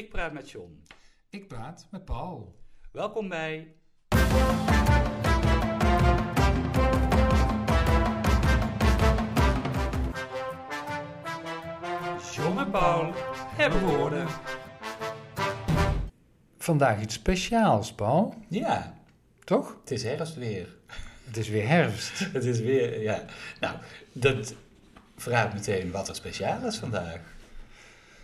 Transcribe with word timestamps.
Ik 0.00 0.08
praat 0.08 0.32
met 0.32 0.50
John. 0.50 0.84
Ik 1.30 1.48
praat 1.48 1.86
met 1.90 2.04
Paul. 2.04 2.56
Welkom 2.92 3.28
bij. 3.28 3.74
John 12.34 12.58
en 12.58 12.70
Paul 12.70 13.12
hebben 13.56 13.80
woorden. 13.80 14.26
Vandaag 16.58 17.00
iets 17.00 17.14
speciaals, 17.14 17.94
Paul. 17.94 18.34
Ja, 18.48 18.94
Toch? 19.44 19.76
het 19.80 19.90
is 19.90 20.02
herfst 20.02 20.34
weer. 20.34 20.76
Het 21.24 21.36
is 21.36 21.48
weer 21.48 21.68
herfst. 21.68 22.18
Het 22.32 22.44
is 22.44 22.60
weer, 22.60 23.02
ja. 23.02 23.24
Nou, 23.60 23.76
dat 24.12 24.54
vraagt 25.16 25.54
meteen 25.54 25.90
wat 25.90 26.08
er 26.08 26.14
speciaal 26.14 26.66
is 26.66 26.76
vandaag. 26.76 27.20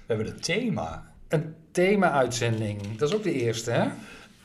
We 0.07 0.15
hebben 0.15 0.27
het 0.27 0.43
thema. 0.43 1.15
Een 1.29 1.55
thema-uitzending. 1.71 2.97
Dat 2.97 3.09
is 3.09 3.15
ook 3.15 3.23
de 3.23 3.33
eerste, 3.33 3.71
hè? 3.71 3.89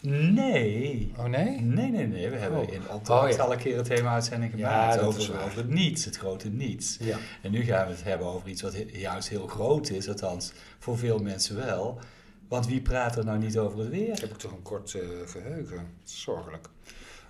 Nee. 0.10 1.12
Oh 1.18 1.26
nee? 1.26 1.60
Nee, 1.62 1.92
nee, 1.92 2.08
nee. 2.08 2.30
We 2.30 2.36
hebben 2.36 2.60
Oh. 2.60 2.74
in 2.74 2.90
opdracht 2.90 3.32
Oh, 3.32 3.38
ja. 3.38 3.44
al 3.44 3.52
een 3.52 3.58
keer 3.58 3.78
een 3.78 3.84
thema-uitzending 3.84 4.54
Ja, 4.56 4.82
gemaakt 4.82 5.00
dat 5.00 5.08
over, 5.08 5.44
over 5.44 5.58
het 5.58 5.70
niets, 5.70 6.06
het 6.06 6.18
grote 6.18 6.50
niets. 6.50 6.98
Ja. 7.00 7.18
En 7.42 7.52
nu 7.52 7.64
gaan 7.64 7.86
we 7.88 7.92
het 7.94 8.04
hebben 8.04 8.28
over 8.28 8.50
iets 8.50 8.62
wat 8.62 8.76
juist 8.94 9.30
heel 9.30 9.48
groot 9.48 9.90
is, 9.90 10.08
althans 10.08 10.52
voor 10.80 10.98
veel 10.98 11.20
mensen 11.20 11.56
wel. 11.56 12.00
Want 12.48 12.68
wie 12.68 12.82
praat 12.82 13.18
er 13.18 13.26
nou 13.26 13.38
niet 13.40 13.58
over 13.58 13.80
het 13.80 13.90
weer? 13.90 14.08
Heb 14.20 14.30
ik 14.32 14.38
toch 14.38 14.52
een 14.52 14.62
kort 14.62 14.94
eh, 14.94 15.02
geheugen. 15.26 15.88
Zorgelijk. 16.04 16.68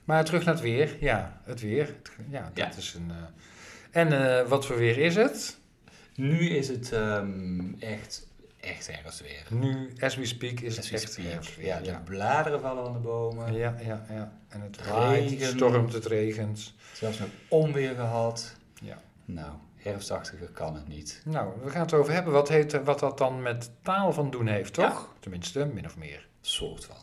Maar 0.03 0.25
terug 0.25 0.45
naar 0.45 0.53
het 0.53 0.63
weer. 0.63 0.97
Ja, 0.99 1.41
het 1.43 1.61
weer. 1.61 1.95
Ja, 2.29 2.51
dat 2.53 2.73
Ja. 2.73 2.77
is 2.77 2.93
een... 2.93 3.11
eh, 3.11 4.01
En 4.01 4.37
eh, 4.39 4.47
wat 4.47 4.65
voor 4.65 4.77
weer 4.77 4.97
is 4.97 5.15
het? 5.15 5.57
Nu 6.15 6.49
is 6.49 6.67
het 6.67 6.91
ehm, 6.91 7.73
echt, 7.79 8.27
echt 8.61 8.87
herfst 8.91 9.21
weer. 9.21 9.43
Nu, 9.49 9.93
as 9.99 10.15
we 10.15 10.25
speak, 10.25 10.59
is 10.59 10.75
het 10.75 10.85
As 10.85 10.91
echt 10.91 11.11
speak. 11.11 11.27
herfst. 11.31 11.55
Ja, 11.59 11.79
de 11.79 11.85
ja. 11.85 12.01
bladeren 12.05 12.61
vallen 12.61 12.83
van 12.83 12.93
de 12.93 12.99
bomen. 12.99 13.53
Ja, 13.53 13.75
ja, 13.85 14.05
ja. 14.09 14.33
En 14.47 14.61
het 14.61 14.87
waait, 14.87 15.39
het 15.39 15.49
stormt, 15.49 15.93
het 15.93 16.05
regent. 16.05 16.73
Zelfs 16.93 17.19
nog 17.19 17.29
onweer 17.47 17.95
gehad. 17.95 18.55
Ja. 18.81 18.97
Nou, 19.25 19.51
herfstachtiger 19.75 20.47
kan 20.47 20.75
het 20.75 20.87
niet. 20.87 21.21
Nou, 21.25 21.53
we 21.63 21.69
gaan 21.69 21.81
het 21.81 21.93
over 21.93 22.13
hebben 22.13 22.33
wat, 22.33 22.49
heet, 22.49 22.83
wat 22.83 22.99
dat 22.99 23.17
dan 23.17 23.41
met 23.41 23.71
taal 23.81 24.13
van 24.13 24.31
doen 24.31 24.47
heeft, 24.47 24.73
toch? 24.73 25.09
Ja. 25.13 25.19
Tenminste, 25.19 25.65
min 25.65 25.85
of 25.85 25.97
meer. 25.97 26.27
Soort 26.41 26.85
van. 26.85 26.95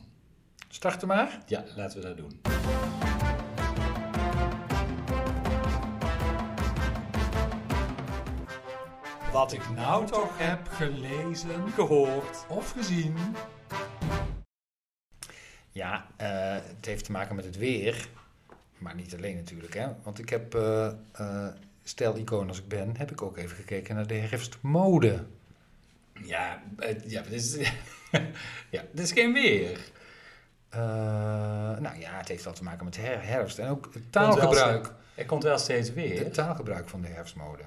Starten 0.69 1.09
maar. 1.09 1.39
Ja, 1.47 1.64
laten 1.77 2.01
we 2.01 2.06
dat 2.06 2.17
doen. 2.17 2.41
Wat 9.39 9.53
ik 9.53 9.69
nou 9.75 10.06
toch 10.06 10.39
heb 10.39 10.69
gelezen, 10.69 11.70
Gehoord. 11.72 12.44
of 12.48 12.70
gezien. 12.70 13.17
Ja, 15.70 16.06
eh, 16.17 16.53
het 16.77 16.86
heeft 16.86 17.05
te 17.05 17.12
maken 17.12 17.36
met 17.36 17.45
het 17.45 17.56
weer. 17.56 18.08
Maar 18.78 18.95
niet 18.95 19.14
alleen 19.14 19.36
natuurlijk, 19.36 19.75
hè. 19.75 19.86
Want 20.03 20.19
ik 20.19 20.28
heb, 20.28 20.55
eh 20.55 20.91
eh 21.12 21.47
stel-icoon 21.83 22.48
als 22.48 22.58
ik 22.58 22.69
ben, 22.69 22.97
heb 22.97 23.11
ik 23.11 23.22
ook 23.22 23.36
even 23.36 23.56
gekeken 23.56 23.95
naar 23.95 24.06
de 24.06 24.14
herfstmode. 24.14 25.25
Ja, 26.23 26.62
ja, 27.05 27.23
dit 27.23 27.33
is, 27.33 27.56
ja, 28.70 28.83
dit 28.92 29.05
is 29.05 29.12
geen 29.12 29.33
weer. 29.33 29.78
Nou 31.80 31.98
ja, 31.98 32.17
het 32.19 32.28
heeft 32.28 32.45
wel 32.45 32.52
te 32.52 32.64
maken 32.64 32.84
met 32.84 32.97
her- 32.97 33.27
herfst. 33.27 33.58
En 33.58 33.69
ook 33.69 33.91
het 33.92 34.12
taalgebruik. 34.12 34.92
Er 35.14 35.27
komt 35.27 35.42
wel 35.42 35.58
steeds 35.58 35.92
weer. 35.92 36.25
Het 36.25 36.34
taalgebruik 36.34 36.89
van 36.89 37.00
de 37.00 37.08
herfstmode. 37.08 37.62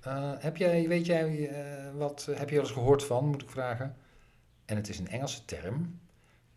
Eh, 0.00 0.32
heb 0.38 0.56
jij, 0.56 0.88
weet 0.88 1.06
jij, 1.06 1.48
eh, 1.48 1.96
wat 1.96 2.26
eh, 2.30 2.38
heb 2.38 2.48
je 2.48 2.54
wel 2.54 2.64
eens 2.64 2.72
gehoord 2.72 3.04
van, 3.04 3.26
moet 3.26 3.42
ik 3.42 3.50
vragen? 3.50 3.96
En 4.64 4.76
het 4.76 4.88
is 4.88 4.98
een 4.98 5.08
Engelse 5.08 5.44
term. 5.44 6.00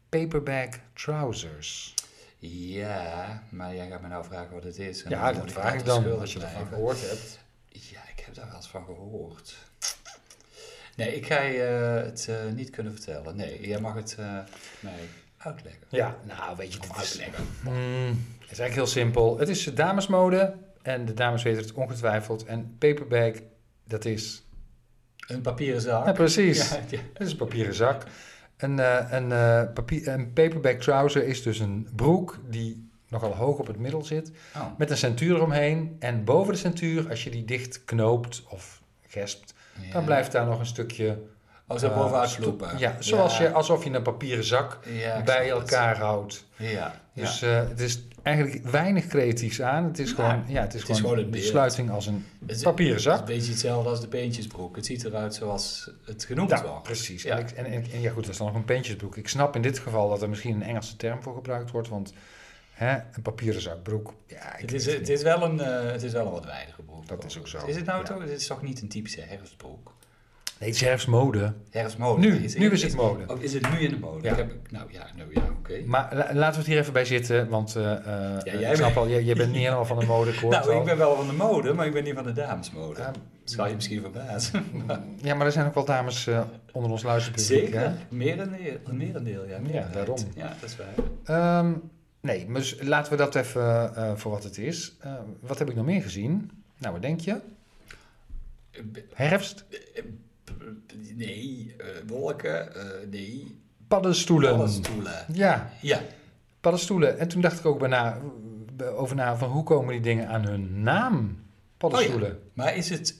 Paperback 0.09 0.79
trousers. 0.93 1.93
Ja, 2.37 3.43
maar 3.49 3.75
jij 3.75 3.87
gaat 3.89 4.01
me 4.01 4.07
nou 4.07 4.25
vragen 4.25 4.53
wat 4.53 4.63
het 4.63 4.77
is. 4.79 5.03
en 5.03 5.09
ja, 5.09 5.33
dat 5.33 5.51
vraag 5.51 5.73
ik 5.73 5.85
dan, 5.85 6.19
als 6.19 6.33
je 6.33 6.39
ervan 6.39 6.67
gehoord 6.67 7.01
hebt. 7.01 7.39
Ja, 7.67 8.01
ik 8.15 8.23
heb 8.25 8.35
daar 8.35 8.45
wel 8.47 8.55
eens 8.55 8.69
van 8.69 8.85
gehoord. 8.85 9.55
Nee, 10.95 11.15
ik 11.15 11.25
ga 11.25 11.41
je 11.41 11.61
het 11.61 12.29
niet 12.55 12.69
kunnen 12.69 12.93
vertellen. 12.93 13.35
Nee, 13.35 13.67
jij 13.67 13.79
mag 13.79 13.93
het 13.93 14.17
mij 14.79 15.09
uitleggen. 15.37 15.87
Ja, 15.89 16.17
nou 16.23 16.55
weet 16.57 16.73
je, 16.73 16.79
het 16.79 17.01
is, 17.01 17.19
uitleggen. 17.19 17.47
Mm, 17.63 18.25
het 18.39 18.51
is 18.51 18.59
eigenlijk 18.59 18.73
heel 18.73 19.03
simpel. 19.03 19.37
Het 19.37 19.49
is 19.49 19.63
damesmode 19.63 20.55
en 20.81 21.05
de 21.05 21.13
dames 21.13 21.43
weten 21.43 21.61
het 21.61 21.73
ongetwijfeld. 21.73 22.45
En 22.45 22.75
paperback, 22.79 23.35
dat 23.87 24.05
is... 24.05 24.45
Een 25.27 25.41
papieren 25.41 25.81
zak. 25.81 26.05
Ja, 26.05 26.11
precies. 26.11 26.69
Ja, 26.69 26.79
ja. 26.89 26.97
Het 27.13 27.21
is 27.27 27.31
een 27.31 27.37
papieren 27.37 27.73
zak. 27.73 28.03
Een, 28.57 28.79
eh, 28.79 29.05
een, 29.09 29.31
eh, 29.31 29.63
papier, 29.73 30.07
een 30.07 30.33
paperback 30.33 30.79
trouser 30.81 31.23
is 31.23 31.43
dus 31.43 31.59
een 31.59 31.87
broek 31.95 32.39
die 32.49 32.89
nogal 33.07 33.35
hoog 33.35 33.57
op 33.59 33.67
het 33.67 33.77
middel 33.77 34.03
zit. 34.03 34.31
Oh. 34.55 34.65
Met 34.77 34.89
een 34.89 34.97
centuur 34.97 35.35
eromheen. 35.35 35.95
En 35.99 36.23
boven 36.23 36.53
de 36.53 36.59
centuur, 36.59 37.09
als 37.09 37.23
je 37.23 37.29
die 37.29 37.45
dicht 37.45 37.83
knoopt 37.85 38.43
of 38.49 38.81
gespt, 39.07 39.53
Ja. 39.81 39.93
dan 39.93 40.05
blijft 40.05 40.31
daar 40.31 40.45
nog 40.45 40.59
een 40.59 40.65
stukje... 40.65 41.17
Oh, 41.67 41.77
zo 41.77 41.87
eh, 41.87 41.95
bovenuit 41.97 42.29
sloepen. 42.29 42.77
Ja, 42.77 42.95
zoals 42.99 43.37
Ja. 43.37 43.43
Je, 43.43 43.51
alsof 43.51 43.83
je 43.83 43.89
een 43.89 44.01
papieren 44.01 44.43
zak 44.43 44.79
Ja, 44.85 45.21
bij 45.23 45.49
elkaar 45.49 45.97
houdt. 45.97 46.45
Ja, 46.55 47.01
Dus 47.13 47.39
het 47.41 47.79
is 47.79 48.07
eigenlijk 48.23 48.65
weinig 48.65 49.07
creatiefs 49.07 49.61
aan. 49.61 49.83
Het 49.83 49.99
is 49.99 50.11
gewoon, 50.11 50.43
ja, 50.47 50.61
het 50.61 50.73
is 50.73 50.81
het 50.81 50.89
is 50.89 50.99
gewoon, 50.99 51.17
een 51.17 51.23
de 51.25 51.29
beeld. 51.29 51.43
sluiting 51.43 51.89
als 51.89 52.05
een 52.07 52.25
Het 52.47 52.63
papieren 52.63 52.95
Het 52.95 53.05
is 53.05 53.11
zak. 53.11 53.19
een 53.19 53.25
beetje 53.25 53.51
hetzelfde 53.51 53.89
als 53.89 54.01
de 54.01 54.07
peentjesbroek. 54.07 54.75
Het 54.75 54.85
ziet 54.85 55.03
eruit 55.05 55.35
zoals 55.35 55.91
het 56.05 56.23
genoemd 56.25 56.61
wordt. 56.61 56.83
precies. 56.83 57.23
Ja. 57.23 57.37
En, 57.39 57.55
en, 57.55 57.65
en, 57.65 57.85
en 57.93 58.01
ja 58.01 58.11
goed, 58.11 58.23
dat 58.23 58.31
is 58.31 58.37
dan 58.37 58.47
nog 58.47 58.55
een 58.55 58.65
peentjesbroek. 58.65 59.17
Ik 59.17 59.27
snap 59.27 59.55
in 59.55 59.61
dit 59.61 59.79
geval 59.79 60.09
dat 60.09 60.21
er 60.21 60.29
misschien 60.29 60.55
een 60.55 60.63
Engelse 60.63 60.95
term 60.95 61.21
voor 61.21 61.35
gebruikt 61.35 61.71
wordt, 61.71 61.87
want 61.87 62.13
hè, 62.71 62.93
een 63.11 63.21
papieren 63.21 63.61
zakbroek. 63.61 64.13
Ja, 64.27 64.55
ik 64.55 64.61
Het 64.61 64.73
is, 64.73 64.85
het, 64.85 65.09
is 65.09 65.21
wel 65.21 65.43
een, 65.43 65.59
eh, 65.59 65.91
het 65.91 66.03
is 66.03 66.11
wel 66.11 66.25
een 66.25 66.31
wat 66.31 66.45
wijdige 66.45 66.81
broek. 66.81 67.07
Dat 67.07 67.25
is 67.25 67.37
ook 67.37 67.47
zo, 67.47 67.65
Is 67.65 67.75
het 67.75 67.85
nou 67.85 67.99
ja. 67.99 68.05
toch? 68.05 68.25
Dit 68.25 68.39
is 68.39 68.47
toch 68.47 68.61
niet 68.61 68.81
een 68.81 68.87
typische 68.89 69.21
herfstbroek? 69.21 69.93
Nee, 70.61 70.69
het 70.69 70.79
is 70.81 70.85
herfstmode. 70.87 71.53
Herfstmode. 71.69 72.21
Nu, 72.21 72.29
nu 72.57 72.71
is 72.71 72.83
het 72.83 72.95
mode. 72.95 73.23
Oh, 73.27 73.41
is 73.43 73.53
het 73.53 73.71
nu 73.71 73.79
in 73.79 73.89
de 73.89 73.99
mode? 73.99 74.27
Ja. 74.27 74.37
Ik 74.37 74.71
nou 74.71 74.91
ja, 74.91 75.07
nou 75.17 75.33
ja, 75.33 75.41
oké. 75.59 75.81
Maar 75.85 76.15
la- 76.15 76.29
laten 76.33 76.51
we 76.53 76.57
het 76.57 76.65
hier 76.67 76.77
even 76.77 76.93
bij 76.93 77.05
zitten, 77.05 77.49
want 77.49 77.75
eh, 77.75 77.91
eh, 78.35 78.41
jij 78.59 78.69
ik 78.69 78.75
snap 78.75 78.97
al, 78.97 79.09
jij, 79.09 79.23
jij 79.23 79.35
bent 79.35 79.51
niet 79.51 79.61
helemaal 79.61 79.85
van 79.85 79.99
de 79.99 80.05
mode, 80.05 80.31
ik 80.33 80.41
Nou, 80.41 80.69
al. 80.71 80.79
ik 80.79 80.85
ben 80.85 80.97
wel 80.97 81.15
van 81.15 81.27
de 81.27 81.33
mode, 81.33 81.73
maar 81.73 81.85
ik 81.85 81.93
ben 81.93 82.03
niet 82.03 82.13
van 82.13 82.23
de 82.23 82.31
damesmode. 82.31 82.99
Ja, 82.99 83.11
Zal 83.43 83.67
je 83.67 83.75
misschien 83.75 84.01
verbazen. 84.01 84.65
ja, 85.21 85.35
maar 85.35 85.45
er 85.45 85.51
zijn 85.51 85.67
ook 85.67 85.73
wel 85.73 85.85
dames 85.85 86.27
eh, 86.27 86.41
onder 86.71 86.91
ons 86.91 87.03
luisterpubliek. 87.03 87.47
Zeker. 87.59 87.79
hè? 87.79 87.91
Merendeel, 88.09 88.77
merendeel, 88.91 89.45
ja. 89.47 89.59
meerderheid. 89.59 89.93
daarom. 89.93 90.17
Ja, 90.35 90.53
dat 90.59 90.69
is 90.69 90.75
waar. 90.75 91.59
Ehm, 91.59 91.73
nee, 92.21 92.47
maar 92.47 92.61
dus 92.61 92.77
laten 92.81 93.11
we 93.11 93.17
dat 93.17 93.35
even 93.35 93.91
voor 94.19 94.31
wat 94.31 94.43
het 94.43 94.57
is. 94.57 94.97
Wat 95.39 95.59
heb 95.59 95.69
ik 95.69 95.75
nog 95.75 95.85
meer 95.85 96.01
gezien? 96.01 96.51
Nou, 96.77 96.93
wat 96.93 97.01
denk 97.01 97.19
je? 97.19 97.37
Herfst? 99.13 99.65
Nee, 101.15 101.75
eh, 101.77 101.87
wolken, 102.07 102.75
eh, 102.75 103.07
nee. 103.09 103.59
Paddenstoelen. 103.87 104.49
Paddenstoelen. 104.49 105.25
Ja, 105.33 105.71
Ja, 105.81 106.01
paddenstoelen. 106.59 107.19
En 107.19 107.27
toen 107.27 107.41
dacht 107.41 107.59
ik 107.59 107.65
ook 107.65 107.79
bijna, 107.79 108.17
over 108.93 109.15
na 109.15 109.37
van 109.37 109.49
hoe 109.49 109.63
komen 109.63 109.91
die 109.93 110.01
dingen 110.01 110.27
aan 110.27 110.45
hun 110.45 110.81
naam? 110.81 111.43
Paddenstoelen. 111.77 112.39
maar 112.53 112.75
is 112.75 112.89
het... 112.89 113.15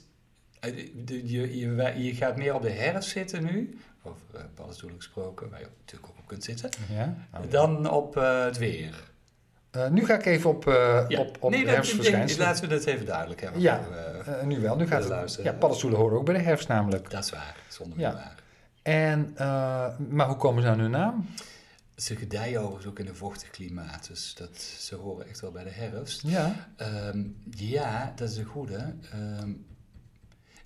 eh, 0.60 0.76
Je, 1.06 1.58
je, 1.58 2.02
je 2.04 2.14
gaat 2.14 2.36
meer 2.36 2.54
op 2.54 2.62
de 2.62 2.70
herfst 2.70 3.10
zitten 3.10 3.44
nu, 3.44 3.78
over 4.02 4.20
eh, 4.34 4.40
paddenstoelen 4.54 4.96
gesproken, 4.98 5.50
waar 5.50 5.60
je 5.60 5.66
natuurlijk 5.80 6.12
ook 6.12 6.18
op 6.18 6.26
kunt 6.26 6.44
zitten, 6.44 6.70
ja. 6.92 7.26
Dan 7.48 7.90
op 7.90 8.16
eh, 8.16 8.44
het 8.44 8.58
weer. 8.58 9.10
Eh, 9.72 9.88
nu 9.88 10.04
ga 10.04 10.14
ik 10.14 10.24
even 10.26 10.50
op, 10.50 10.66
eh 10.66 11.04
Ja. 11.08 11.20
op, 11.20 11.36
op 11.40 11.50
nee, 11.50 11.66
herfstverschijnselen. 11.68 12.46
laten 12.46 12.68
we 12.68 12.74
dat 12.74 12.84
even 12.84 13.06
duidelijk 13.06 13.40
hebben. 13.40 13.60
Ja. 13.60 13.80
voor, 13.82 13.94
eh, 14.34 14.42
nu 14.46 14.60
wel, 14.60 14.76
nu 14.76 14.86
gaat 14.86 15.08
het. 15.08 15.40
Ja, 15.42 15.52
paddenstoelen 15.52 15.98
horen 15.98 16.18
ook 16.18 16.24
bij 16.24 16.34
de 16.34 16.40
herfst 16.40 16.68
namelijk. 16.68 17.10
dat 17.10 17.24
is 17.24 17.30
waar, 17.30 17.56
zonder 17.68 17.98
Ja. 17.98 18.08
meer 18.08 18.18
waar. 18.18 18.34
En, 18.82 19.32
maar 20.08 20.26
hoe 20.26 20.36
komen 20.36 20.62
ze 20.62 20.68
aan 20.68 20.78
hun 20.78 20.90
naam? 20.90 21.26
Ze 21.96 22.16
gedijen 22.16 22.60
overigens 22.60 22.86
ook 22.86 22.98
in 22.98 23.06
een 23.08 23.16
vochtig 23.16 23.50
klimaat, 23.50 24.06
dus 24.08 24.34
dat, 24.34 24.60
ze 24.60 24.94
horen 24.94 25.28
echt 25.28 25.40
wel 25.40 25.50
bij 25.50 25.64
de 25.64 25.70
herfst. 25.70 26.22
Ja, 26.26 26.54
Ehm, 26.76 27.22
ja, 27.50 28.12
dat 28.16 28.28
is 28.30 28.36
een 28.36 28.44
goede. 28.44 28.94
Ehm, 29.12 29.50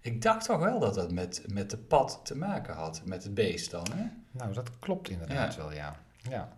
ik 0.00 0.22
dacht 0.22 0.46
toch 0.46 0.58
wel 0.60 0.78
dat 0.78 0.94
dat 0.94 1.12
met, 1.12 1.42
met 1.46 1.70
de 1.70 1.76
pad 1.76 2.20
te 2.24 2.36
maken 2.36 2.74
had, 2.74 3.02
met 3.04 3.22
het 3.24 3.34
beest 3.34 3.70
dan, 3.70 3.86
hè? 3.94 4.04
nou 4.30 4.52
dat 4.52 4.70
klopt 4.78 5.08
inderdaad 5.08 5.54
Ja. 5.54 5.60
wel, 5.60 5.72
ja. 5.72 5.96
ja. 6.30 6.48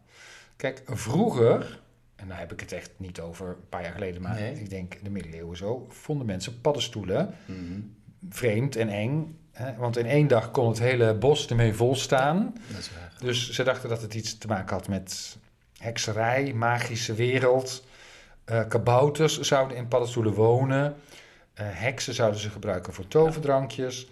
Kijk, 0.57 0.83
vroeger, 0.87 1.81
en 2.19 2.29
daar 2.29 2.39
heb 2.39 2.53
ik 2.53 2.61
het 2.61 2.73
echt 2.73 2.91
niet 2.97 3.21
over 3.21 3.49
een 3.49 3.69
paar 3.69 3.83
jaar 3.83 3.93
geleden, 3.93 4.23
maar 4.23 4.35
Nee. 4.35 4.55
ik 4.61 4.71
denk 4.71 4.97
de 5.05 5.11
middeleeuwen 5.11 5.57
zo, 5.57 5.87
vonden 5.91 6.27
mensen 6.27 6.61
paddenstoelen 6.61 7.35
Mhm. 7.47 7.81
vreemd 8.29 8.77
en 8.77 8.89
eng. 8.89 9.39
Hè? 9.53 9.77
Want 9.77 9.97
in 9.97 10.07
één 10.07 10.27
dag 10.29 10.51
kon 10.51 10.69
het 10.69 10.79
hele 10.79 11.15
bos 11.15 11.47
ermee 11.47 11.75
is 12.79 12.91
waar. 12.95 13.13
Dus 13.19 13.51
ze 13.51 13.63
dachten 13.63 13.89
dat 13.89 14.03
het 14.03 14.15
iets 14.15 14.39
te 14.39 14.47
maken 14.47 14.77
had 14.77 14.89
met 14.89 15.37
hekserij, 15.79 16.53
magische 16.53 17.15
wereld. 17.15 17.87
Eh, 18.45 18.69
kabouters 18.69 19.41
zouden 19.41 19.77
in 19.77 19.89
paddenstoelen 19.89 20.33
wonen. 20.33 20.95
Eh, 21.55 21.67
heksen 21.69 22.15
zouden 22.15 22.41
ze 22.41 22.51
gebruiken 22.51 22.93
voor 22.93 23.09
toverdrankjes. 23.09 24.09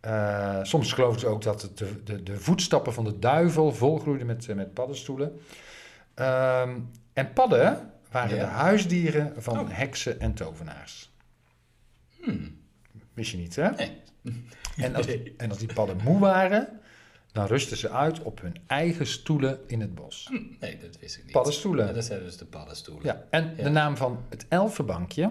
Eh, 0.00 0.58
soms 0.62 0.92
geloofden 0.92 1.20
ze 1.20 1.26
ook 1.26 1.42
dat 1.42 1.70
de, 1.74 2.02
de, 2.04 2.22
de 2.22 2.36
voetstappen 2.40 2.92
van 2.92 3.04
de 3.04 3.18
duivel 3.18 3.72
volgroeiden 3.72 4.26
met, 4.26 4.54
met 4.54 4.74
paddenstoelen. 4.74 5.40
Ehm, 6.14 6.70
en 7.14 7.32
padden 7.32 7.90
waren 8.10 8.36
Ja. 8.36 8.44
de 8.44 8.50
huisdieren 8.50 9.32
van 9.42 9.58
Oh. 9.60 9.68
heksen 9.70 10.20
en 10.20 10.34
tovenaars. 10.34 11.12
Hmm. 12.20 12.56
Wist 13.14 13.30
je 13.30 13.36
niet, 13.36 13.56
hè? 13.56 13.70
Nee. 13.70 14.02
En 14.76 14.94
als, 14.94 15.06
Nee. 15.06 15.34
en 15.36 15.48
als 15.50 15.58
die 15.58 15.72
padden 15.74 15.96
moe 16.02 16.18
waren, 16.18 16.80
dan 17.32 17.46
rusten 17.46 17.76
ze 17.76 17.90
uit 17.90 18.22
op 18.22 18.40
hun 18.40 18.56
eigen 18.66 19.06
stoelen 19.06 19.58
in 19.66 19.80
het 19.80 19.94
bos. 19.94 20.26
Hm, 20.30 20.42
Nee, 20.60 20.78
dat 20.78 20.98
wist 20.98 21.16
ik 21.16 21.22
niet. 21.24 21.32
Paddenstoelen. 21.32 21.86
Ja, 21.86 21.92
dat 21.92 22.04
zijn 22.04 22.22
dus 22.22 22.36
de 22.36 22.44
paddenstoelen. 22.44 23.04
Ja, 23.04 23.24
en 23.30 23.54
Ja. 23.56 23.62
de 23.62 23.68
naam 23.70 23.96
van 23.96 24.24
het 24.28 24.46
elfenbankje, 24.48 25.30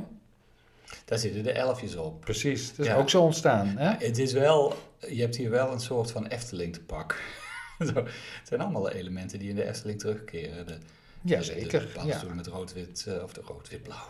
Daar 1.05 1.17
zitten 1.17 1.43
de 1.43 1.51
elfjes 1.51 1.95
op. 1.95 2.21
precies, 2.21 2.69
dat 2.75 2.85
is 2.85 2.91
Ja. 2.91 2.97
ook 2.97 3.09
zo 3.09 3.21
ontstaan. 3.21 3.67
Hè? 3.67 4.05
Het 4.05 4.17
is 4.17 4.33
wel, 4.33 4.75
je 5.09 5.21
hebt 5.21 5.35
hier 5.35 5.49
wel 5.49 5.71
een 5.71 5.79
soort 5.79 6.11
van 6.11 6.25
Efteling 6.27 6.73
te 6.73 6.81
pak. 6.83 7.21
Het 7.77 8.03
zijn 8.43 8.61
allemaal 8.61 8.89
elementen 8.89 9.39
die 9.39 9.49
in 9.49 9.55
de 9.55 9.65
Efteling 9.67 9.99
terugkeren. 9.99 10.67
De, 10.67 10.77
Jazeker, 11.23 11.79
De, 11.79 11.85
de 11.85 11.87
ja. 11.87 11.93
paddenstoelen 11.93 12.35
met 12.37 12.47
rood-wit, 12.47 13.05
eh, 13.07 13.23
of 13.23 13.33
de 13.33 13.41
rood-wit-blauw. 13.41 14.07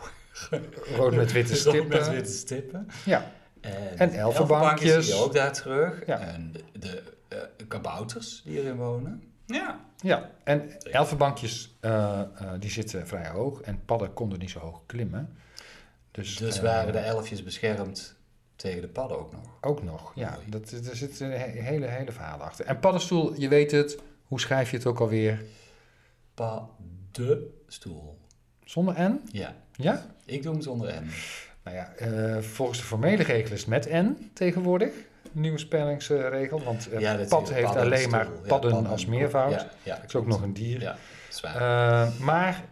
Rood 0.96 1.14
met 1.14 1.32
witte 1.32 1.52
Rood 1.62 1.88
met 1.88 2.02
stippen. 2.02 2.10
witte 2.12 2.32
stippen. 2.32 2.88
Ja, 3.04 3.32
En, 3.60 3.98
En 3.98 4.10
de 4.10 4.16
elfenbankjes. 4.16 5.06
zie 5.06 5.14
je 5.14 5.20
ook 5.20 5.32
daar 5.32 5.52
terug. 5.52 6.06
Ja. 6.06 6.18
En 6.18 6.52
de, 6.52 6.62
de 6.78 7.02
eh, 7.28 7.38
kabouters 7.68 8.42
die 8.44 8.58
erin 8.60 8.76
wonen. 8.76 9.22
Ja. 9.46 9.80
ja. 9.96 10.30
En 10.44 10.82
elfenbankjes, 10.82 11.76
eh, 11.80 12.20
eh, 12.20 12.26
die 12.58 12.70
zitten 12.70 13.06
vrij 13.06 13.28
hoog 13.28 13.60
en 13.60 13.84
padden 13.84 14.12
konden 14.12 14.38
niet 14.38 14.50
zo 14.50 14.58
hoog 14.58 14.80
klimmen. 14.86 15.36
Dus, 16.10 16.36
Dus 16.36 16.56
eh, 16.56 16.62
waren 16.62 16.92
de 16.92 16.98
elfjes 16.98 17.42
beschermd 17.42 18.16
tegen 18.56 18.80
de 18.80 18.88
padden 18.88 19.18
ook 19.18 19.32
nog. 19.32 19.42
Ook 19.60 19.82
nog, 19.82 20.12
ja. 20.14 20.38
Dat, 20.48 20.70
er 20.70 20.96
zit 20.96 21.20
een 21.20 21.30
he- 21.30 21.60
hele, 21.60 21.86
hele 21.86 22.12
verhaal 22.12 22.38
achter. 22.42 22.64
En 22.66 22.78
paddenstoel, 22.80 23.34
je 23.40 23.48
weet 23.48 23.70
het, 23.70 23.98
hoe 24.24 24.40
schrijf 24.40 24.70
je 24.70 24.76
het 24.76 24.86
ook 24.86 25.00
alweer? 25.00 25.42
Paddenstoel. 26.34 26.92
Zonder 28.64 28.94
N? 29.10 29.20
Ja, 29.32 29.54
Ja? 29.76 30.06
ik 30.24 30.42
doe 30.42 30.52
hem 30.52 30.62
zonder 30.62 30.94
N. 31.02 31.10
Nou 31.64 31.76
ja, 31.76 31.92
eh, 31.96 32.38
volgens 32.42 32.78
de 32.78 32.84
formele 32.84 33.22
regel 33.22 33.52
is 33.54 33.60
het 33.60 33.68
met 33.68 33.90
N 33.92 34.30
tegenwoordig. 34.32 34.92
Nieuwe 35.32 35.58
spellingsregel, 35.58 36.62
want 36.64 36.88
eh, 36.88 37.00
Ja, 37.00 37.18
pad 37.28 37.52
heeft 37.52 37.76
alleen 37.76 38.10
maar 38.10 38.24
Ja, 38.24 38.40
padden 38.46 38.86
als 38.86 39.06
meervoud. 39.06 39.52
Ja, 39.52 39.68
ja, 39.82 39.94
Dat 39.94 40.04
is 40.04 40.14
ook 40.14 40.26
nog 40.26 40.42
een 40.42 40.52
dier. 40.52 40.80
Ja, 40.80 40.96
zwaar. 41.28 41.54
Eh, 41.56 42.18
maar 42.20 42.62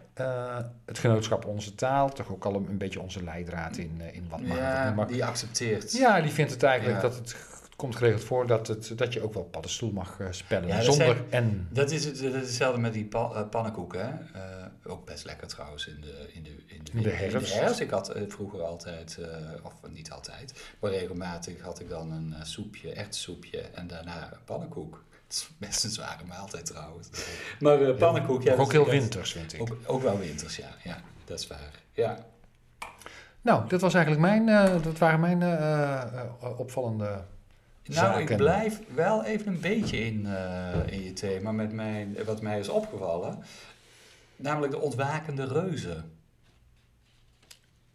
het 0.85 0.97
genootschap 0.99 1.45
Onze 1.45 1.75
Taal, 1.75 2.09
toch 2.09 2.31
ook 2.31 2.45
al 2.45 2.55
een, 2.55 2.67
een 2.69 2.77
beetje 2.77 3.01
onze 3.01 3.23
leidraad 3.23 3.77
in, 3.77 4.01
in 4.13 4.25
wat 4.29 4.39
ja, 4.43 4.93
mag. 4.95 5.07
die 5.07 5.25
accepteert. 5.25 5.91
Ja, 5.91 6.21
die 6.21 6.31
vindt 6.31 6.51
het 6.51 6.63
eigenlijk 6.63 7.01
Ja. 7.01 7.07
dat 7.07 7.15
het 7.17 7.35
komt 7.83 7.95
geregeld 7.95 8.23
voor 8.23 8.47
dat, 8.47 8.67
het, 8.67 8.97
dat 8.97 9.13
je 9.13 9.21
ook 9.21 9.33
wel 9.33 9.43
paddenstoel 9.43 9.91
mag 9.91 10.19
eh, 10.19 10.27
spellen. 10.29 10.67
Ja, 10.67 10.81
zonder 10.81 11.23
N. 11.31 11.67
Dat 11.69 11.91
is, 11.91 12.05
het, 12.05 12.19
dat 12.21 12.33
is 12.33 12.41
hetzelfde 12.41 12.79
met 12.79 12.93
die 12.93 13.05
pa- 13.05 13.31
eh, 13.33 13.49
pannenkoeken. 13.49 13.99
Hè? 14.01 14.39
Eh, 14.39 14.65
ook 14.91 15.05
best 15.05 15.25
lekker 15.25 15.47
trouwens 15.47 15.87
in 15.87 16.01
de, 16.01 16.29
in 16.33 16.43
de, 16.43 16.49
in 16.49 16.83
de, 16.83 16.91
In 16.91 17.01
de 17.01 17.09
herfst. 17.09 17.79
Ik 17.79 17.89
had 17.89 18.13
vroeger 18.27 18.61
altijd, 18.61 19.19
of 19.63 19.73
niet 19.89 20.11
altijd, 20.11 20.63
maar 20.79 20.91
regelmatig 20.91 21.61
had 21.61 21.79
ik 21.79 21.89
dan 21.89 22.11
een 22.11 22.35
soepje, 22.45 22.93
echt 22.93 23.15
soepje 23.15 23.61
en 23.61 23.87
daarna 23.87 24.31
een 24.33 24.43
pannenkoek. 24.45 25.03
Het 25.27 25.33
is 25.41 25.49
best 25.57 25.83
een 25.83 25.89
zware 25.89 26.23
maaltijd 26.27 26.65
trouwens. 26.65 27.09
Maar 27.59 27.93
pannenkoek, 27.93 28.43
ja. 28.43 28.55
Ook 28.55 28.71
heel 28.71 28.85
winters, 28.85 29.31
vind 29.31 29.53
ik. 29.53 29.61
Ook, 29.61 29.77
ook 29.85 30.01
wel 30.01 30.17
winters, 30.19 30.55
ja. 30.55 30.69
Ja, 30.83 31.01
dat 31.25 31.39
is 31.39 31.47
waar. 31.47 31.81
Ja. 31.91 32.25
Nou, 33.41 33.67
dat 33.67 33.81
was 33.81 33.93
eigenlijk 33.93 34.25
mijn, 34.25 34.45
dat 34.81 34.97
waren 34.97 35.19
mijn 35.19 35.41
opvallende 36.57 37.23
Nou, 37.85 38.21
ik 38.21 38.37
blijf 38.37 38.79
wel 38.93 39.23
even 39.23 39.47
een 39.47 39.59
beetje 39.59 39.97
in, 39.97 40.25
eh, 40.25 40.79
in 40.85 41.03
je 41.03 41.13
thema 41.13 41.51
met 41.51 41.71
mijn, 41.71 42.17
wat 42.25 42.41
mij 42.41 42.59
is 42.59 42.69
opgevallen. 42.69 43.43
Namelijk 44.35 44.71
de 44.71 44.79
ontwakende 44.79 45.45
reuzen. 45.45 46.11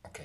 Oké. 0.02 0.22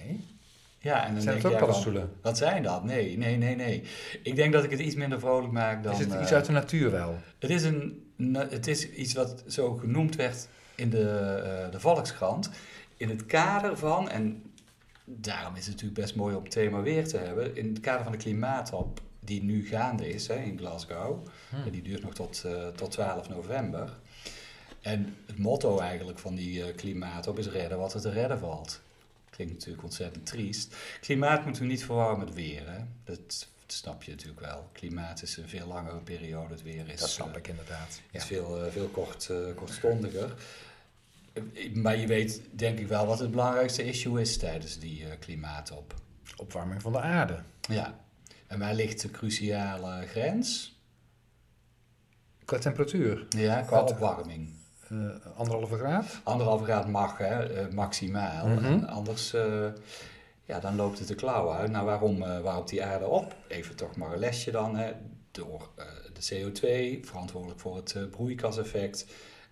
Ja, 0.80 1.06
en 1.06 1.13
dan 1.13 1.21
Zijn 1.21 1.33
denk 1.33 1.45
het 1.45 1.54
ook 1.54 1.60
paddenstoelen? 1.60 2.12
Wat 2.21 2.38
zijn 2.38 2.63
dat? 2.63 2.83
Nee, 2.83 3.18
nee, 3.18 3.38
nee, 3.38 3.56
nee. 3.56 3.83
Ik 4.24 4.36
denk 4.36 4.54
dat 4.54 4.63
ik 4.63 4.71
het 4.71 4.80
iets 4.80 4.95
minder 4.95 5.19
vrolijk 5.19 5.54
maak 5.54 5.83
dan... 5.83 5.94
Is 5.94 6.00
het 6.00 6.13
eh, 6.13 6.21
iets 6.21 6.33
uit 6.33 6.45
de 6.45 6.51
natuur 6.51 6.92
wel? 6.92 7.18
het, 7.39 7.50
is 7.50 7.63
een, 7.63 8.13
het 8.33 8.68
is 8.68 8.89
iets 8.89 9.13
wat 9.13 9.44
zo 9.48 9.74
genoemd 9.75 10.15
werd 10.15 10.48
in 10.75 10.89
de, 10.89 11.10
eh, 11.10 11.71
de 11.71 11.80
Volkskrant. 11.80 12.50
In 12.98 13.10
het 13.10 13.25
kader 13.25 13.77
van, 13.77 14.10
en 14.10 14.54
daarom 15.06 15.56
is 15.56 15.65
het 15.65 15.74
natuurlijk 15.74 16.01
best 16.01 16.15
mooi 16.15 16.36
om 16.36 16.44
het 16.44 16.51
thema 16.51 16.81
weer 16.81 17.07
te 17.07 17.18
hebben... 17.18 17.56
in 17.56 17.69
het 17.69 17.80
kader 17.80 18.04
van 18.04 18.12
de 18.12 18.18
klimaatop 18.18 19.01
die 19.25 19.44
nu 19.44 19.68
gaande 19.68 20.10
is 20.10 20.28
hè, 20.28 20.36
in 20.36 20.58
Glasgow. 20.58 21.28
Hm. 21.50 21.56
En 21.56 21.72
die 21.72 21.81
duurt 21.81 22.04
nog 22.04 22.14
tot, 22.14 22.44
eh, 22.44 22.68
tot 22.68 22.92
12 22.92 23.30
november. 23.30 24.00
En 24.81 25.16
het 25.25 25.38
motto 25.38 25.80
eigenlijk 25.80 26.20
van 26.20 26.36
die 26.36 26.64
eh, 26.64 26.75
klimaatop 26.75 27.40
is 27.40 27.48
redden 27.48 27.78
wat 27.78 27.94
er 27.94 28.02
te 28.02 28.10
redden 28.10 28.40
valt. 28.40 28.81
Klinkt 29.30 29.54
natuurlijk 29.54 29.84
ontzettend 29.84 30.25
triest. 30.25 30.75
Klimaat 31.02 31.46
moeten 31.46 31.62
we 31.62 31.68
niet 31.68 31.86
verwarren 31.86 32.20
met 32.20 32.34
weer. 32.34 32.70
Hè? 32.70 32.80
Dat 33.04 33.48
snap 33.68 34.04
je 34.04 34.12
natuurlijk 34.12 34.40
wel. 34.40 34.70
Klimaat 34.72 35.22
is 35.22 35.38
een 35.38 35.50
veel 35.50 35.68
langere 35.68 36.00
periode. 36.00 36.54
Het 36.54 36.64
weer 36.64 36.90
is, 36.90 37.00
Dat 37.00 37.10
snap 37.10 37.31
eh, 37.31 37.38
ik 37.38 37.48
inderdaad. 37.48 38.02
Ja. 38.12 38.20
is 38.20 38.25
veel, 38.25 38.72
veel 38.72 38.88
kort, 38.88 39.31
kortstondiger. 39.56 40.34
Maar 41.74 41.98
je 41.98 42.08
weet 42.08 42.42
denk 42.52 42.80
ik 42.80 42.88
wel 42.88 43.06
wat 43.06 43.20
het 43.20 43.31
belangrijkste 43.31 43.84
issue 43.84 44.22
is 44.22 44.38
tijdens 44.38 44.80
die 44.80 45.06
klimaatop. 45.20 45.94
Opwarming 46.38 46.81
van 46.81 46.92
de 46.92 47.02
aarde. 47.02 47.40
Ja. 47.70 48.03
En 48.54 48.60
waar 48.60 48.74
ligt 48.74 49.02
de 49.02 49.12
cruciale 49.12 50.06
grens? 50.08 50.78
Qua 52.46 52.58
temperatuur, 52.58 53.26
Ja, 53.30 53.62
qua 53.62 53.80
Wat? 53.82 53.92
opwarming. 53.92 54.54
eh, 54.90 54.98
anderhalve 55.36 55.78
graad. 55.78 56.20
Anderhalve 56.24 56.64
graad 56.64 56.88
mag, 56.88 57.18
hè, 57.18 57.44
eh, 57.54 57.74
maximaal. 57.74 58.48
Mhm. 58.48 58.66
En 58.66 58.88
anders, 58.88 59.34
eh, 59.34 59.68
ja, 60.44 60.60
dan 60.60 60.76
loopt 60.76 61.00
het 61.00 61.08
de 61.08 61.16
klauwen 61.16 61.56
uit. 61.58 61.72
Nou, 61.72 61.86
waarom, 61.86 62.20
waarom 62.20 62.66
die 62.66 62.84
aarde 62.84 63.06
op? 63.08 63.36
Even 63.48 63.76
toch 63.76 63.96
maar 63.96 64.12
een 64.14 64.20
lesje 64.20 64.52
dan. 64.52 64.76
Hè. 64.76 64.92
Door 65.32 65.70
de 66.14 66.22
CO2, 66.30 67.00
verantwoordelijk 67.08 67.60
voor 67.60 67.76
het 67.76 68.08
broeikaseffect. 68.12 69.06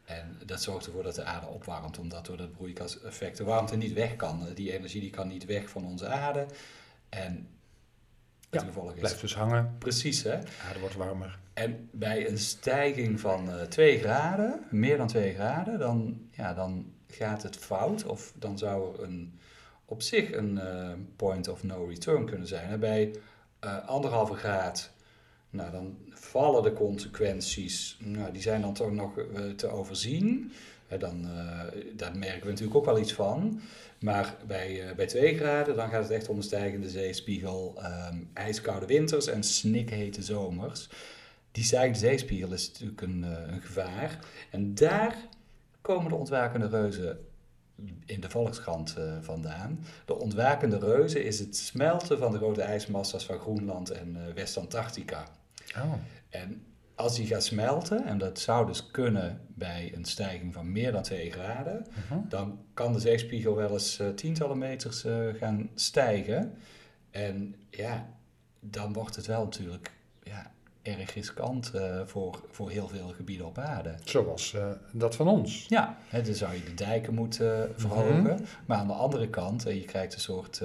En 0.06 0.39
dat 0.45 0.62
zorgt 0.62 0.86
ervoor 0.86 1.04
dat 1.04 1.15
de 1.15 1.24
aarde 1.24 1.47
opwarmt, 1.47 2.00
omdat 2.00 2.25
door 2.25 2.38
dat 2.38 2.51
broeikaseffect 2.51 3.38
de 3.38 3.44
warmte 3.44 3.77
niet 3.77 3.94
weg 3.94 4.15
kan. 4.15 4.47
Die 4.56 4.74
energie 4.74 5.01
die 5.01 5.09
kan 5.09 5.27
niet 5.27 5.45
weg 5.45 5.69
van 5.69 5.86
onze 5.86 6.07
aarde. 6.07 6.45
En 7.09 7.47
Ja, 8.51 8.63
is... 8.94 9.00
Blijft 9.00 9.21
dus 9.21 9.36
hangen. 9.36 9.75
Precies, 9.77 10.24
hè? 10.24 10.39
De 10.39 10.48
aarde 10.68 10.80
wordt 10.80 10.95
warmer. 10.95 11.39
En 11.53 11.89
bij 11.92 12.30
een 12.30 12.38
stijging 12.38 13.19
van 13.19 13.50
eh 13.51 13.62
2 13.62 14.00
graden, 14.00 14.59
meer 14.69 14.97
dan 14.97 15.07
2 15.07 15.33
graden, 15.33 15.80
dan, 15.80 16.21
ja, 16.31 16.54
dan 16.54 16.94
gaat 17.07 17.44
het 17.44 17.56
fout. 17.56 18.04
Of 18.06 18.33
dan 18.35 18.57
zou 18.57 18.95
er 18.95 19.04
een, 19.04 19.40
op 19.85 20.02
zich 20.02 20.33
een 20.33 20.57
eh, 20.57 20.92
point 21.16 21.47
of 21.47 21.64
no 21.64 21.85
return 21.85 22.25
kunnen 22.25 22.47
zijn. 22.47 22.69
En 22.69 22.80
bij 22.80 23.16
eh 23.59 23.87
anderhalve 23.87 24.33
graad, 24.33 24.92
nou, 25.49 25.71
dan 25.71 25.97
vallen 26.09 26.64
de 26.64 26.73
consequenties, 26.73 27.97
nou, 27.99 28.31
die 28.31 28.42
zijn 28.42 28.61
dan 28.61 28.73
toch 28.73 28.92
nog 28.92 29.14
te 29.56 29.68
overzien. 29.68 30.52
Dan, 31.00 31.26
eh, 31.26 31.81
daar 31.95 32.18
merken 32.18 32.44
we 32.44 32.50
natuurlijk 32.50 32.78
ook 32.78 32.86
wel 32.86 33.00
iets 33.00 33.14
van. 33.14 33.62
Maar 34.00 34.36
bij, 34.48 34.90
eh, 34.90 34.95
bij 34.95 35.06
2 35.06 35.38
graden, 35.38 35.76
dan 35.76 35.90
gaat 35.90 36.04
het 36.04 36.12
echt 36.12 36.30
om 36.30 36.38
een 36.38 36.44
stijgende 36.44 36.90
zeespiegel, 36.90 37.76
ehm, 37.78 38.18
ijskoude 38.33 38.86
winters 38.86 39.28
en 39.28 39.44
snikhete 39.44 40.24
zomers. 40.24 40.90
Die 41.52 41.64
stijgende 41.64 42.00
zeespiegel 42.00 42.52
is 42.52 42.71
natuurlijk 42.71 43.02
een, 43.02 43.24
eh, 43.24 43.54
een 43.54 43.62
gevaar. 43.62 44.19
En 44.50 44.76
daar 44.76 45.16
komen 45.81 46.10
de 46.10 46.16
ontwakende 46.16 46.68
reuzen 46.68 47.19
in 48.06 48.19
de 48.19 48.30
Volkskrant 48.30 48.95
vandaan. 49.21 49.86
De 50.06 50.19
ontwakende 50.19 50.78
reuzen 50.80 51.24
is 51.24 51.40
het 51.40 51.56
smelten 51.56 52.18
van 52.18 52.31
de 52.31 52.38
grote 52.38 52.62
ijsmassa's 52.62 53.26
van 53.26 53.40
Groenland 53.40 53.90
en 53.90 54.16
eh, 54.16 54.33
West-Antarctica. 54.33 55.28
Oh. 55.76 55.94
En 56.30 56.66
als 57.01 57.15
die 57.15 57.27
gaat 57.27 57.43
smelten, 57.43 58.05
en 58.05 58.17
dat 58.17 58.39
zou 58.39 58.65
dus 58.67 58.91
kunnen 58.91 59.41
bij 59.47 59.91
een 59.95 60.05
stijging 60.05 60.53
van 60.53 60.71
meer 60.71 60.91
dan 60.91 61.01
2 61.03 61.31
graden, 61.31 61.85
Mhm. 62.09 62.19
dan 62.29 62.59
kan 62.73 62.93
de 62.93 62.99
zeespiegel 62.99 63.55
wel 63.55 63.71
eens 63.71 63.99
eh, 63.99 64.07
tientallen 64.09 64.57
meters 64.57 65.03
eh, 65.05 65.13
gaan 65.39 65.69
stijgen. 65.75 66.53
En 67.11 67.55
ja, 67.69 68.09
dan 68.59 68.93
wordt 68.93 69.15
het 69.15 69.25
wel 69.25 69.43
natuurlijk 69.43 69.91
ja, 70.23 70.51
erg 70.81 71.13
riskant 71.13 71.71
eh, 71.73 72.01
voor, 72.05 72.43
voor 72.51 72.69
heel 72.69 72.87
veel 72.87 73.07
gebieden 73.07 73.45
op 73.47 73.57
aarde. 73.57 73.95
Zoals 74.03 74.55
dat 74.91 75.15
van 75.15 75.27
ons. 75.27 75.65
Ja, 75.67 75.97
hè, 76.07 76.21
dan 76.21 76.33
zou 76.33 76.53
je 76.53 76.63
de 76.63 76.73
dijken 76.73 77.13
moeten 77.13 77.63
eh, 77.63 77.69
verhogen. 77.75 78.45
Maar 78.65 78.77
aan 78.77 78.87
de 78.87 78.93
andere 78.93 79.29
kant, 79.29 79.63
je 79.63 79.85
krijgt 79.85 80.13
een 80.13 80.19
soort, 80.19 80.59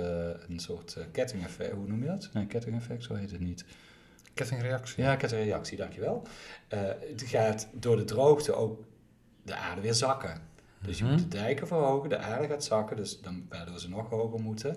een 0.48 0.58
soort 0.60 0.96
kettingeffect. 1.12 1.72
Hoe 1.72 1.86
noem 1.88 2.00
je 2.02 2.06
dat? 2.08 2.28
Nee, 2.32 2.46
kettingeffect, 2.46 3.02
zo 3.04 3.14
heet 3.14 3.30
het 3.30 3.40
niet. 3.40 3.64
Kettingreactie. 4.36 5.02
Ja, 5.02 5.16
kettingreactie, 5.16 5.76
dankjewel. 5.76 6.22
Eh 6.68 6.80
het 7.10 7.22
gaat 7.26 7.68
door 7.72 7.96
de 7.96 8.04
droogte 8.04 8.52
ook 8.54 8.80
de 9.42 9.54
aarde 9.54 9.80
weer 9.80 9.94
zakken. 9.94 10.40
Dus 10.82 10.98
je 10.98 11.04
Mhm. 11.04 11.12
moet 11.12 11.22
de 11.22 11.28
dijken 11.38 11.66
verhogen, 11.66 12.08
de 12.08 12.18
aarde 12.18 12.48
gaat 12.48 12.64
zakken, 12.64 12.96
dus 12.96 13.20
dan, 13.20 13.46
waardoor 13.48 13.78
ze 13.80 13.88
nog 13.88 14.10
hoger 14.10 14.40
moeten. 14.40 14.76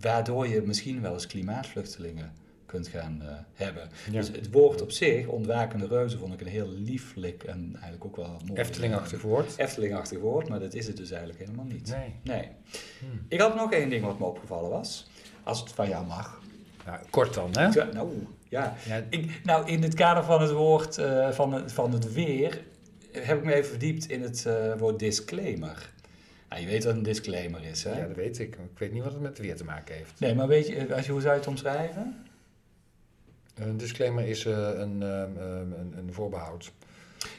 Waardoor 0.00 0.48
je 0.48 0.62
misschien 0.62 1.00
wel 1.00 1.12
eens 1.12 1.26
klimaatvluchtelingen 1.26 2.32
kunt 2.66 2.88
gaan 2.88 3.22
eh, 3.22 3.28
hebben. 3.54 3.88
Ja. 4.06 4.12
Dus 4.12 4.28
het 4.28 4.50
woord 4.52 4.82
op 4.82 4.90
zich, 4.90 5.26
ontwakende 5.26 5.86
reuzen, 5.86 6.18
vond 6.18 6.32
ik 6.32 6.40
een 6.40 6.46
heel 6.46 6.68
lieflijk 6.68 7.42
en 7.42 7.68
eigenlijk 7.72 8.04
ook 8.04 8.16
wel 8.16 8.36
mooi. 8.46 8.60
Eftelingachtig 8.60 9.22
woord. 9.22 9.56
Eftelingachtig 9.56 10.18
woord, 10.18 10.48
maar 10.48 10.60
dat 10.60 10.74
is 10.74 10.86
het 10.86 10.96
dus 10.96 11.10
eigenlijk 11.10 11.40
helemaal 11.40 11.64
niet. 11.64 11.90
Nee. 11.90 12.14
Nee. 12.22 12.48
Hm. 13.00 13.06
Ik 13.28 13.40
had 13.40 13.54
nog 13.54 13.72
één 13.72 13.88
ding 13.88 14.04
wat 14.04 14.18
me 14.18 14.24
opgevallen 14.24 14.70
was. 14.70 15.06
Als 15.42 15.60
het 15.60 15.72
van 15.72 15.88
jou 15.88 16.06
mag. 16.06 16.42
Nou, 16.86 16.98
kort 17.10 17.34
dan, 17.34 17.50
hè? 17.52 17.66
Ja, 17.66 17.84
nou, 17.92 18.26
ja. 18.54 18.74
Ja, 18.86 19.02
Ik, 19.08 19.40
nou, 19.44 19.68
in 19.68 19.82
het 19.82 19.94
kader 19.94 20.24
van 20.24 20.42
het 20.42 20.50
woord 20.50 20.98
eh, 20.98 21.30
van, 21.30 21.70
van 21.70 21.92
het 21.92 22.12
weer 22.12 22.62
heb 23.12 23.38
ik 23.38 23.44
me 23.44 23.54
even 23.54 23.70
verdiept 23.70 24.10
in 24.10 24.22
het 24.22 24.46
eh, 24.46 24.72
woord 24.78 24.98
disclaimer. 24.98 25.92
Nou, 26.48 26.62
je 26.62 26.66
weet 26.68 26.84
wat 26.84 26.94
een 26.94 27.02
disclaimer 27.02 27.64
is, 27.64 27.84
hè? 27.84 27.98
ja, 27.98 28.06
dat 28.06 28.16
weet 28.16 28.38
ik. 28.38 28.54
Ik 28.54 28.78
weet 28.78 28.92
niet 28.92 29.02
wat 29.02 29.12
het 29.12 29.20
met 29.20 29.38
weer 29.38 29.56
te 29.56 29.64
maken 29.64 29.94
heeft. 29.94 30.20
Nee, 30.20 30.34
maar 30.34 30.46
weet 30.46 30.66
je, 30.66 30.76
eh, 30.76 30.96
als 30.96 31.06
je, 31.06 31.12
hoe 31.12 31.20
zou 31.20 31.32
je 31.32 31.38
het 31.38 31.48
omschrijven? 31.48 32.26
Een 33.54 33.76
disclaimer 33.76 34.28
is 34.28 34.44
een, 34.44 35.02
ehm, 35.02 35.36
ehm, 35.36 35.72
een, 35.72 35.94
een 35.96 36.12
voorbehoud. 36.12 36.72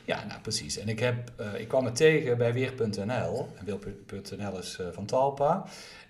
Ja, 0.05 0.25
nou 0.25 0.41
precies. 0.41 0.77
En 0.77 0.89
ik, 0.89 0.99
heb, 0.99 1.31
ik 1.57 1.67
kwam 1.67 1.85
het 1.85 1.95
tegen 1.95 2.37
bij 2.37 2.53
Weer.nl. 2.53 3.47
En 3.55 3.65
Weer.nl 3.65 4.57
is 4.57 4.79
van 4.91 5.05
Talpa. 5.05 5.65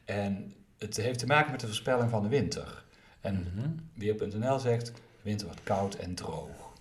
En 0.05 0.53
het 0.77 0.97
heeft 0.97 1.19
te 1.19 1.25
maken 1.25 1.51
met 1.51 1.59
de 1.59 1.67
voorspelling 1.67 2.09
van 2.09 2.23
de 2.23 2.29
winter. 2.29 2.84
En 3.25 3.51
Mhm. 3.55 3.69
Weer.nl 3.93 4.59
zegt, 4.59 4.91
winter 5.21 5.47
wordt 5.47 5.63
koud 5.63 5.95
en 5.95 6.15
droog. 6.15 6.73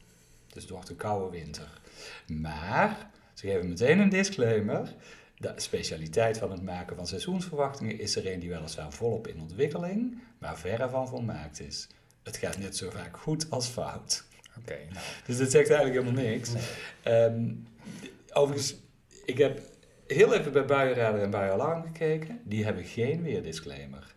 Dus 0.47 0.63
het 0.63 0.73
wordt 0.73 0.89
een 0.89 0.97
koude 0.97 1.37
winter. 1.37 1.81
Maar, 2.27 3.11
ze 3.35 3.47
geven 3.47 3.69
meteen 3.69 3.99
een 3.99 4.09
disclaimer. 4.09 4.95
De 5.39 5.53
specialiteit 5.57 6.39
van 6.39 6.51
het 6.51 6.63
maken 6.63 6.97
van 6.97 7.07
seizoensverwachtingen 7.07 7.99
is 7.99 8.17
er 8.17 8.33
een 8.33 8.41
die 8.41 8.49
weliswaar 8.49 8.93
volop 8.93 9.27
in 9.27 9.41
ontwikkeling, 9.41 10.19
maar 10.39 10.59
verre 10.59 10.89
van 10.89 11.09
volmaakt 11.09 11.61
is. 11.61 11.89
Het 12.23 12.37
gaat 12.37 12.59
net 12.59 12.77
zo 12.77 12.91
vaak 12.91 13.17
goed 13.17 13.51
als 13.51 13.67
fout. 13.69 14.25
Oké, 14.59 14.77
nou. 14.93 15.05
Dus 15.27 15.39
dat 15.39 15.51
zegt 15.51 15.71
eigenlijk 15.71 16.05
helemaal 16.05 16.23
niks. 16.25 16.53
Nee. 16.53 16.63
Ehm, 17.03 17.53
overigens, 18.33 18.75
ik 19.25 19.39
heb 19.39 19.61
heel 20.07 20.35
even 20.35 20.53
bij 20.53 20.65
Buienradar 20.65 21.21
en 21.21 21.31
Buienalarm 21.31 21.83
gekeken. 21.83 22.41
Die 22.45 22.65
hebben 22.65 22.85
geen 22.85 23.23
weerdisclaimer. 23.23 24.14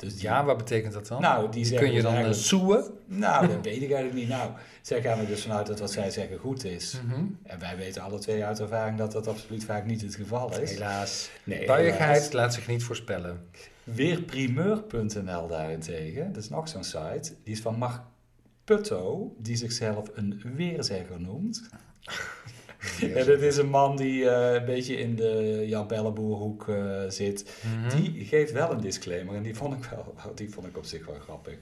Dus 0.00 0.12
die- 0.14 0.22
Ja, 0.22 0.44
wat 0.44 0.56
betekent 0.56 0.92
dat 0.92 1.06
dan? 1.06 1.20
nou, 1.20 1.50
die 1.50 1.74
Kun 1.74 1.86
je 1.86 1.92
dus 1.92 2.02
dan 2.02 2.14
eh, 2.14 2.32
soeën? 2.32 2.84
Nou, 3.06 3.46
dat 3.46 3.64
weet 3.70 3.82
ik 3.82 3.90
eigenlijk 3.92 4.14
niet. 4.14 4.28
Nou, 4.28 4.50
zij 4.82 5.02
gaan 5.02 5.18
er 5.18 5.26
dus 5.26 5.42
vanuit 5.42 5.66
dat 5.66 5.80
wat 5.80 5.90
zij 5.90 6.10
zeggen 6.10 6.38
goed 6.38 6.64
is. 6.64 7.00
Mhm. 7.06 7.24
En 7.42 7.58
wij 7.58 7.76
weten 7.76 8.02
alle 8.02 8.18
twee 8.18 8.44
uit 8.44 8.60
ervaring 8.60 8.98
dat 8.98 9.12
dat 9.12 9.26
absoluut 9.26 9.64
vaak 9.64 9.84
niet 9.86 10.00
het 10.02 10.14
geval 10.14 10.60
is. 10.60 10.70
Helaas. 10.70 11.30
Nee, 11.44 11.66
Buiigheid 11.66 12.32
laat 12.32 12.54
zich 12.54 12.66
niet 12.66 12.82
voorspellen. 12.84 13.48
Weerprimeur.nl 13.84 15.46
daarentegen, 15.48 16.32
dat 16.32 16.42
is 16.42 16.48
nog 16.48 16.68
zo'n 16.68 16.84
site, 16.84 17.32
die 17.44 17.54
is 17.54 17.60
van 17.60 17.78
Mark 17.78 18.00
Putto, 18.64 19.34
die 19.38 19.56
zichzelf 19.56 20.08
een 20.14 20.42
weerzegger 20.56 21.20
noemt. 21.20 21.62
En 23.00 23.26
dat 23.26 23.40
is 23.40 23.56
een 23.56 23.68
man 23.68 23.96
die 23.96 24.30
eh, 24.30 24.54
een 24.54 24.64
beetje 24.64 24.96
in 24.96 25.16
de 25.16 25.64
Jan 25.66 25.86
Pelleboerhoek 25.86 26.68
eh, 26.68 27.02
zit. 27.08 27.56
Mhm. 27.64 27.96
Die 27.96 28.24
geeft 28.24 28.52
wel 28.52 28.70
een 28.70 28.80
disclaimer 28.80 29.34
en 29.34 29.42
die 29.42 29.54
vond 29.54 29.74
ik, 29.74 29.90
wel, 29.90 30.14
die 30.34 30.50
vond 30.50 30.66
ik 30.66 30.76
op 30.76 30.84
zich 30.84 31.06
wel 31.06 31.18
grappig. 31.18 31.58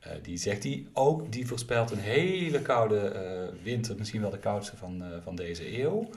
Eh, 0.00 0.12
die 0.22 0.36
zegt 0.36 0.62
die 0.62 0.88
ook, 0.92 1.32
die 1.32 1.46
voorspelt 1.46 1.90
een 1.90 1.98
hele 1.98 2.62
koude 2.62 2.98
eh, 2.98 3.62
winter, 3.62 3.96
misschien 3.96 4.20
wel 4.20 4.30
de 4.30 4.38
koudste 4.38 4.76
van, 4.76 5.02
eh, 5.02 5.08
van 5.22 5.36
deze 5.36 5.78
eeuw. 5.80 6.08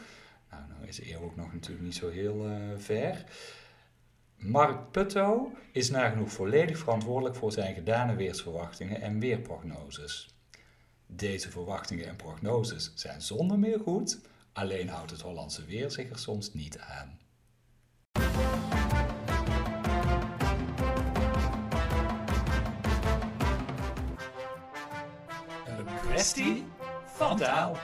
Nou, 0.49 0.63
nou 0.69 0.87
is 0.87 0.95
de 0.95 1.11
eeuw 1.11 1.21
ook 1.21 1.35
nog 1.35 1.53
natuurlijk 1.53 1.83
niet 1.83 1.95
zo 1.95 2.09
heel 2.09 2.45
eh, 2.45 2.55
ver. 2.77 3.23
Mark 4.37 4.91
Putto 4.91 5.51
is 5.71 5.89
nagenoeg 5.89 6.31
volledig 6.31 6.77
verantwoordelijk 6.77 7.35
voor 7.35 7.51
zijn 7.51 7.73
gedane 7.73 8.15
weersverwachtingen 8.15 9.01
en 9.01 9.19
weerprognoses. 9.19 10.35
Deze 11.05 11.51
verwachtingen 11.51 12.07
en 12.07 12.15
prognoses 12.15 12.91
zijn 12.95 13.21
zonder 13.21 13.59
meer 13.59 13.79
goed, 13.79 14.19
alleen 14.53 14.89
houdt 14.89 15.11
het 15.11 15.21
Hollandse 15.21 15.65
weer 15.65 15.91
zich 15.91 16.09
er 16.09 16.19
soms 16.19 16.53
niet 16.53 16.79
aan. 16.79 17.17
Een 25.65 25.85
kwestie 26.01 26.65
van 27.05 27.37
taal. 27.37 27.77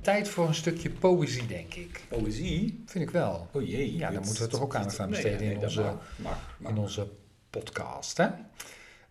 Tijd 0.00 0.28
voor 0.28 0.46
een 0.48 0.54
stukje 0.54 0.90
poëzie, 0.90 1.46
denk 1.46 1.74
ik. 1.74 2.04
Poëzie? 2.08 2.82
Vind 2.86 3.04
ik 3.04 3.10
wel. 3.10 3.48
Oh 3.52 3.68
jee. 3.68 3.96
Ja, 3.96 4.10
daar 4.10 4.22
moeten 4.24 4.42
we 4.42 4.48
toch 4.48 4.60
ook 4.60 4.74
aandacht 4.74 5.00
aan 5.00 5.10
besteden 5.10 5.40
nee, 5.40 5.54
in 5.54 5.58
onze- 5.62 5.80
mag, 5.82 5.94
mag, 6.16 6.56
mag. 6.58 6.70
In 6.70 6.78
onze 6.78 7.08
podcast, 7.50 8.16
hè? 8.16 8.28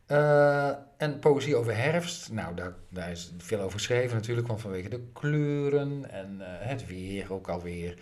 Eh, 0.05 0.75
en 1.03 1.19
poëzie 1.19 1.55
over 1.55 1.75
herfst, 1.77 2.31
nou, 2.31 2.55
daar, 2.55 2.73
daar 2.89 3.11
is 3.11 3.33
veel 3.37 3.59
over 3.59 3.79
geschreven 3.79 4.15
natuurlijk, 4.15 4.47
want 4.47 4.61
vanwege 4.61 4.89
de 4.89 5.01
kleuren 5.13 6.11
en 6.11 6.41
eh, 6.41 6.67
het 6.67 6.87
weer 6.87 7.33
ook 7.33 7.47
alweer. 7.47 7.97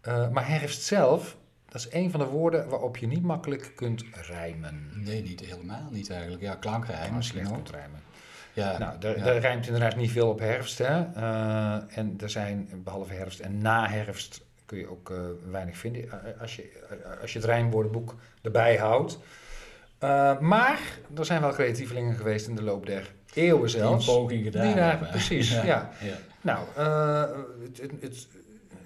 Eh, 0.00 0.28
maar 0.28 0.48
herfst 0.48 0.82
zelf, 0.82 1.36
dat 1.68 1.80
is 1.80 1.92
een 1.92 2.10
van 2.10 2.20
de 2.20 2.26
woorden 2.26 2.68
waarop 2.68 2.96
je 2.96 3.06
niet 3.06 3.22
makkelijk 3.22 3.72
kunt 3.74 4.04
rijmen. 4.28 4.90
Nee, 4.94 5.22
niet 5.22 5.40
helemaal 5.40 5.88
niet 5.90 6.10
eigenlijk. 6.10 6.42
Ja, 6.42 6.54
klankrijm 6.54 7.10
Ja, 7.10 7.16
misschien 7.16 7.40
slecht 7.40 7.54
kunt 7.54 7.70
rijmen. 7.70 8.00
Ja, 8.52 8.78
Nou, 8.78 8.96
er, 9.00 9.18
ja. 9.18 9.26
er 9.26 9.38
rijmt 9.38 9.66
inderdaad 9.66 9.96
niet 9.96 10.10
veel 10.10 10.28
op 10.28 10.38
herfst, 10.38 10.78
hè. 10.78 11.02
Eh, 11.14 11.98
en 11.98 12.16
er 12.20 12.30
zijn, 12.30 12.68
behalve 12.84 13.12
herfst 13.12 13.40
en 13.40 13.58
na 13.58 13.88
herfst, 13.88 14.44
kun 14.66 14.78
je 14.78 14.90
ook 14.90 15.12
weinig 15.50 15.76
vinden. 15.76 16.08
als, 16.40 16.56
je, 16.56 16.70
als 17.20 17.32
je 17.32 17.38
het 17.38 17.48
rijmwoordenboek 17.48 18.14
erbij 18.42 18.76
houdt. 18.76 19.18
Eh, 20.02 20.38
maar 20.38 20.80
er 21.16 21.24
zijn 21.24 21.40
wel 21.40 21.52
creatievelingen 21.52 22.14
geweest 22.16 22.48
in 22.48 22.54
de 22.54 22.62
loop 22.62 22.86
der 22.86 23.12
eeuwen 23.34 23.60
Die 23.60 23.70
zelfs. 23.70 24.06
een 24.06 24.14
poging 24.14 24.44
gedaan 24.44 24.66
Die 24.66 24.74
daar- 24.74 24.90
hebben. 24.90 25.08
precies, 25.18 25.50
ja. 25.52 25.62
ja. 26.00 26.16
Nou, 26.40 26.66
eh, 26.76 27.38
het, 27.62 27.80
het, 27.80 27.92
het- 28.00 28.28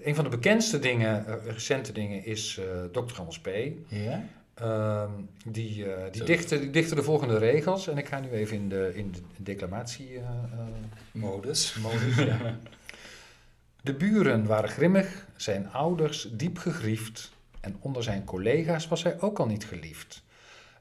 een 0.03 0.15
van 0.15 0.23
de 0.23 0.29
bekendste 0.29 0.79
dingen, 0.79 1.27
eh, 1.27 1.33
recente 1.45 1.91
dingen, 1.91 2.25
is 2.25 2.59
Dr. 2.91 3.19
Anders 3.19 3.39
P. 3.39 3.47
Ja? 3.87 4.23
Ehm, 4.53 5.09
die, 5.45 5.91
eh, 5.93 6.11
die, 6.11 6.23
dichtte, 6.23 6.69
die 6.69 6.95
de 6.95 7.03
volgende 7.03 7.37
regels. 7.37 7.87
En 7.87 7.97
ik 7.97 8.07
ga 8.07 8.19
nu 8.19 8.29
even 8.29 8.57
in 8.57 8.69
de, 8.69 8.91
in 8.95 9.11
de 9.11 9.43
declamatie 9.43 10.19
Modus. 11.11 11.75
modus. 11.75 12.15
ja. 12.15 12.37
De 13.81 13.93
buren 13.93 14.45
waren 14.45 14.69
grimmig, 14.69 15.25
zijn 15.35 15.71
ouders 15.71 16.29
diep 16.31 16.57
gegriefd. 16.57 17.31
En 17.61 17.75
onder 17.79 18.03
zijn 18.03 18.23
collega's 18.23 18.87
was 18.87 19.03
hij 19.03 19.21
ook 19.21 19.39
al 19.39 19.45
niet 19.45 19.65
geliefd. 19.65 20.23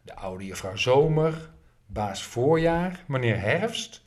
De 0.06 0.14
oude 0.14 0.44
juffrouw 0.44 0.76
Zomer, 0.76 1.50
baas 1.86 2.22
Voorjaar, 2.22 3.04
meneer 3.06 3.40
Herfst. 3.40 4.04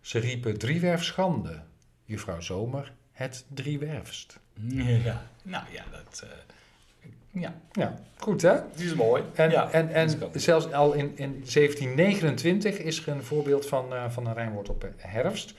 Ze 0.00 0.18
riepen 0.18 0.58
driewerf 0.58 1.04
schande. 1.04 1.62
Juffrouw 2.04 2.40
Zomer, 2.40 2.92
het 3.12 3.44
driewerfst. 3.54 4.38
Ja. 4.68 5.26
Nou 5.42 5.64
ja, 5.70 5.84
dat... 5.90 6.24
eh, 6.24 7.40
ja, 7.42 7.60
Ja, 7.72 7.94
goed 8.16 8.42
hè? 8.42 8.56
die 8.74 8.86
is 8.86 8.94
mooi. 8.94 9.22
En, 9.34 9.50
ja, 9.50 9.70
en, 9.70 9.92
en 9.92 10.10
zelfs 10.32 10.72
al 10.72 10.92
in, 10.92 11.12
in 11.16 11.30
1729 11.30 12.78
is 12.78 13.06
er 13.06 13.08
een 13.08 13.24
voorbeeld 13.24 13.66
van, 13.66 13.94
eh, 13.94 14.10
van 14.10 14.26
een 14.26 14.34
rijmwoord 14.34 14.68
op 14.68 14.88
herfst. 14.96 15.54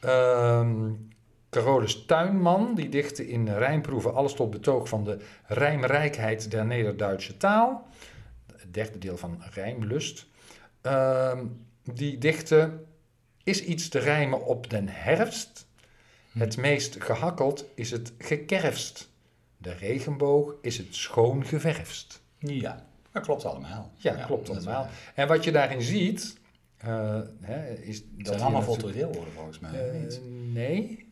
Ehm 0.00 0.92
Carolus 1.50 2.04
Tuinman, 2.06 2.74
die 2.74 2.88
dichtte 2.88 3.28
in 3.28 3.48
rijmproeven 3.48 4.14
alles 4.14 4.34
tot 4.34 4.50
betoog 4.50 4.88
van 4.88 5.04
de 5.04 5.18
rijmrijkheid 5.46 6.50
der 6.50 6.66
Nederduitse 6.66 7.36
taal. 7.36 7.86
Derde 8.76 8.98
deel 8.98 9.16
van 9.16 9.42
Rijmlust. 9.52 10.26
Ehm, 10.80 11.46
die 11.82 12.18
dichtte, 12.18 12.84
is 13.42 13.64
iets 13.64 13.88
te 13.88 13.98
rijmen 13.98 14.44
op 14.46 14.70
den 14.70 14.88
herfst? 14.88 15.66
Het 16.32 16.56
meest 16.56 16.96
gehakkeld 17.04 17.64
is 17.74 17.90
het 17.90 18.12
gekerfst. 18.18 19.08
De 19.56 19.72
regenboog 19.72 20.54
is 20.60 20.78
het 20.78 20.94
schoon 20.94 21.44
geverfst. 21.44 22.20
Ja, 22.38 22.86
dat 23.12 23.22
klopt 23.22 23.44
allemaal. 23.44 23.92
Ja, 23.96 24.24
klopt 24.24 24.46
dat 24.46 24.56
is 24.56 24.66
allemaal. 24.66 24.88
En 25.14 25.28
wat 25.28 25.44
je 25.44 25.52
daarin 25.52 25.82
ziet, 25.82 26.36
eh, 26.76 27.18
hè, 27.40 27.72
is 27.74 28.00
dat 28.02 28.10
Het 28.16 28.26
zijn 28.26 28.40
allemaal 28.40 28.62
voltooid 28.62 28.94
deelwoorden 28.94 29.32
volgens 29.32 29.58
mij. 29.58 29.88
Eh, 29.90 30.00
niet? 30.00 30.20
nee? 30.52 31.08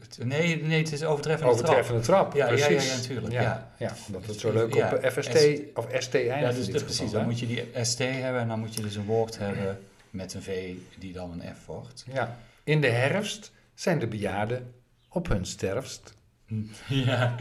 Het- 0.00 0.18
Nee, 0.24 0.62
nee, 0.62 0.78
het 0.82 0.92
is 0.92 1.04
overtreffende 1.04 1.52
overtreffende 1.52 2.00
trap. 2.00 2.34
Ja, 2.34 2.46
precies. 2.46 2.90
ja, 2.90 2.96
natuurlijk, 2.96 3.32
Ja, 3.32 3.42
ja. 3.42 3.72
ja, 3.78 3.92
omdat 4.06 4.26
het 4.26 4.38
zo 4.38 4.52
leuk 4.52 4.74
op 4.74 4.80
eh, 4.82 5.10
FST 5.10 5.36
S- 5.38 5.58
of 5.74 5.86
ST 5.98 6.14
eindigt. 6.14 6.56
Dus 6.56 6.64
geval, 6.66 6.82
precies. 6.82 6.98
hè. 7.12 7.18
Dan 7.18 7.24
moet 7.24 7.38
je 7.40 7.46
die 7.46 7.64
ST 7.82 7.98
hebben 7.98 8.40
en 8.40 8.48
dan 8.48 8.58
moet 8.60 8.74
je 8.74 8.82
dus 8.82 8.94
een 8.96 9.04
woord 9.04 9.38
hebben 9.38 9.78
met 10.10 10.34
een 10.34 10.42
V 10.42 10.74
die 10.98 11.12
dan 11.12 11.32
een 11.32 11.54
F 11.54 11.66
wordt. 11.66 12.04
Ja. 12.12 12.36
In 12.64 12.80
de 12.80 12.88
herfst 12.90 13.52
zijn 13.74 13.98
de 13.98 14.06
bejaarden 14.06 14.74
op 15.08 15.28
hun 15.28 15.46
sterfst. 15.46 16.14
Ja, 16.88 17.34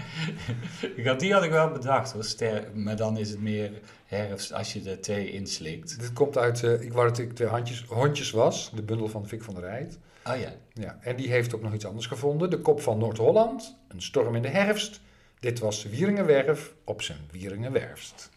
Ik 0.96 1.06
had- 1.06 1.20
die 1.20 1.34
had 1.34 1.44
ik 1.44 1.50
wel 1.52 1.72
bedacht 1.72 2.12
hoor, 2.12 2.24
ster, 2.24 2.68
maar 2.74 2.96
dan 2.96 3.18
is 3.18 3.30
het 3.30 3.42
meer 3.42 3.72
herfst 4.06 4.54
als 4.54 4.74
je 4.74 4.82
de 4.82 5.00
T 5.00 5.08
inslikt. 5.08 6.00
Dit 6.00 6.14
komt 6.14 6.38
uit, 6.38 6.64
eh, 6.64 6.82
ik 6.82 6.94
wou 6.94 7.08
dat 7.08 7.18
ik 7.18 7.36
de 7.38 7.46
handjes, 7.46 7.84
hondjes 7.88 8.32
was, 8.32 8.72
de 8.76 8.82
bundel 8.82 9.08
van 9.08 9.28
Vic 9.28 9.42
van 9.44 9.54
der 9.54 9.64
Rijt. 9.64 9.98
Oh 10.28 10.36
ja, 10.40 10.50
Ja, 10.74 10.98
en 11.02 11.16
die 11.16 11.30
heeft 11.30 11.56
ook 11.56 11.62
nog 11.62 11.74
iets 11.74 11.86
anders 11.86 12.08
gevonden. 12.08 12.50
De 12.50 12.60
kop 12.60 12.82
van 12.82 12.98
Noord-Holland, 12.98 13.76
een 13.88 14.02
storm 14.02 14.36
in 14.36 14.42
de 14.42 14.48
herfst. 14.48 15.02
Dit 15.40 15.60
was 15.60 15.84
Wieringenwerf 15.84 16.74
op 16.84 17.02
zijn 17.02 17.20
Wieringenwerfst. 17.32 18.30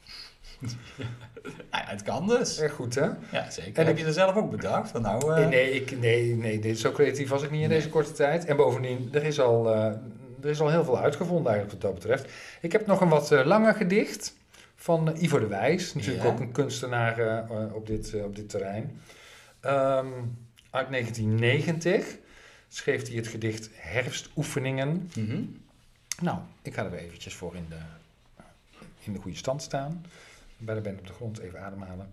Ja, 1.70 1.82
het 1.86 2.02
kan 2.02 2.26
dus. 2.28 2.60
Erg 2.60 2.72
goed, 2.72 2.94
hè? 2.94 3.06
Ja, 3.32 3.50
zeker. 3.50 3.72
En 3.78 3.86
Heb 3.86 3.94
ik- 3.94 4.00
je 4.00 4.06
er 4.06 4.12
zelf 4.12 4.36
ook 4.36 4.50
bedacht? 4.50 4.90
Van 4.90 5.02
nou, 5.02 5.34
eh, 5.34 5.48
Nee, 5.48 5.70
ik, 5.72 5.98
nee, 5.98 6.34
nee, 6.34 6.58
dit, 6.58 6.78
zo 6.78 6.92
creatief 6.92 7.28
was 7.28 7.42
ik 7.42 7.50
niet 7.50 7.62
in 7.62 7.68
Nee. 7.68 7.76
deze 7.78 7.88
korte 7.90 8.12
tijd. 8.12 8.44
En 8.44 8.56
bovendien, 8.56 9.08
er 9.12 9.24
is 9.24 9.40
al, 9.40 9.74
eh, 9.74 9.92
er 10.46 10.52
is 10.52 10.60
al 10.60 10.70
heel 10.70 10.84
veel 10.84 10.98
uitgevonden 10.98 11.52
eigenlijk 11.52 11.82
wat 11.82 11.92
dat 11.92 12.00
betreft. 12.02 12.32
Ik 12.60 12.72
heb 12.72 12.86
nog 12.86 13.00
een 13.00 13.08
wat 13.08 13.32
eh, 13.32 13.44
langer 13.44 13.74
gedicht 13.74 14.36
van 14.74 15.12
eh, 15.12 15.22
Ivo 15.22 15.38
de 15.38 15.46
Wijs. 15.46 15.94
Natuurlijk 15.94 16.24
Ja. 16.24 16.30
ook 16.30 16.40
een 16.40 16.52
kunstenaar 16.52 17.18
eh, 17.18 17.74
op, 17.74 17.86
dit, 17.86 18.14
op 18.24 18.36
dit 18.36 18.48
terrein. 18.48 19.00
Ehm, 19.60 20.06
uit 20.70 20.90
1990 20.90 22.16
schreef 22.68 23.06
hij 23.06 23.16
het 23.16 23.26
gedicht 23.26 23.68
Herfstoefeningen. 23.72 25.10
mhm. 25.16 25.42
Nou, 26.22 26.38
ik 26.62 26.74
ga 26.74 26.84
er 26.84 26.90
weer 26.90 27.00
eventjes 27.00 27.34
voor 27.34 27.54
in 27.56 27.66
de, 27.68 27.76
in 29.04 29.12
de 29.12 29.18
goede 29.18 29.36
stand 29.36 29.62
staan. 29.62 30.04
Bij 30.58 30.74
de 30.74 30.80
band 30.80 30.98
op 30.98 31.06
de 31.06 31.12
grond 31.12 31.38
even 31.38 31.60
ademhalen. 31.62 32.12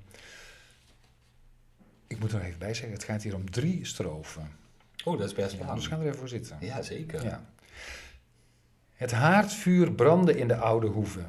Ik 2.07 2.19
moet 2.19 2.31
er 2.31 2.37
nog 2.37 2.47
even 2.47 2.59
bij 2.59 2.73
zeggen, 2.73 2.91
het 2.93 3.03
gaat 3.03 3.23
hier 3.23 3.35
om 3.35 3.51
drie 3.51 3.85
strofen. 3.85 4.51
Oh, 5.03 5.17
dat 5.17 5.27
is 5.27 5.33
best 5.33 5.51
Ja, 5.57 5.65
lang. 5.65 5.75
dus 5.75 5.87
gaan 5.87 5.97
we 5.97 6.03
er 6.03 6.07
even 6.09 6.19
voor 6.19 6.29
zitten. 6.29 6.57
Ja, 6.59 6.81
zeker. 6.81 7.23
Ja. 7.23 7.43
Het 8.93 9.11
haardvuur 9.11 9.91
brandde 9.91 10.37
in 10.37 10.47
de 10.47 10.55
oude 10.55 10.87
hoeve. 10.87 11.25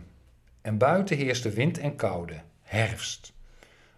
En 0.60 0.78
buiten 0.78 1.16
heerste 1.16 1.50
wind 1.50 1.78
en 1.78 1.96
koude, 1.96 2.40
herfst. 2.62 3.32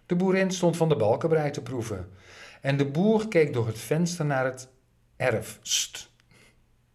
De 0.05 0.15
boerin 0.15 0.51
stond 0.51 0.77
van 0.77 0.89
de 0.89 0.95
balkenbrei 0.95 1.51
te 1.51 1.61
proeven. 1.61 2.09
En 2.61 2.77
de 2.77 2.85
boer 2.85 3.27
keek 3.27 3.53
door 3.53 3.67
het 3.67 3.79
venster 3.79 4.25
naar 4.25 4.45
het 4.45 4.69
erf. 5.15 5.59
St. 5.61 6.09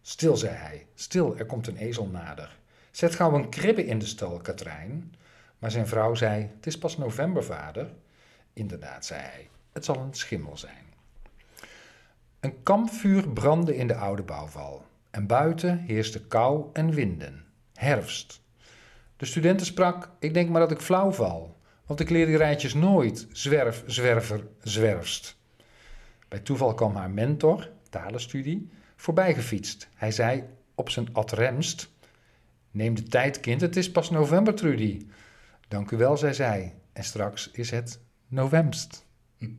Stil, 0.01 0.37
zei 0.37 0.55
hij. 0.55 0.85
Stil, 0.95 1.37
er 1.37 1.45
komt 1.45 1.67
een 1.67 1.77
ezel 1.77 2.07
nader. 2.07 2.57
Zet 2.91 3.15
gauw 3.15 3.33
een 3.33 3.49
kribbe 3.49 3.85
in 3.85 3.99
de 3.99 4.05
stal, 4.05 4.37
Katrijn. 4.37 5.15
Maar 5.59 5.71
zijn 5.71 5.87
vrouw 5.87 6.15
zei, 6.15 6.49
het 6.55 6.67
is 6.67 6.77
pas 6.77 6.97
november, 6.97 7.43
vader. 7.43 7.93
Inderdaad, 8.53 9.05
zei 9.05 9.21
hij, 9.21 9.49
het 9.71 9.85
zal 9.85 9.97
een 9.97 10.13
schimmel 10.13 10.57
zijn. 10.57 10.85
Een 12.39 12.63
kampvuur 12.63 13.29
brandde 13.29 13.75
in 13.75 13.87
de 13.87 13.95
oude 13.95 14.23
bouwval. 14.23 14.85
En 15.13 15.27
buiten 15.27 15.77
heerste 15.77 16.27
kou 16.27 16.69
en 16.73 16.91
winden. 16.91 17.45
Herfst. 17.73 18.41
De 19.17 19.25
studenten 19.25 19.65
sprak, 19.65 20.11
ik 20.19 20.33
denk 20.33 20.49
maar 20.49 20.59
dat 20.59 20.71
ik 20.71 20.79
flauw 20.79 21.11
val. 21.11 21.59
Want 21.85 21.99
ik 21.99 22.09
leer 22.09 22.25
die 22.25 22.37
rijtjes 22.37 22.73
nooit. 22.73 23.27
Zwerf, 23.31 23.83
zwerver, 23.85 24.47
zwerfst. 24.61 25.37
Bij 26.27 26.39
toeval 26.39 26.73
kwam 26.73 26.95
haar 26.95 27.09
mentor, 27.11 27.69
talenstudie, 27.89 28.69
voorbijgefietst. 28.95 29.89
Hij 29.95 30.11
zei 30.11 30.43
op 30.75 30.89
zijn 30.89 31.13
adremst... 31.13 31.91
Neem 32.71 32.95
de 32.95 33.03
tijd, 33.03 33.39
kind, 33.39 33.61
het 33.61 33.75
is 33.75 33.91
pas 33.91 34.09
november, 34.09 34.55
Trudy. 34.55 35.07
Dank 35.67 35.91
u 35.91 35.97
wel, 35.97 36.17
zei 36.17 36.33
zij. 36.33 36.75
En 36.93 37.03
straks 37.03 37.51
is 37.51 37.71
het 37.71 37.99
novemst. 38.27 39.05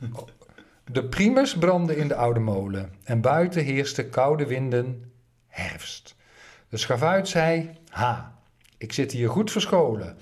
De 0.84 1.04
primus 1.04 1.58
brandde 1.58 1.96
in 1.96 2.08
de 2.08 2.14
oude 2.14 2.40
molen 2.40 2.92
en 3.04 3.20
buiten 3.20 3.64
heerste 3.64 4.08
koude 4.08 4.46
winden 4.46 5.12
herfst. 5.46 6.16
De 6.68 6.76
schavuit 6.76 7.28
zei, 7.28 7.70
ha, 7.88 8.38
ik 8.78 8.92
zit 8.92 9.12
hier 9.12 9.28
goed 9.28 9.50
verscholen. 9.50 10.16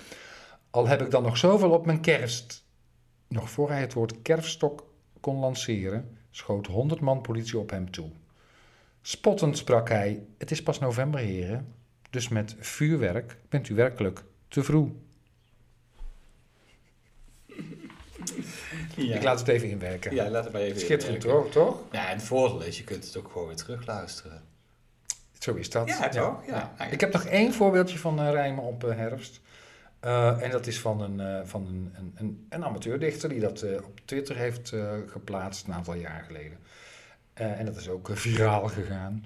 Al 0.71 0.87
heb 0.87 1.01
ik 1.01 1.11
dan 1.11 1.23
nog 1.23 1.37
zoveel 1.37 1.71
op 1.71 1.87
mijn 1.87 2.01
kerst. 2.01 2.65
Nog 3.29 3.51
voor 3.51 3.71
hij 3.71 3.81
het 3.81 3.93
woord 3.93 4.23
kerfstok 4.23 4.87
kon 5.21 5.37
lanceren, 5.37 6.19
schoot 6.31 6.67
honderd 6.67 7.01
man 7.01 7.21
politie 7.21 7.59
op 7.59 7.71
hem 7.71 7.91
toe. 7.91 8.11
Spottend 9.01 9.59
sprak 9.59 9.89
hij, 9.89 10.23
het 10.39 10.51
is 10.51 10.63
pas 10.63 10.79
november, 10.79 11.21
heren, 11.21 11.75
dus 12.11 12.29
met 12.29 12.57
vuurwerk 12.59 13.39
bent 13.49 13.69
u 13.69 13.75
werkelijk 13.75 14.25
te 14.49 14.63
vroeg. 14.63 14.91
Ja. 18.97 19.17
Ik 19.17 19.23
laat 19.23 19.39
het 19.39 19.49
even 19.49 19.69
inwerken. 19.69 20.15
Ja, 20.15 20.31
laat 20.31 20.45
het 20.45 20.53
maar 20.53 20.63
even 20.63 20.81
Schitterend 20.81 21.21
toch? 21.21 21.51
toch? 21.51 21.81
Ja, 21.93 22.09
en 22.09 22.17
het 22.17 22.27
voordeel 22.27 22.63
is, 22.63 22.79
je 22.79 22.85
kunt 22.85 23.05
het 23.05 23.17
ook 23.17 23.31
gewoon 23.33 23.47
weer 23.47 23.57
terugluisteren. 23.57 24.43
Zo 25.43 25.55
is 25.55 25.71
dat. 25.71 25.89
Ja, 25.89 26.09
toch? 26.09 26.47
Ja. 26.47 26.75
Ja. 26.79 26.85
Ik 26.91 27.01
heb 27.01 27.13
nog 27.13 27.25
één 27.25 27.53
voorbeeldje 27.53 27.99
van 27.99 28.21
eh, 28.21 28.31
rijmen 28.31 28.65
op 28.65 28.85
eh, 28.85 28.97
herfst. 28.97 29.41
Eh, 30.01 30.43
en 30.43 30.51
dat 30.51 30.67
is 30.67 30.81
van 30.81 31.01
een, 31.01 31.47
van 31.47 31.67
een, 31.67 32.13
een, 32.15 32.47
een, 32.49 32.65
amateurdichter 32.65 33.29
die 33.29 33.41
dat 33.41 33.65
op 33.85 34.01
Twitter 34.05 34.37
heeft 34.37 34.73
geplaatst 35.07 35.67
een 35.67 35.75
aantal 35.75 35.95
jaar 35.95 36.25
geleden. 36.27 36.59
En 37.33 37.65
dat 37.65 37.77
is 37.77 37.89
ook 37.89 38.09
viraal 38.13 38.69
gegaan. 38.69 39.25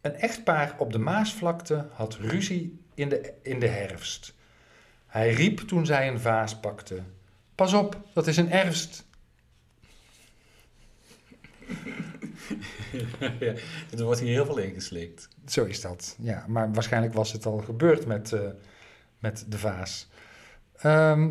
Een 0.00 0.14
echtpaar 0.14 0.74
op 0.78 0.92
de 0.92 0.98
Maasvlakte 0.98 1.86
had 1.92 2.14
ruzie 2.14 2.84
in 2.94 3.08
de, 3.08 3.32
in 3.42 3.60
de 3.60 3.66
herfst. 3.66 4.34
Hij 5.06 5.32
riep 5.32 5.58
toen 5.58 5.86
zij 5.86 6.08
een 6.08 6.20
vaas 6.20 6.60
pakte. 6.60 7.02
Pas 7.58 7.72
op, 7.72 8.00
dat 8.12 8.26
is 8.26 8.36
een 8.36 8.50
erfst. 8.50 9.04
ja, 13.40 13.54
er 13.96 14.04
wordt 14.04 14.20
hier 14.20 14.32
heel 14.32 14.44
veel 14.44 14.58
ingeslikt. 14.58 15.28
Zo 15.46 15.64
is 15.64 15.80
dat, 15.80 16.16
ja. 16.18 16.44
Maar 16.48 16.72
waarschijnlijk 16.72 17.14
was 17.14 17.32
het 17.32 17.46
al 17.46 17.58
gebeurd 17.58 18.06
met, 18.06 18.32
eh, 18.32 18.40
met 19.18 19.44
de 19.48 19.58
vaas. 19.58 20.08
Ehm, 20.76 21.30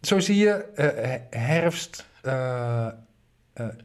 zo 0.00 0.18
zie 0.18 0.36
je, 0.36 0.52
eh, 0.52 1.40
herfst 1.40 2.06
eh, 2.22 2.88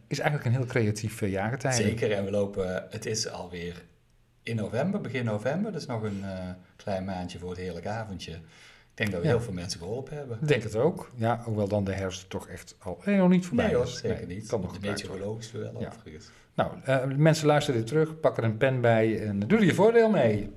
is 0.08 0.20
eigenlijk 0.20 0.46
een 0.46 0.62
heel 0.62 0.70
creatief 0.70 1.20
jaargetijde. 1.20 1.84
Zeker, 1.84 2.12
en 2.12 2.26
we 2.26 2.32
lopen, 2.32 2.88
het 2.90 3.06
is 3.06 3.28
alweer 3.28 3.84
in 4.44 4.56
november, 4.56 5.02
begin 5.02 5.26
november. 5.26 5.72
Dus 5.72 5.86
nog 5.86 6.04
een 6.04 6.24
klein 6.76 7.06
maandje 7.06 7.40
voor 7.40 7.50
het 7.50 7.60
heerlijk 7.60 7.86
avondje. 7.86 8.40
Ik 8.96 9.00
denk 9.00 9.12
dat 9.12 9.22
we 9.22 9.28
Ja. 9.28 9.34
heel 9.34 9.44
veel 9.44 9.54
mensen 9.54 9.80
geholpen 9.80 10.18
hebben. 10.18 10.38
Ik 10.42 10.48
denk 10.48 10.64
het 10.64 10.76
ook. 10.76 11.12
Ja, 11.16 11.42
hoewel 11.46 11.68
dan 11.68 11.84
de 11.84 11.94
herfst 11.94 12.30
toch 12.30 12.48
echt 12.48 12.76
al 12.80 13.02
nee, 13.06 13.18
nog 13.18 13.30
niet 13.30 13.46
voorbij 13.46 13.66
Nee 13.66 13.76
hoor, 13.76 13.84
is. 13.86 13.98
zeker 13.98 14.28
Nee, 14.28 14.36
niet. 14.36 14.48
Kan 14.48 14.62
nog 14.62 14.80
meteorologische 14.82 15.58
wel 15.58 15.76
Ja. 15.80 15.88
overigens. 15.88 16.30
Nou, 16.56 16.72
eh, 16.84 17.04
mensen 17.06 17.48
luisteren 17.48 17.80
dit 17.80 17.90
terug, 17.90 18.20
pak 18.20 18.38
er 18.38 18.44
een 18.44 18.58
pen 18.58 18.82
bij 18.82 19.22
en 19.28 19.40
doe 19.40 19.58
er 19.60 19.66
je 19.66 19.74
voordeel 19.74 20.10
mee. 20.10 20.52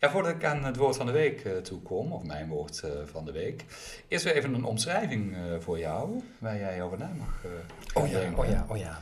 Ja, 0.00 0.10
voordat 0.10 0.34
ik 0.34 0.44
aan 0.44 0.64
het 0.64 0.76
woord 0.76 0.96
van 0.96 1.06
de 1.06 1.12
week 1.12 1.44
uh, 1.44 1.56
toe 1.56 1.80
kom, 1.80 2.12
of 2.12 2.22
mijn 2.22 2.48
woord 2.48 2.82
uh, 2.84 2.90
van 3.04 3.24
de 3.24 3.32
week, 3.32 3.64
eerst 4.08 4.24
weer 4.24 4.34
even 4.34 4.54
een 4.54 4.64
omschrijving 4.64 5.36
uh, 5.36 5.40
voor 5.58 5.78
jou, 5.78 6.22
waar 6.38 6.58
jij 6.58 6.82
over 6.82 6.98
na 6.98 7.10
mag 7.18 7.44
oh 7.94 8.06
ja, 8.10 8.18
denken. 8.18 8.38
oh 8.38 8.48
ja, 8.48 8.66
oh 8.68 8.76
ja. 8.76 9.00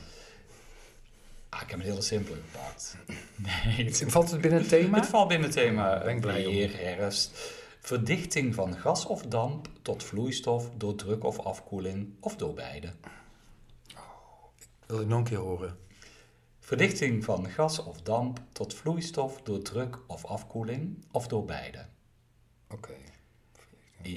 Ah, 1.49 1.63
ik 1.63 1.71
heb 1.71 1.79
een 1.79 1.85
hele 1.85 2.03
simpele 2.03 2.37
gepakt. 2.51 2.97
Nee, 3.37 3.85
het, 3.85 4.05
Valt 4.07 4.31
het 4.31 4.41
binnen 4.41 4.61
het 4.61 4.69
thema? 4.69 4.99
het 5.01 5.07
valt 5.07 5.29
binnen 5.29 5.47
het 5.47 5.57
thema 5.57 5.99
Ben 5.99 6.15
ik 6.15 6.21
blij 6.21 6.45
weer, 6.45 6.79
herfst. 6.79 7.57
Verdichting 7.81 8.55
van 8.55 8.77
gas 8.77 9.07
of 9.07 9.23
damp 9.23 9.69
tot 9.83 10.05
vloeistof 10.05 10.71
door 10.77 10.95
druk 10.95 11.25
of 11.25 11.39
afkoeling 11.39 12.15
of 12.21 12.37
door 12.37 12.55
beide. 12.55 12.93
Wil 14.87 15.01
ik 15.01 15.07
nog 15.07 15.19
een 15.19 15.25
keer 15.25 15.39
horen? 15.39 15.77
Verdichting 16.69 17.25
van 17.25 17.51
gas 17.51 17.79
of 17.79 18.03
damp 18.03 18.41
tot 18.53 18.75
vloeistof 18.75 19.43
door 19.43 19.63
druk 19.63 19.99
of 20.07 20.25
afkoeling 20.25 21.05
of 21.11 21.27
door 21.27 21.45
beide. 21.45 21.87
Oké. 22.71 22.93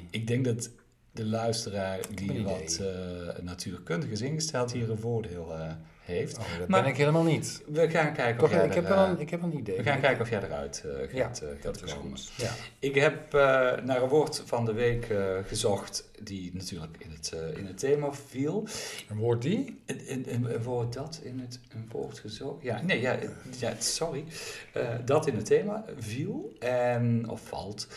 Ik 0.10 0.28
denk 0.28 0.46
dat 0.46 0.72
de 1.12 1.26
luisteraar 1.26 2.00
die 2.16 2.44
wat 2.44 2.80
eh, 2.82 3.44
natuurkundig 3.44 4.10
is 4.10 4.22
ingesteld 4.22 4.72
hier 4.72 4.90
een 4.90 4.98
voordeel 4.98 5.54
eh, 5.54 5.74
heeft. 6.12 6.38
Oh, 6.38 6.44
dat 6.60 6.68
Maar- 6.68 6.82
ben 6.82 6.92
ik 6.92 6.98
helemaal 6.98 7.24
niet. 7.24 7.62
We 7.68 7.90
gaan 7.90 8.14
kijken 8.14 8.38
Toch, 8.38 8.50
of 8.50 8.56
jij 8.56 8.66
ik, 8.66 8.74
heb 8.74 8.88
wel 8.88 9.04
eh, 9.06 9.10
een, 9.10 9.20
ik 9.20 9.30
heb 9.30 9.42
een 9.42 9.58
idee. 9.58 9.78
we 9.78 9.84
gaan 9.84 10.00
kijken 10.00 10.22
of 10.22 10.30
jij 10.30 10.44
eruit 10.44 10.84
eh, 10.86 10.92
gaat, 11.20 11.40
Ja, 11.40 11.48
eh, 11.48 11.62
gaat 11.62 11.94
komen. 11.94 12.18
Ja. 12.38 12.52
Ik 12.80 12.96
heb 12.96 13.34
eh, 13.34 13.40
naar 13.84 14.02
een 14.02 14.10
woord 14.10 14.44
van 14.46 14.66
de 14.66 14.74
week 14.74 15.06
eh, 15.10 15.18
gezocht 15.48 16.10
die 16.22 16.52
natuurlijk 16.54 16.96
in 17.00 17.12
het, 17.12 17.32
eh, 17.32 17.58
in 17.58 17.66
het 17.66 17.78
thema 17.78 18.14
viel. 18.14 18.68
Een 19.10 19.18
woord 19.18 19.42
die? 19.42 19.80
Een, 19.86 20.02
een, 20.08 20.34
een, 20.34 20.54
een 20.54 20.64
woord 20.64 20.94
dat 20.94 21.20
in 21.24 21.40
het 21.40 21.60
een 21.74 21.88
woord 21.92 22.20
gezocht. 22.20 22.64
Ja, 22.64 22.82
nee, 22.82 23.02
ja, 23.02 23.18
ja 23.60 23.74
sorry. 23.80 24.24
Eh, 24.74 24.90
dat 25.06 25.28
in 25.28 25.36
het 25.36 25.46
thema 25.46 25.86
viel 26.00 26.54
en 26.60 27.30
of 27.30 27.42
valt. 27.42 27.88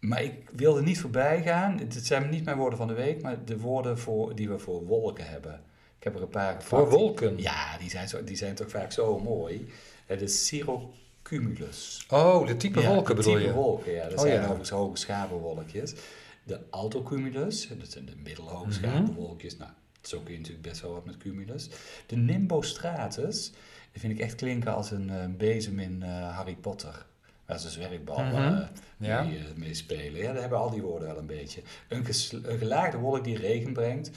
Maar 0.00 0.22
ik 0.22 0.32
wilde 0.52 0.82
niet 0.82 1.00
voorbij 1.00 1.42
gaan. 1.42 1.78
Het 1.78 2.06
zijn 2.06 2.30
niet 2.30 2.44
mijn 2.44 2.56
woorden 2.56 2.78
van 2.78 2.88
de 2.88 2.94
week, 2.94 3.22
maar 3.22 3.44
de 3.44 3.58
woorden 3.58 3.98
voor, 3.98 4.34
die 4.34 4.48
we 4.48 4.58
voor 4.58 4.84
wolken 4.86 5.26
hebben. 5.26 5.60
Ik 6.04 6.10
heb 6.10 6.18
er 6.18 6.22
een 6.26 6.32
paar. 6.32 6.62
Voor 6.62 6.90
wolken? 6.90 7.38
Ja, 7.38 7.78
die 7.78 7.90
zijn, 7.90 8.08
zo, 8.08 8.24
die 8.24 8.36
zijn 8.36 8.54
toch 8.54 8.70
vaak 8.70 8.92
zo 8.92 9.18
mooi. 9.18 9.68
Het 10.06 10.20
is 10.22 10.46
cirrocumulus. 10.46 12.06
Oh, 12.10 12.46
de 12.46 12.56
type 12.56 12.80
Ja, 12.80 12.88
wolken 12.88 13.16
de 13.16 13.22
bedoel 13.22 13.34
type 13.34 13.46
je? 13.46 13.52
wolken, 13.52 13.92
ja. 13.92 14.02
Dat 14.08 14.12
Oh, 14.12 14.20
zijn 14.20 14.32
ja. 14.34 14.40
overigens 14.40 14.70
hoge 14.70 14.96
schapenwolkjes. 14.96 15.94
De 16.42 16.60
altocumulus, 16.70 17.68
dat 17.78 17.90
zijn 17.90 18.04
de 18.04 18.16
middelhoge 18.22 18.64
Mhm. 18.66 18.72
schapenwolkjes. 18.72 19.56
Nou, 19.56 19.70
zo 20.02 20.20
kun 20.20 20.32
je 20.32 20.38
natuurlijk 20.38 20.68
best 20.68 20.80
wel 20.80 20.92
wat 20.92 21.04
met 21.04 21.16
cumulus. 21.16 21.68
De 22.06 22.16
nimbostratus, 22.16 23.50
die 23.92 24.00
vind 24.00 24.12
ik 24.12 24.18
echt 24.20 24.34
klinken 24.34 24.74
als 24.74 24.90
een 24.90 25.10
eh, 25.10 25.24
bezem 25.36 25.78
in 25.78 26.02
eh, 26.02 26.36
Harry 26.36 26.54
Potter. 26.60 27.06
waar 27.46 27.58
ze 27.60 27.70
zwerkballen 27.70 28.34
eh, 28.62 28.66
Ja. 29.08 29.22
mee, 29.22 29.38
eh, 29.38 29.44
mee 29.56 29.74
spelen. 29.74 30.20
Ja, 30.20 30.32
daar 30.32 30.40
hebben 30.40 30.58
al 30.58 30.70
die 30.70 30.82
woorden 30.82 31.08
wel 31.08 31.18
een 31.18 31.26
beetje. 31.26 31.62
Een, 31.88 32.04
een 32.42 32.58
gelaagde 32.58 32.96
wolk 32.98 33.24
die 33.24 33.36
regen 33.36 33.72
brengt. 33.72 34.10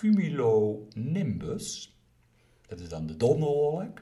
De 0.00 0.08
cumulonimbus. 0.12 1.96
Dat 2.68 2.80
is 2.80 2.88
dan 2.88 3.06
de 3.06 3.16
donderwolk. 3.16 4.00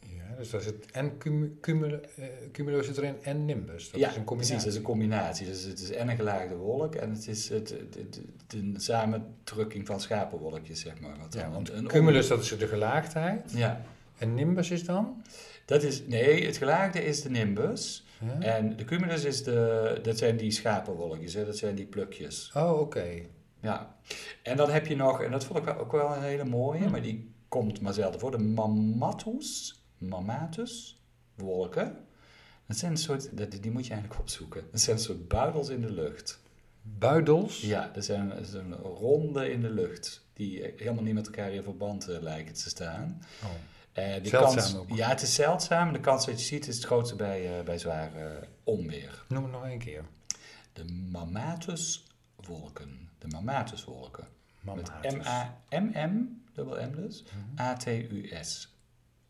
Ja, 0.00 0.36
dus 0.38 0.50
daar 0.50 0.60
zit 0.60 0.90
en 0.90 1.18
cumulo, 1.60 2.00
eh, 2.16 2.24
cumulo 2.52 2.82
zit 2.82 2.96
erin 2.96 3.14
en 3.22 3.44
nimbus. 3.44 3.90
Dat 3.90 4.00
ja, 4.00 4.10
is 4.10 4.16
een 4.16 4.24
combinatie. 4.24 4.54
precies. 4.56 4.64
Dat 4.64 4.72
is 4.72 4.78
een 4.78 4.82
combinatie. 4.84 5.46
Dus 5.46 5.62
het 5.64 5.80
is 5.80 5.90
en 5.90 6.08
een 6.08 6.16
gelaagde 6.16 6.54
wolk 6.56 6.94
en 6.94 7.10
het 7.10 7.28
is 7.28 7.48
het, 7.48 7.70
het, 7.70 8.20
een 8.48 8.74
samentrekking 8.78 9.86
van 9.86 10.00
schapenwolkjes, 10.00 10.80
zeg 10.80 11.00
maar. 11.00 11.16
Wat 11.18 11.32
Ja, 11.34 11.42
dan 11.42 11.52
want 11.52 11.70
een- 11.70 11.86
cumulus 11.86 12.28
dat 12.28 12.40
is 12.42 12.58
de 12.58 12.66
gelaagdheid. 12.68 13.52
Ja, 13.54 13.84
En 14.18 14.34
nimbus 14.34 14.70
is 14.70 14.84
dan? 14.84 15.22
dat 15.64 15.82
is, 15.82 16.06
nee, 16.06 16.46
het 16.46 16.56
gelaagde 16.56 17.04
is 17.04 17.22
de 17.22 17.30
nimbus. 17.30 18.04
Ja. 18.20 18.40
En 18.40 18.76
de 18.76 18.84
cumulus 18.84 19.24
is 19.24 19.42
de, 19.42 19.98
dat 20.02 20.18
zijn 20.18 20.36
die 20.36 20.50
schapenwolkjes, 20.50 21.34
hè? 21.34 21.44
dat 21.44 21.56
zijn 21.56 21.74
die 21.74 21.86
plukjes. 21.86 22.50
Oh, 22.54 22.80
oké. 22.80 23.20
Ja, 23.64 23.96
en 24.42 24.56
dan 24.56 24.70
heb 24.70 24.86
je 24.86 24.96
nog, 24.96 25.22
en 25.22 25.30
dat 25.30 25.44
vond 25.44 25.58
ik 25.58 25.64
wel- 25.64 25.78
ook 25.78 25.92
wel 25.92 26.14
een 26.16 26.22
hele 26.22 26.44
mooie, 26.44 26.82
Hm. 26.84 26.90
maar 26.90 27.02
die 27.02 27.34
komt 27.48 27.80
maar 27.80 27.92
zelden 27.92 28.20
voor, 28.20 28.30
de 28.30 28.38
mammatus, 28.38 29.80
mammatus 29.98 31.00
wolken. 31.34 31.96
Dat 32.66 32.76
zijn 32.76 32.90
een 32.90 32.96
soort, 32.98 33.36
dat- 33.36 33.50
die 33.62 33.70
moet 33.70 33.86
je 33.86 33.92
eigenlijk 33.92 34.20
opzoeken. 34.20 34.64
Dat 34.70 34.80
zijn 34.80 34.96
een 34.96 35.02
soort 35.02 35.28
buidels 35.28 35.68
in 35.68 35.80
de 35.80 35.92
lucht. 35.92 36.42
Buidels? 36.82 37.60
Ja, 37.60 37.90
dat 37.94 38.04
zijn, 38.04 38.28
dat 38.28 38.46
zijn 38.46 38.74
ronde 38.74 39.50
in 39.50 39.60
de 39.60 39.70
lucht, 39.70 40.24
die 40.32 40.72
helemaal 40.76 41.02
niet 41.02 41.14
met 41.14 41.26
elkaar 41.26 41.52
in 41.52 41.62
verband 41.62 42.08
eh, 42.08 42.20
lijken 42.22 42.54
te 42.54 42.68
staan. 42.68 43.22
Oh. 43.42 43.48
Eh, 44.04 44.30
kans, 44.30 44.76
ook. 44.76 44.90
Ja, 44.90 45.08
het 45.08 45.22
is 45.22 45.34
zeldzaam. 45.34 45.92
De 45.92 46.00
kans 46.00 46.26
dat 46.26 46.40
je 46.40 46.46
ziet 46.46 46.66
is 46.68 46.76
het 46.76 46.84
grootste 46.84 47.16
bij, 47.16 47.58
eh, 47.58 47.64
bij 47.64 47.78
zware 47.78 48.48
onweer. 48.64 49.24
Noem 49.28 49.42
het 49.42 49.52
nog 49.52 49.64
één 49.66 49.78
keer. 49.78 50.04
De 50.72 50.84
mammatuswolken. 51.10 53.03
De 53.24 53.30
mammatuswolken. 53.30 54.28
Mammatus. 54.60 55.14
M-A-M-M, 55.14 56.42
dubbel 56.52 56.86
M 56.86 56.94
dus, 56.94 57.24
Mhm. 57.24 57.60
A-T-U-S. 57.60 58.76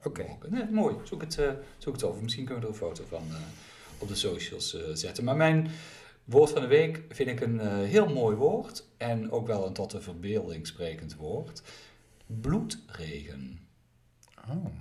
Oké. 0.03 0.27
Mooi. 0.71 0.97
Zoek 1.05 1.21
het, 1.21 1.39
eh, 1.39 1.53
zoek 1.79 1.93
het 1.95 2.03
op. 2.03 2.21
Misschien 2.23 2.45
kunnen 2.45 2.63
we 2.63 2.69
er 2.69 2.75
een 2.75 2.79
foto 2.89 3.05
van 3.09 3.23
eh, 3.31 3.37
op 3.99 4.09
de 4.09 4.15
socials 4.15 4.75
eh, 4.75 4.95
zetten. 4.95 5.25
Maar 5.25 5.37
mijn 5.37 5.69
woord 6.25 6.51
van 6.51 6.61
de 6.61 6.67
week 6.67 7.03
vind 7.09 7.29
ik 7.29 7.41
een 7.41 7.61
heel 7.85 8.09
mooi 8.13 8.37
woord. 8.37 8.87
En 8.97 9.31
ook 9.31 9.47
wel 9.47 9.67
een 9.67 9.73
tot 9.73 9.91
de 9.91 10.01
verbeelding 10.01 10.67
sprekend 10.67 11.17
woord. 11.17 11.63
Bloedregen. 12.27 13.59
Oh. 14.49 14.65
Dat 14.65 14.73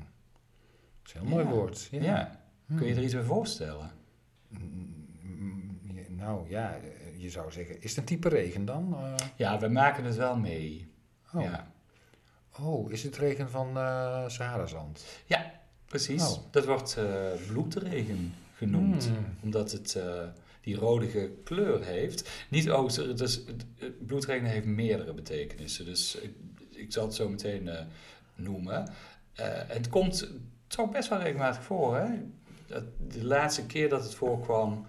is 1.06 1.14
een 1.14 1.22
heel 1.22 1.30
mooi 1.30 1.46
woord. 1.46 1.88
Ja. 1.92 2.46
Hmm. 2.66 2.78
Kun 2.78 2.88
je 2.88 2.96
er 2.96 3.04
iets 3.04 3.14
bij 3.14 3.24
voorstellen? 3.24 3.92
Mm, 4.48 5.80
ja, 5.94 6.02
Nou 6.10 6.50
ja, 6.50 6.80
je 7.24 7.30
zou 7.30 7.52
zeggen, 7.52 7.82
is 7.82 7.90
het 7.90 7.98
een 8.00 8.06
type 8.06 8.30
regen 8.30 8.66
dan? 8.66 8.96
Eh, 8.96 9.14
Ja, 9.36 9.60
we 9.60 9.68
maken 9.68 10.04
het 10.04 10.16
wel 10.16 10.36
mee. 10.38 10.88
oh. 11.34 11.44
Ja. 11.44 11.72
oh, 12.60 12.92
is 12.92 13.04
het 13.04 13.18
regen 13.18 13.50
van 13.50 13.78
eh 13.78 14.28
Saharazand? 14.28 15.06
ja, 15.26 15.52
precies. 15.86 16.24
Oh. 16.24 16.44
Dat 16.52 16.66
wordt 16.66 16.98
eh, 16.98 17.06
bloedregen 17.48 18.34
genoemd. 18.56 19.06
Hmm. 19.06 19.26
Omdat 19.42 19.72
het 19.72 19.98
die 20.62 20.76
rodige 20.76 21.32
kleur 21.44 21.84
heeft. 21.84 22.46
Niet 22.50 22.70
ook, 22.70 23.18
dus 23.18 23.44
eh, 23.46 23.90
bloedregen 24.00 24.48
heeft 24.48 24.66
meerdere 24.66 25.14
betekenissen. 25.14 25.86
Dus 25.86 26.16
ik, 26.16 26.34
ik 26.72 26.94
zal 26.94 27.06
het 27.06 27.16
zo 27.16 27.30
meteen 27.30 27.70
noemen. 28.36 28.90
Het 29.68 29.90
komt 29.90 30.28
toch 30.68 30.92
best 30.92 31.10
wel 31.10 31.20
regelmatig 31.20 31.64
voor. 31.64 31.98
Hè? 31.98 32.06
De 33.08 33.26
laatste 33.26 33.66
keer 33.66 33.90
dat 33.90 34.04
het 34.04 34.16
voorkwam, 34.16 34.86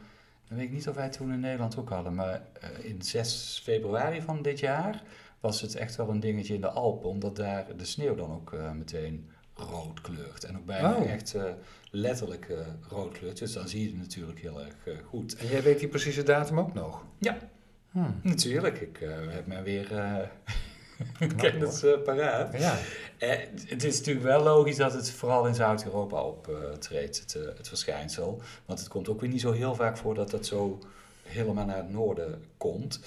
dan 0.49 0.57
weet 0.57 0.67
ik 0.67 0.73
niet 0.73 0.89
of 0.89 0.95
wij 0.95 1.09
toen 1.09 1.33
in 1.33 1.41
Nederland 1.41 1.77
ook 1.79 1.89
hadden, 1.89 2.15
maar 2.15 2.43
eh, 2.61 2.85
in 2.85 3.03
6 3.03 3.61
februari 3.65 4.23
van 4.23 4.43
dit 4.43 4.61
jaar 4.61 5.03
was 5.41 5.61
het 5.61 5.75
echt 5.75 5.97
wel 5.97 6.09
een 6.09 6.21
dingetje 6.21 6.55
in 6.55 6.61
de 6.61 6.69
Alpen, 6.71 7.09
omdat 7.09 7.37
daar 7.37 7.77
de 7.77 7.85
sneeuw 7.85 8.15
dan 8.15 8.31
ook 8.31 8.53
eh, 8.53 8.73
meteen 8.73 9.29
rood 9.55 10.01
kleurt. 10.01 10.45
En 10.45 10.57
ook 10.57 10.65
bijna 10.67 10.95
Oh. 10.97 11.11
echt 11.11 11.35
eh, 11.35 11.45
letterlijk 11.91 12.49
rood 12.89 13.13
kleurt. 13.19 13.39
Dus 13.39 13.53
dan 13.53 13.69
zie 13.69 13.83
je 13.83 13.89
het 13.89 13.99
natuurlijk 13.99 14.41
heel 14.41 14.61
erg 14.61 14.75
goed. 15.09 15.37
En 15.37 15.47
jij 15.47 15.63
weet 15.63 15.79
die 15.79 15.89
precieze 15.89 16.23
datum 16.23 16.59
ook 16.59 16.75
nog? 16.75 17.05
Ja. 17.19 17.39
Hmm. 17.91 18.21
Natuurlijk, 18.23 18.81
ik 18.81 18.99
heb 19.29 19.47
mij 19.47 19.63
weer 19.63 19.89
kennis 21.37 21.83
eh, 21.83 22.03
paraat. 22.05 22.59
Ja. 22.59 22.79
Eh, 23.19 23.39
het 23.67 23.85
is 23.85 23.99
natuurlijk 23.99 24.27
wel 24.27 24.43
logisch 24.43 24.77
dat 24.77 24.93
het 24.93 25.11
vooral 25.11 25.47
in 25.47 25.55
Zuid-Europa 25.55 26.23
optreedt, 26.23 27.21
het, 27.21 27.35
eh, 27.35 27.43
het 27.57 27.69
verschijnsel. 27.69 28.43
Want 28.65 28.79
het 28.79 28.89
komt 28.89 29.09
ook 29.09 29.21
weer 29.21 29.31
niet 29.31 29.41
zo 29.41 29.53
heel 29.53 29.75
vaak 29.75 29.97
voor 29.97 30.15
dat 30.15 30.31
dat 30.31 30.47
zo 30.47 30.79
helemaal 31.25 31.65
naar 31.65 31.77
het 31.77 31.91
noorden 31.91 32.45
komt. 32.57 33.01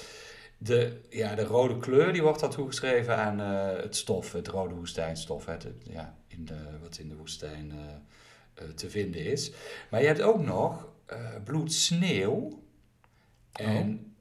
De, 0.58 1.02
ja, 1.10 1.36
de 1.36 1.43
rode 1.43 1.78
kleur 1.78 2.13
die 2.13 2.21
wordt 2.21 2.39
dan 2.39 2.50
toegeschreven 2.50 3.17
aan 3.17 3.39
eh, 3.39 3.84
het 3.84 3.95
stof, 3.95 4.32
het 4.32 4.47
rode 4.47 4.76
woestijnstof, 4.76 5.45
het, 5.45 5.67
ja, 5.84 6.15
in 6.28 6.45
de, 6.45 6.58
wat 6.82 6.97
in 6.97 7.10
de 7.10 7.15
woestijn 7.15 7.71
eh, 7.71 8.63
eh, 8.63 8.69
te 8.73 8.89
vinden 8.89 9.26
is. 9.26 9.52
Maar 9.89 10.02
je 10.02 10.08
hebt 10.08 10.21
ook 10.21 10.41
nog 10.41 10.88
eh 11.06 11.36
bloedsneeuw. 11.43 12.63
En 13.52 14.15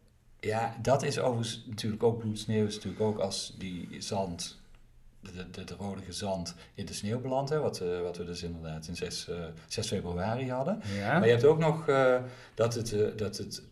ja, 0.46 0.76
dat 0.82 1.02
is 1.02 1.18
overigens 1.18 1.64
natuurlijk 1.66 2.02
ook 2.02 2.18
bloedsneeuw, 2.18 2.66
is 2.66 2.74
natuurlijk 2.74 3.02
ook 3.02 3.18
als 3.18 3.54
die 3.58 3.88
zand 3.98 4.60
de, 5.20 5.50
de, 5.50 5.64
de 5.64 5.74
rodige 5.74 6.12
zand 6.12 6.54
in 6.74 6.86
de 6.86 6.92
sneeuw 6.92 7.20
belandt, 7.20 7.50
hè, 7.50 7.58
wat, 7.58 7.80
eh, 7.80 8.00
wat 8.00 8.16
we 8.16 8.24
dus 8.24 8.42
inderdaad 8.42 8.86
in 8.88 8.96
6, 8.96 9.28
eh 9.28 9.44
6 9.66 9.86
februari 9.88 10.50
hadden. 10.50 10.80
Ja. 10.94 11.12
Maar 11.12 11.24
je 11.24 11.30
hebt 11.32 11.44
ook 11.44 11.58
nog 11.58 11.88
eh, 11.88 12.22
dat, 12.54 12.74
het, 12.74 12.92
eh, 12.92 13.16
dat 13.16 13.36
het 13.36 13.62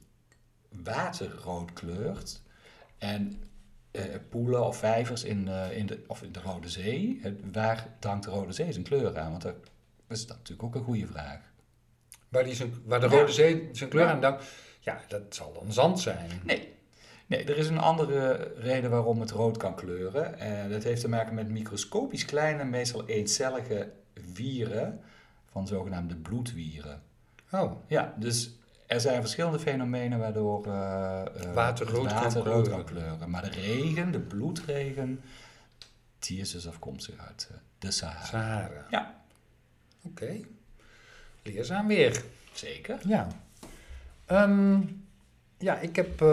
water 0.82 1.34
rood 1.44 1.72
kleurt. 1.72 2.40
En 2.98 3.42
eh, 3.90 4.02
poelen 4.28 4.66
of 4.66 4.76
vijvers 4.76 5.24
in, 5.24 5.48
eh, 5.48 5.76
in, 5.76 5.86
de, 5.86 6.04
of 6.06 6.22
in 6.22 6.32
de 6.32 6.40
Rode 6.40 6.68
Zee, 6.68 7.20
eh, 7.22 7.32
waar 7.52 7.86
dankt 7.98 8.24
de 8.24 8.30
Rode 8.30 8.52
Zee 8.52 8.72
zijn 8.72 8.84
kleur 8.84 9.18
aan? 9.18 9.30
Want 9.30 9.42
dat 9.42 9.54
is 10.08 10.26
dat 10.26 10.36
natuurlijk 10.36 10.62
ook 10.68 10.74
een 10.74 10.84
goede 10.84 11.06
vraag. 11.06 11.40
Waar, 12.28 12.44
die 12.44 12.54
zijn, 12.54 12.74
waar 12.84 13.00
de 13.00 13.08
Ja. 13.08 13.18
Rode 13.18 13.32
Zee 13.32 13.68
zijn 13.72 13.90
kleur 13.90 14.04
Ja. 14.04 14.10
aan 14.12 14.20
dankt. 14.20 14.44
Ja, 14.84 15.00
dat 15.08 15.22
zal 15.34 15.52
dan 15.52 15.72
zand 15.72 16.00
zijn. 16.00 16.30
Nee. 16.42 16.72
Nee, 17.26 17.44
er 17.44 17.56
is 17.56 17.68
een 17.68 17.78
andere 17.78 18.52
reden 18.56 18.90
waarom 18.90 19.20
het 19.20 19.30
rood 19.30 19.56
kan 19.56 19.74
kleuren. 19.74 20.38
En 20.38 20.70
dat 20.70 20.82
heeft 20.82 21.00
te 21.00 21.08
maken 21.08 21.34
met 21.34 21.48
microscopisch 21.48 22.24
kleine, 22.24 22.64
meestal 22.64 23.06
eencellige 23.08 23.92
wieren 24.34 25.00
van 25.50 25.66
zogenaamde 25.66 26.16
bloedwieren. 26.16 27.02
Oh, 27.50 27.72
Ja, 27.86 28.14
dus 28.18 28.50
er 28.86 29.00
zijn 29.00 29.20
verschillende 29.20 29.58
fenomenen 29.58 30.18
waardoor 30.18 30.66
eh, 30.66 31.20
eh, 31.20 31.52
Water 31.54 31.86
rood 31.86 32.06
kan 32.06 32.22
water 32.22 32.42
rood 32.42 32.62
kleuren. 32.62 32.70
kan 32.70 32.84
kleuren. 32.94 33.30
Maar 33.30 33.42
de 33.42 33.48
regen, 33.60 34.10
de 34.12 34.20
bloedregen, 34.20 35.20
die 36.18 36.40
is 36.40 36.50
dus 36.50 36.68
afkomstig 36.68 37.18
uit 37.18 37.48
eh, 37.50 37.56
de 37.78 37.90
Sahara. 37.90 38.24
Sahara. 38.24 38.86
Ja. 38.90 39.22
Oké. 40.02 40.40
Leerzaam 41.42 41.86
weer. 41.86 42.22
Zeker. 42.52 42.98
Ja. 43.06 43.28
Ehm, 44.26 44.80
ja, 45.58 45.78
ik 45.78 45.96
heb 45.96 46.20
eh, 46.22 46.28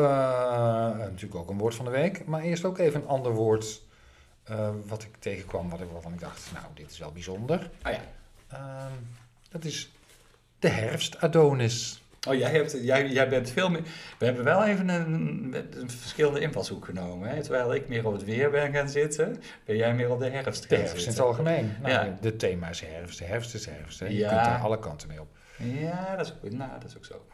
natuurlijk 0.97 1.36
ook 1.36 1.49
een 1.49 1.58
woord 1.58 1.75
van 1.75 1.86
de 1.86 1.91
week. 1.91 2.25
Maar 2.25 2.41
eerst 2.41 2.65
ook 2.65 2.77
even 2.77 3.01
een 3.01 3.08
ander 3.08 3.32
woord 3.32 3.82
eh, 4.43 4.69
wat 4.86 5.04
ik 5.04 5.10
tegenkwam. 5.19 5.69
Wat 5.69 5.82
ik, 5.82 5.88
waarvan 5.91 6.13
ik 6.13 6.19
dacht, 6.19 6.49
nou, 6.54 6.65
dit 6.73 6.91
is 6.91 6.99
wel 6.99 7.12
bijzonder. 7.12 7.69
Oh 7.86 7.91
ja. 7.91 8.01
Ehm, 8.47 8.91
dat 9.49 9.65
is 9.65 9.91
de 10.60 10.67
herfst 10.69 11.21
Adonis. 11.21 11.95
Oh, 12.27 12.34
jij, 12.36 12.51
hebt, 12.51 12.77
jij, 12.82 13.08
jij 13.10 13.30
bent 13.30 13.49
veel 13.49 13.69
meer... 13.69 13.82
We 14.19 14.25
hebben 14.25 14.43
wel 14.43 14.63
even 14.65 14.89
een, 14.89 15.56
een 15.80 15.89
verschillende 15.89 16.39
invalshoek 16.39 16.86
genomen. 16.86 17.30
Hè? 17.30 17.41
Terwijl 17.41 17.73
ik 17.73 17.88
meer 17.88 18.06
op 18.08 18.13
het 18.13 18.23
weer 18.23 18.49
ben 18.51 18.73
gaan 18.73 18.89
zitten, 18.89 19.41
ben 19.65 19.75
jij 19.77 19.93
meer 19.93 20.12
op 20.12 20.19
de 20.19 20.30
herfst 20.30 20.69
De 20.69 20.75
herfst 20.75 21.06
in 21.06 21.12
het 21.12 21.19
algemeen. 21.19 21.73
Nou, 21.82 21.93
Ja. 21.93 22.17
De 22.21 22.36
thema 22.36 22.69
is 22.69 22.82
herfst. 22.82 23.19
De 23.19 23.25
herfst 23.25 23.54
is 23.54 23.65
herfst. 23.65 23.99
Hè. 23.99 24.06
Je 24.06 24.15
Ja. 24.15 24.30
kunt 24.30 24.56
er 24.56 24.62
alle 24.63 24.80
kanten 24.80 25.08
mee 25.08 25.21
op. 25.21 25.27
Ja, 25.58 26.15
dat 26.15 26.25
is, 26.25 26.34
ook, 26.34 26.51
nou, 26.51 26.71
dat 26.80 26.89
is 26.89 26.97
ook 26.97 27.06
zo. 27.06 27.25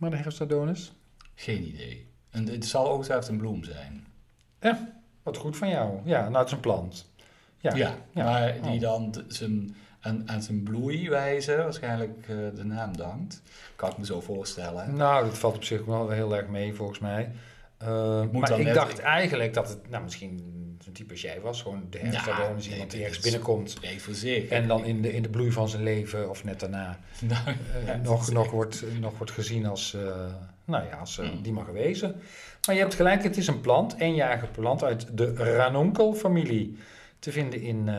Maar 0.00 0.10
de 0.10 0.16
herfst 0.16 0.40
Adonis? 0.40 0.92
Geen 1.34 1.62
idee. 1.66 2.06
En 2.30 2.46
het 2.48 2.64
zal 2.66 2.86
ongetwijfeld 2.86 3.30
een 3.30 3.38
bloem 3.38 3.64
zijn. 3.64 4.06
Wat 5.22 5.36
goed 5.36 5.56
van 5.56 5.68
jou. 5.68 5.98
Ja, 6.04 6.20
nou, 6.22 6.36
het 6.36 6.46
is 6.46 6.52
een 6.52 6.60
plant. 6.60 7.12
Ja, 7.58 7.74
Ja, 7.74 7.94
ja. 8.14 8.24
maar 8.24 8.60
die 8.62 8.74
Oh. 8.74 8.80
dan 8.80 9.24
zijn, 9.28 9.76
aan, 10.00 10.22
aan 10.30 10.42
zijn 10.42 10.62
bloeiwijze 10.62 11.56
waarschijnlijk 11.56 12.18
eh, 12.28 12.36
de 12.54 12.64
naam 12.64 12.96
dankt. 12.96 13.42
Kan 13.76 13.90
ik 13.90 13.98
me 13.98 14.04
zo 14.04 14.20
voorstellen. 14.20 14.96
Nou, 14.96 15.24
dat 15.24 15.38
valt 15.38 15.54
op 15.56 15.64
zich 15.64 15.84
wel 15.84 16.08
heel 16.10 16.36
erg 16.36 16.46
mee 16.48 16.74
volgens 16.74 16.98
mij. 16.98 17.30
Uh, 17.82 18.20
moet 18.22 18.32
maar 18.48 18.58
ik 18.58 18.64
net- 18.64 18.74
dacht 18.74 18.98
eigenlijk 18.98 19.54
dat 19.54 19.68
het, 19.68 19.90
nou 19.90 20.02
misschien 20.02 20.69
zo'n 20.84 20.92
type 20.92 21.10
als 21.12 21.20
jij 21.20 21.40
was, 21.40 21.62
gewoon 21.62 21.86
de 21.90 21.98
herfst 21.98 22.26
Ja, 22.26 22.52
nee, 22.52 22.68
iemand 22.70 22.90
die 22.90 23.00
ergens 23.02 23.20
binnenkomt 23.20 23.78
voor 23.98 24.14
zich. 24.14 24.48
en 24.48 24.68
dan 24.68 24.84
in 24.84 25.02
de, 25.02 25.12
in 25.12 25.22
de 25.22 25.28
bloei 25.28 25.52
van 25.52 25.68
zijn 25.68 25.82
leven 25.82 26.30
of 26.30 26.44
net 26.44 26.60
daarna 26.60 26.98
Nou, 27.20 27.56
eh, 27.86 27.94
nog, 28.02 28.30
nog, 28.30 28.50
wordt, 28.50 28.84
nog 29.00 29.16
wordt 29.16 29.32
gezien 29.32 29.66
als, 29.66 29.94
eh, 29.94 30.02
nou 30.64 30.86
ja, 30.86 30.96
als 30.96 31.18
eh, 31.18 31.28
Hmm. 31.28 31.42
die 31.42 31.52
mag 31.52 31.66
wezen. 31.66 32.20
Maar 32.66 32.74
je 32.74 32.80
hebt 32.80 32.94
gelijk, 32.94 33.22
het 33.22 33.36
is 33.36 33.46
een 33.46 33.60
plant, 33.60 33.94
eenjarige 33.98 34.46
plant 34.46 34.82
uit 34.84 35.16
de 35.18 35.34
ranunkel-familie, 35.34 36.78
te 37.18 37.32
vinden 37.32 37.60
in, 37.60 37.90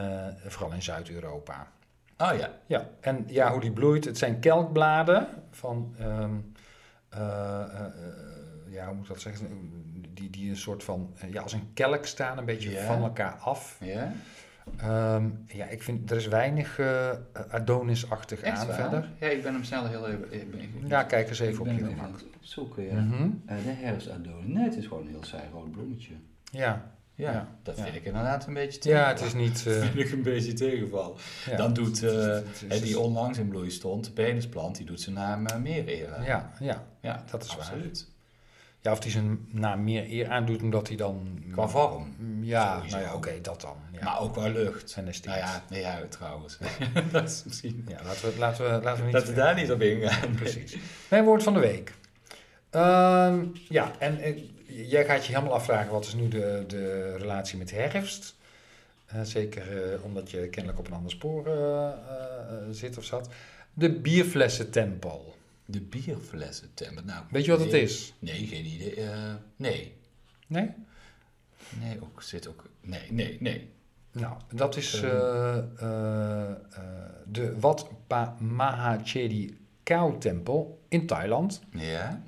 vooral 0.47 0.73
in 0.73 0.81
Zuid-Europa. 0.81 1.67
Oh 2.17 2.31
ja. 2.37 2.59
Ja, 2.65 2.89
en 2.99 3.23
ja, 3.27 3.51
hoe 3.51 3.61
die 3.61 3.71
bloeit, 3.71 4.05
het 4.05 4.17
zijn 4.17 4.39
kelkbladen 4.39 5.27
van, 5.51 5.95
ehm, 5.99 6.31
eh, 7.09 7.19
eh, 7.19 7.85
eh, 7.85 8.73
ja, 8.73 8.85
hoe 8.85 8.95
moet 8.95 9.03
ik 9.03 9.09
dat 9.09 9.21
zeggen, 9.21 9.47
die, 10.13 10.29
die 10.29 10.49
een 10.49 10.57
soort 10.57 10.83
van, 10.83 11.13
eh, 11.19 11.31
ja, 11.33 11.41
als 11.41 11.53
een 11.53 11.73
kelk 11.73 12.05
staan, 12.05 12.37
een 12.37 12.45
beetje 12.45 12.77
van 12.79 13.03
elkaar 13.03 13.33
af. 13.33 13.77
Ja? 13.83 14.13
Ehm, 14.77 15.29
ja, 15.47 15.65
ik 15.65 15.83
vind, 15.83 16.11
er 16.11 16.17
is 16.17 16.27
weinig 16.27 16.79
eh 16.79 17.09
Adonis-achtig 17.49 18.43
aan 18.43 18.67
waar? 18.67 18.75
verder. 18.75 19.09
Ja, 19.19 19.27
ik 19.27 19.43
ben 19.43 19.53
hem 19.53 19.63
snel 19.63 19.87
heel 19.87 20.07
even... 20.07 20.33
Ik 20.33 20.51
ben, 20.51 20.59
ik- 20.61 20.69
Ja, 20.87 21.03
kijk 21.03 21.29
eens 21.29 21.39
even 21.39 21.59
op 21.61 21.67
je 21.67 21.85
gemak. 21.85 22.19
zoeken, 22.39 22.83
ja. 22.83 23.01
Mhm. 23.01 23.29
Eh, 23.45 23.55
de 23.63 23.69
herfstadonie. 23.69 24.53
Nee, 24.53 24.63
het 24.63 24.75
is 24.75 24.85
gewoon 24.87 25.03
een 25.03 25.09
heel 25.09 25.23
saai 25.23 25.43
rood 25.53 25.71
bloemetje. 25.71 26.13
Ja, 26.51 26.89
Ja, 27.15 27.31
Ja, 27.31 27.47
dat 27.63 27.77
ja. 27.77 27.83
vind 27.83 27.95
ik 27.95 28.03
inderdaad 28.05 28.47
een 28.47 28.53
beetje 28.53 28.79
tegen. 28.79 28.99
ja 28.99 29.07
het 29.07 29.21
is 29.21 29.33
niet... 29.33 29.63
eh, 29.67 29.73
vind 29.81 29.99
ik 29.99 30.11
een 30.11 30.21
beetje 30.23 30.53
tegenval. 30.53 31.17
ja. 31.49 31.55
Dan 31.55 31.73
doet 31.73 31.99
die 32.81 32.99
onlangs 32.99 33.37
in 33.37 33.47
bloei 33.47 33.71
stond, 33.71 34.05
de 34.05 34.11
penisplant, 34.11 34.75
die 34.77 34.85
doet 34.85 35.01
zijn 35.01 35.15
naam 35.15 35.47
meer 35.61 35.87
eer. 35.87 36.13
aan. 36.15 36.23
Ja, 36.23 36.51
ja. 36.59 36.83
ja, 37.01 37.23
dat 37.31 37.43
is 37.43 37.55
waar. 37.55 37.73
Ja, 38.81 38.91
of 38.91 39.01
hij 39.01 39.11
zijn 39.11 39.47
naam 39.51 39.83
meer 39.83 40.11
eer 40.11 40.29
aandoet 40.29 40.61
omdat 40.61 40.87
hij 40.87 40.97
dan... 40.97 41.43
Qua 41.51 41.67
vorm. 41.67 42.15
Ja, 42.41 42.75
Sowieso. 42.75 42.95
nou 42.95 43.09
ja, 43.09 43.15
oké, 43.15 43.41
dat 43.41 43.61
dan. 43.61 43.75
Ja. 43.91 44.03
Maar 44.03 44.19
ook 44.19 44.33
qua 44.33 44.47
lucht. 44.47 44.93
en 44.95 45.07
esthetisch. 45.07 45.41
Nou 45.41 45.53
ja, 45.53 45.63
nee, 45.69 45.81
ja, 45.81 45.99
trouwens. 46.09 46.57
dat 47.11 47.29
is 47.29 47.43
misschien... 47.45 47.85
Ja, 47.87 47.99
laten 48.03 48.33
we, 48.33 48.39
laten 48.39 48.65
we, 48.65 48.83
laten 48.83 48.99
we 48.99 49.03
niet... 49.03 49.13
Dat 49.13 49.25
we 49.27 49.33
daar 49.33 49.55
niet 49.55 49.71
op 49.71 49.81
ingaan. 49.81 50.35
Precies. 50.35 50.77
Mijn 51.09 51.23
woord 51.23 51.43
van 51.43 51.53
de 51.53 51.59
week. 51.59 51.93
Ehm, 52.71 53.45
ja, 53.69 53.91
en 53.99 54.19
eh, 54.19 54.43
jij 54.89 55.05
gaat 55.05 55.25
je 55.25 55.33
helemaal 55.33 55.53
afvragen 55.53 55.91
wat 55.91 56.05
is 56.05 56.13
nu 56.13 56.27
de, 56.27 56.63
de 56.67 57.15
relatie 57.17 57.57
met 57.57 57.71
herfst. 57.71 58.35
Eh, 59.05 59.21
zeker 59.21 59.93
eh, 59.93 60.03
omdat 60.03 60.31
je 60.31 60.47
kennelijk 60.47 60.79
op 60.79 60.87
een 60.87 60.93
ander 60.93 61.11
spoor 61.11 61.49
zit 62.71 62.97
of 62.97 63.03
zat. 63.03 63.29
De 63.73 63.91
bierflessentempel. 63.91 65.35
De 65.65 65.81
bierflessen 65.81 66.73
temmen. 66.73 67.05
Nou, 67.05 67.23
Weet 67.29 67.45
je 67.45 67.51
wat 67.51 67.59
het 67.59 67.73
is? 67.73 68.13
Nee, 68.19 68.47
geen 68.47 68.65
idee. 68.65 68.95
Eh, 68.95 69.33
nee. 69.55 69.93
Nee? 70.47 70.69
Nee, 71.79 72.01
ook, 72.01 72.21
zit 72.21 72.47
ook... 72.47 72.69
Nee, 72.81 73.11
nee, 73.11 73.37
nee. 73.39 73.69
Nou, 74.11 74.33
dat 74.53 74.75
is 74.75 75.01
eh, 75.01 75.57
eh, 75.57 76.49
eh, 76.49 76.55
de 77.25 77.59
Wat 77.59 77.89
Pa 78.07 78.35
Mahachedi 78.39 79.57
Cow-tempel 79.83 80.81
in 80.87 81.07
Thailand. 81.07 81.61
Ja? 81.71 82.21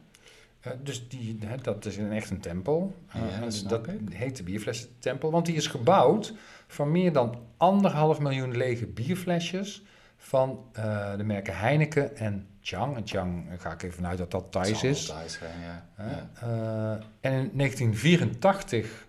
Dus 0.83 1.07
die, 1.07 1.37
hè, 1.45 1.57
dat 1.57 1.85
is 1.85 1.97
een, 1.97 2.11
echt 2.11 2.29
een 2.29 2.39
tempel. 2.39 2.95
Ja, 3.13 3.39
dat 3.39 3.63
dat 3.67 3.87
heet 4.09 4.37
de 4.37 4.43
bierflessentempel, 4.43 5.31
want 5.31 5.45
die 5.45 5.55
is 5.55 5.67
gebouwd 5.67 6.33
van 6.67 6.91
meer 6.91 7.13
dan 7.13 7.39
anderhalf 7.57 8.19
miljoen 8.19 8.57
lege 8.57 8.87
bierflesjes 8.87 9.83
van 10.25 10.65
eh, 10.73 11.15
de 11.17 11.23
merken 11.23 11.57
Heineken 11.57 12.17
en 12.17 12.47
Chang. 12.61 12.95
En 12.95 13.01
Chang 13.07 13.49
eh, 13.51 13.59
ga 13.59 13.71
ik 13.71 13.83
even 13.83 13.95
vanuit 13.95 14.17
dat 14.17 14.31
dat 14.31 14.51
Thais 14.51 14.83
is. 14.83 15.07
wel 15.07 15.15
Thais 15.17 15.33
zijn, 15.33 15.59
ja. 15.61 15.85
Eh, 16.35 17.05
en 17.31 17.33
in 17.33 17.49
1984 17.53 19.05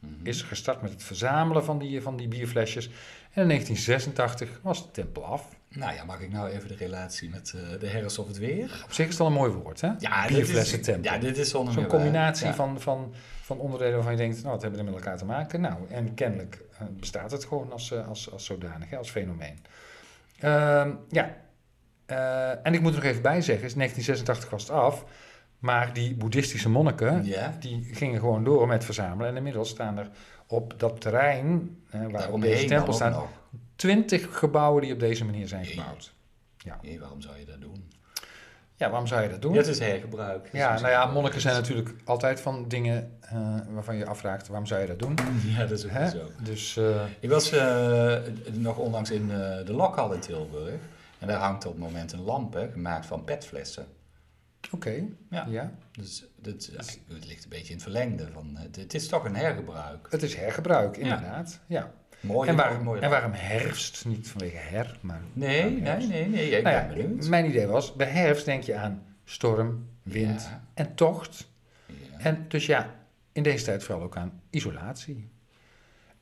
Mhm. 0.00 0.26
is 0.26 0.42
gestart 0.42 0.82
met 0.82 0.90
het 0.90 1.02
verzamelen 1.02 1.64
van 1.64 1.78
die, 1.78 2.02
van 2.02 2.16
die 2.16 2.28
bierflesjes. 2.28 2.86
En 3.32 3.42
in 3.42 3.48
1986 3.48 4.60
was 4.62 4.82
de 4.82 4.90
tempel 4.90 5.24
af. 5.24 5.48
Nou 5.68 5.94
ja, 5.94 6.04
mag 6.04 6.20
ik 6.20 6.32
nou 6.32 6.48
even 6.50 6.68
de 6.68 6.74
relatie 6.76 7.28
met 7.30 7.54
de 7.80 7.86
herfst 7.86 8.18
of 8.18 8.26
het 8.26 8.38
weer? 8.38 8.82
Op 8.84 8.92
zich 8.92 9.06
is 9.06 9.12
het 9.12 9.20
al 9.20 9.26
een 9.26 9.32
mooi 9.32 9.52
woord, 9.52 9.80
hè? 9.80 9.90
Ja, 9.98 10.22
dit 10.26 10.30
is, 10.30 10.36
Bierflessentempel. 10.36 11.12
ja, 11.12 11.18
dit 11.18 11.38
is 11.38 11.50
Zo'n 11.50 11.86
combinatie 11.86 12.46
Ja. 12.46 12.54
van, 12.54 12.80
van, 12.80 13.14
van 13.42 13.58
onderdelen 13.58 13.94
waarvan 13.94 14.12
je 14.12 14.18
denkt, 14.18 14.36
nou, 14.36 14.48
wat 14.52 14.62
hebben 14.62 14.80
we 14.80 14.86
er 14.86 14.92
met 14.92 15.02
elkaar 15.02 15.18
te 15.18 15.24
maken? 15.24 15.60
Nou, 15.60 15.74
en 15.90 16.14
kennelijk 16.14 16.60
bestaat 16.90 17.30
het 17.30 17.44
gewoon 17.44 17.72
als, 17.72 17.92
als, 17.94 18.32
als 18.32 18.44
zodanig, 18.44 18.90
hè, 18.90 18.96
als 18.96 19.10
fenomeen. 19.10 19.58
Ehm, 20.40 20.90
ja, 21.08 21.38
Eh, 22.06 22.66
en 22.66 22.74
ik 22.74 22.80
moet 22.80 22.90
er 22.90 22.96
nog 22.96 23.04
even 23.10 23.22
bij 23.22 23.40
zeggen, 23.42 23.66
is 23.66 23.74
1986 23.74 24.50
was 24.50 24.62
het 24.62 24.70
af, 24.70 25.04
maar 25.58 25.92
die 25.92 26.14
boeddhistische 26.14 26.68
monniken, 26.68 27.24
Ja, 27.24 27.56
die 27.60 27.88
gingen 27.92 28.20
gewoon 28.20 28.44
door 28.44 28.66
met 28.66 28.84
verzamelen. 28.84 29.30
En 29.30 29.36
inmiddels 29.36 29.68
staan 29.68 29.98
er 29.98 30.10
op 30.46 30.74
dat 30.76 31.00
terrein, 31.00 31.78
eh, 31.90 32.00
waar 32.00 32.10
daaromheen 32.10 32.50
deze 32.50 32.66
tempel 32.66 32.92
staat, 32.92 33.12
nog. 33.12 33.28
20 33.76 34.38
gebouwen 34.38 34.82
die 34.82 34.92
op 34.92 34.98
deze 35.00 35.24
manier 35.24 35.48
zijn 35.48 35.64
gebouwd. 35.64 36.14
Nee, 36.82 37.00
waarom 37.00 37.20
zou 37.20 37.38
je 37.38 37.44
dat 37.44 37.60
doen? 37.60 37.90
Ja, 38.80 38.88
waarom 38.88 39.06
zou 39.06 39.22
je 39.22 39.28
dat 39.28 39.42
doen? 39.42 39.56
Het 39.56 39.66
is 39.66 39.78
hergebruik. 39.78 40.48
Ja, 40.52 40.74
nou 40.74 40.88
ja, 40.88 41.06
monniken 41.06 41.40
zijn 41.40 41.54
natuurlijk 41.54 41.94
altijd 42.04 42.40
van 42.40 42.68
dingen 42.68 43.16
eh, 43.20 43.56
waarvan 43.70 43.96
je 43.96 44.06
afvraagt, 44.06 44.48
waarom 44.48 44.66
zou 44.66 44.80
je 44.80 44.86
dat 44.86 44.98
doen? 44.98 45.14
Ja, 45.56 45.60
dat 45.66 45.70
is 45.78 45.84
ook 45.84 45.90
Hè? 45.90 46.08
zo. 46.10 46.30
Dus 46.42 46.76
eh, 46.76 47.02
Ik 47.20 47.30
was 47.30 47.52
eh, 47.52 48.16
nog 48.52 48.76
onlangs 48.76 49.10
in 49.10 49.28
de 49.64 49.72
Lokhal 49.72 50.12
in 50.12 50.20
Tilburg. 50.20 50.74
En 51.18 51.26
daar 51.26 51.38
hangt 51.40 51.66
op 51.66 51.72
het 51.72 51.80
moment 51.82 52.12
een 52.12 52.22
lamp, 52.22 52.52
hè, 52.54 52.70
gemaakt 52.70 53.06
van 53.06 53.24
petflessen. 53.24 53.86
oké, 54.70 55.04
Ja. 55.30 55.46
ja. 55.48 55.72
Dus 55.92 56.24
dat, 56.36 56.70
het 57.08 57.26
ligt 57.26 57.44
een 57.44 57.50
beetje 57.50 57.66
in 57.68 57.74
het 57.74 57.82
verlengde. 57.82 58.28
Van, 58.32 58.56
het, 58.58 58.76
het 58.76 58.94
is 58.94 59.08
toch 59.08 59.24
een 59.24 59.36
hergebruik. 59.36 60.06
Het 60.10 60.22
is 60.22 60.34
hergebruik, 60.36 60.96
inderdaad. 60.96 61.60
Ja. 61.66 61.90
Mooi. 62.20 62.48
En, 62.48 62.56
waarom, 62.56 62.82
mooi 62.82 63.00
en 63.00 63.10
waarom 63.10 63.32
herfst? 63.32 64.04
Niet 64.04 64.28
vanwege 64.28 64.56
her, 64.56 64.98
maar... 65.00 65.20
Nee, 65.32 65.70
nee, 65.70 66.06
nee, 66.06 66.28
nee. 66.28 66.50
Ik 66.50 66.62
Nou 66.62 66.62
ben 66.62 66.72
ja, 66.72 66.86
benieuwd. 67.02 67.28
mijn 67.28 67.44
idee 67.46 67.66
was, 67.66 67.94
bij 67.94 68.06
herfst 68.06 68.44
denk 68.44 68.62
je 68.62 68.74
aan 68.76 69.02
storm, 69.24 69.88
wind 70.02 70.42
Ja, 70.42 70.64
en 70.74 70.94
tocht. 70.94 71.48
ja. 71.86 71.94
En 72.18 72.44
dus 72.48 72.66
ja, 72.66 72.94
in 73.32 73.42
deze 73.42 73.64
tijd 73.64 73.84
vooral 73.84 74.04
ook 74.04 74.16
aan 74.16 74.40
isolatie. 74.50 75.28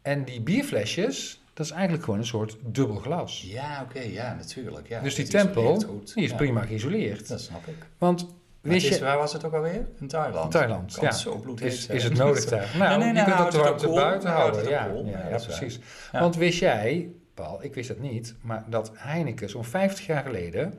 En 0.03 0.25
die 0.25 0.41
bierflesjes, 0.41 1.43
dat 1.55 1.67
is 1.67 1.73
eigenlijk 1.73 2.05
gewoon 2.05 2.19
een 2.19 2.27
soort 2.27 2.57
dubbel 2.63 2.97
glas. 2.97 3.43
Ja, 3.47 3.83
oké, 3.89 4.01
ja, 4.01 4.35
natuurlijk. 4.35 4.89
Ja, 4.89 5.01
dus 5.01 5.15
die 5.15 5.27
tempel, 5.29 6.03
die 6.15 6.25
is 6.25 6.35
prima 6.35 6.61
geïsoleerd. 6.63 7.29
Dat 7.29 7.41
snap 7.41 7.67
ik. 7.67 7.75
Want 7.99 8.27
wist 8.61 8.83
het 8.85 8.93
is, 8.93 8.99
je... 8.99 9.05
waar 9.05 9.17
was 9.19 9.33
het 9.33 9.45
ook 9.45 9.53
alweer? 9.53 9.89
In 10.01 10.09
Thailand. 10.09 10.51
Thailand, 10.51 10.95
Kan 10.95 11.05
ja. 11.05 11.13
zo 11.13 11.37
bloedheet 11.39 11.73
Is, 11.73 11.87
is 11.87 12.05
het 12.05 12.15
nodig 12.15 12.45
daar? 12.45 12.75
Nou, 12.79 12.99
nee, 12.99 13.13
nee, 13.13 13.23
je 13.23 13.29
nou, 13.29 13.33
kunt 13.33 13.39
het 13.39 13.53
het 13.53 13.63
er 13.65 13.71
ook 13.71 13.79
te 13.79 13.85
cool. 13.85 13.97
buiten 13.97 14.29
Nou, 14.29 14.41
houden. 14.41 14.61
het 14.61 14.71
Ja, 14.71 15.29
ja, 15.29 15.37
precies. 15.37 15.79
Want 16.13 16.37
wist 16.37 16.59
jij, 16.59 17.11
Paul, 17.35 17.65
ik 17.65 17.75
wist 17.75 17.89
dat 17.89 17.99
niet, 17.99 18.35
maar 18.41 18.65
dat 18.67 18.91
Heineken 18.95 19.51
zo'n 19.51 19.65
50 19.65 20.07
jaar 20.07 20.23
geleden 20.23 20.75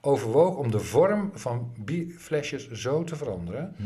overwoog 0.00 0.56
om 0.56 0.70
de 0.70 0.78
vorm 0.80 1.30
van 1.34 1.74
bierflesjes 1.78 2.70
zo 2.70 3.04
te 3.04 3.16
veranderen 3.16 3.74
Hm. 3.76 3.84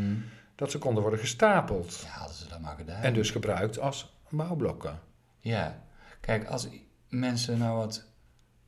dat 0.55 0.71
ze 0.71 0.79
konden 0.79 1.03
worden 1.03 1.21
gestapeld 1.21 2.01
Ja, 2.05 2.11
hadden 2.19 2.37
ze 2.37 2.49
dat 2.49 2.61
maar 2.61 2.77
gedaan. 2.77 3.03
en 3.03 3.15
dus 3.15 3.31
gebruikt 3.31 3.79
als 3.81 4.19
bouwblokken. 4.31 5.01
Ja, 5.41 5.83
kijk, 6.21 6.47
als 6.47 6.69
mensen 7.09 7.59
nou 7.59 7.77
wat 7.77 8.05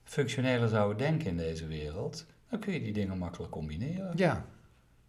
functioneler 0.05 0.69
zouden 0.69 0.97
denken 0.99 1.27
in 1.27 1.37
deze 1.37 1.67
wereld, 1.67 2.27
dan 2.51 2.59
kun 2.59 2.73
je 2.73 2.81
die 2.81 2.93
dingen 2.93 3.19
makkelijk 3.19 3.53
combineren. 3.53 4.13
Ja, 4.17 4.45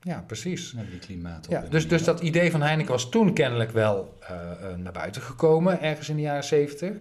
ja 0.01 0.23
precies. 0.27 0.73
We 0.73 0.89
die 0.89 0.99
klimaat 0.99 1.45
Ja, 1.49 1.61
dus, 1.69 1.87
dus 1.87 2.03
dat 2.03 2.19
idee 2.19 2.51
van 2.51 2.61
Heineken 2.61 2.91
was 2.91 3.09
toen 3.09 3.33
kennelijk 3.33 3.71
wel 3.71 4.17
eh, 4.19 4.51
eh, 4.51 4.77
naar 4.77 4.91
buiten 4.93 5.21
gekomen, 5.21 5.81
ergens 5.81 6.09
in 6.09 6.15
de 6.15 6.21
jaren 6.21 6.43
70. 6.43 6.93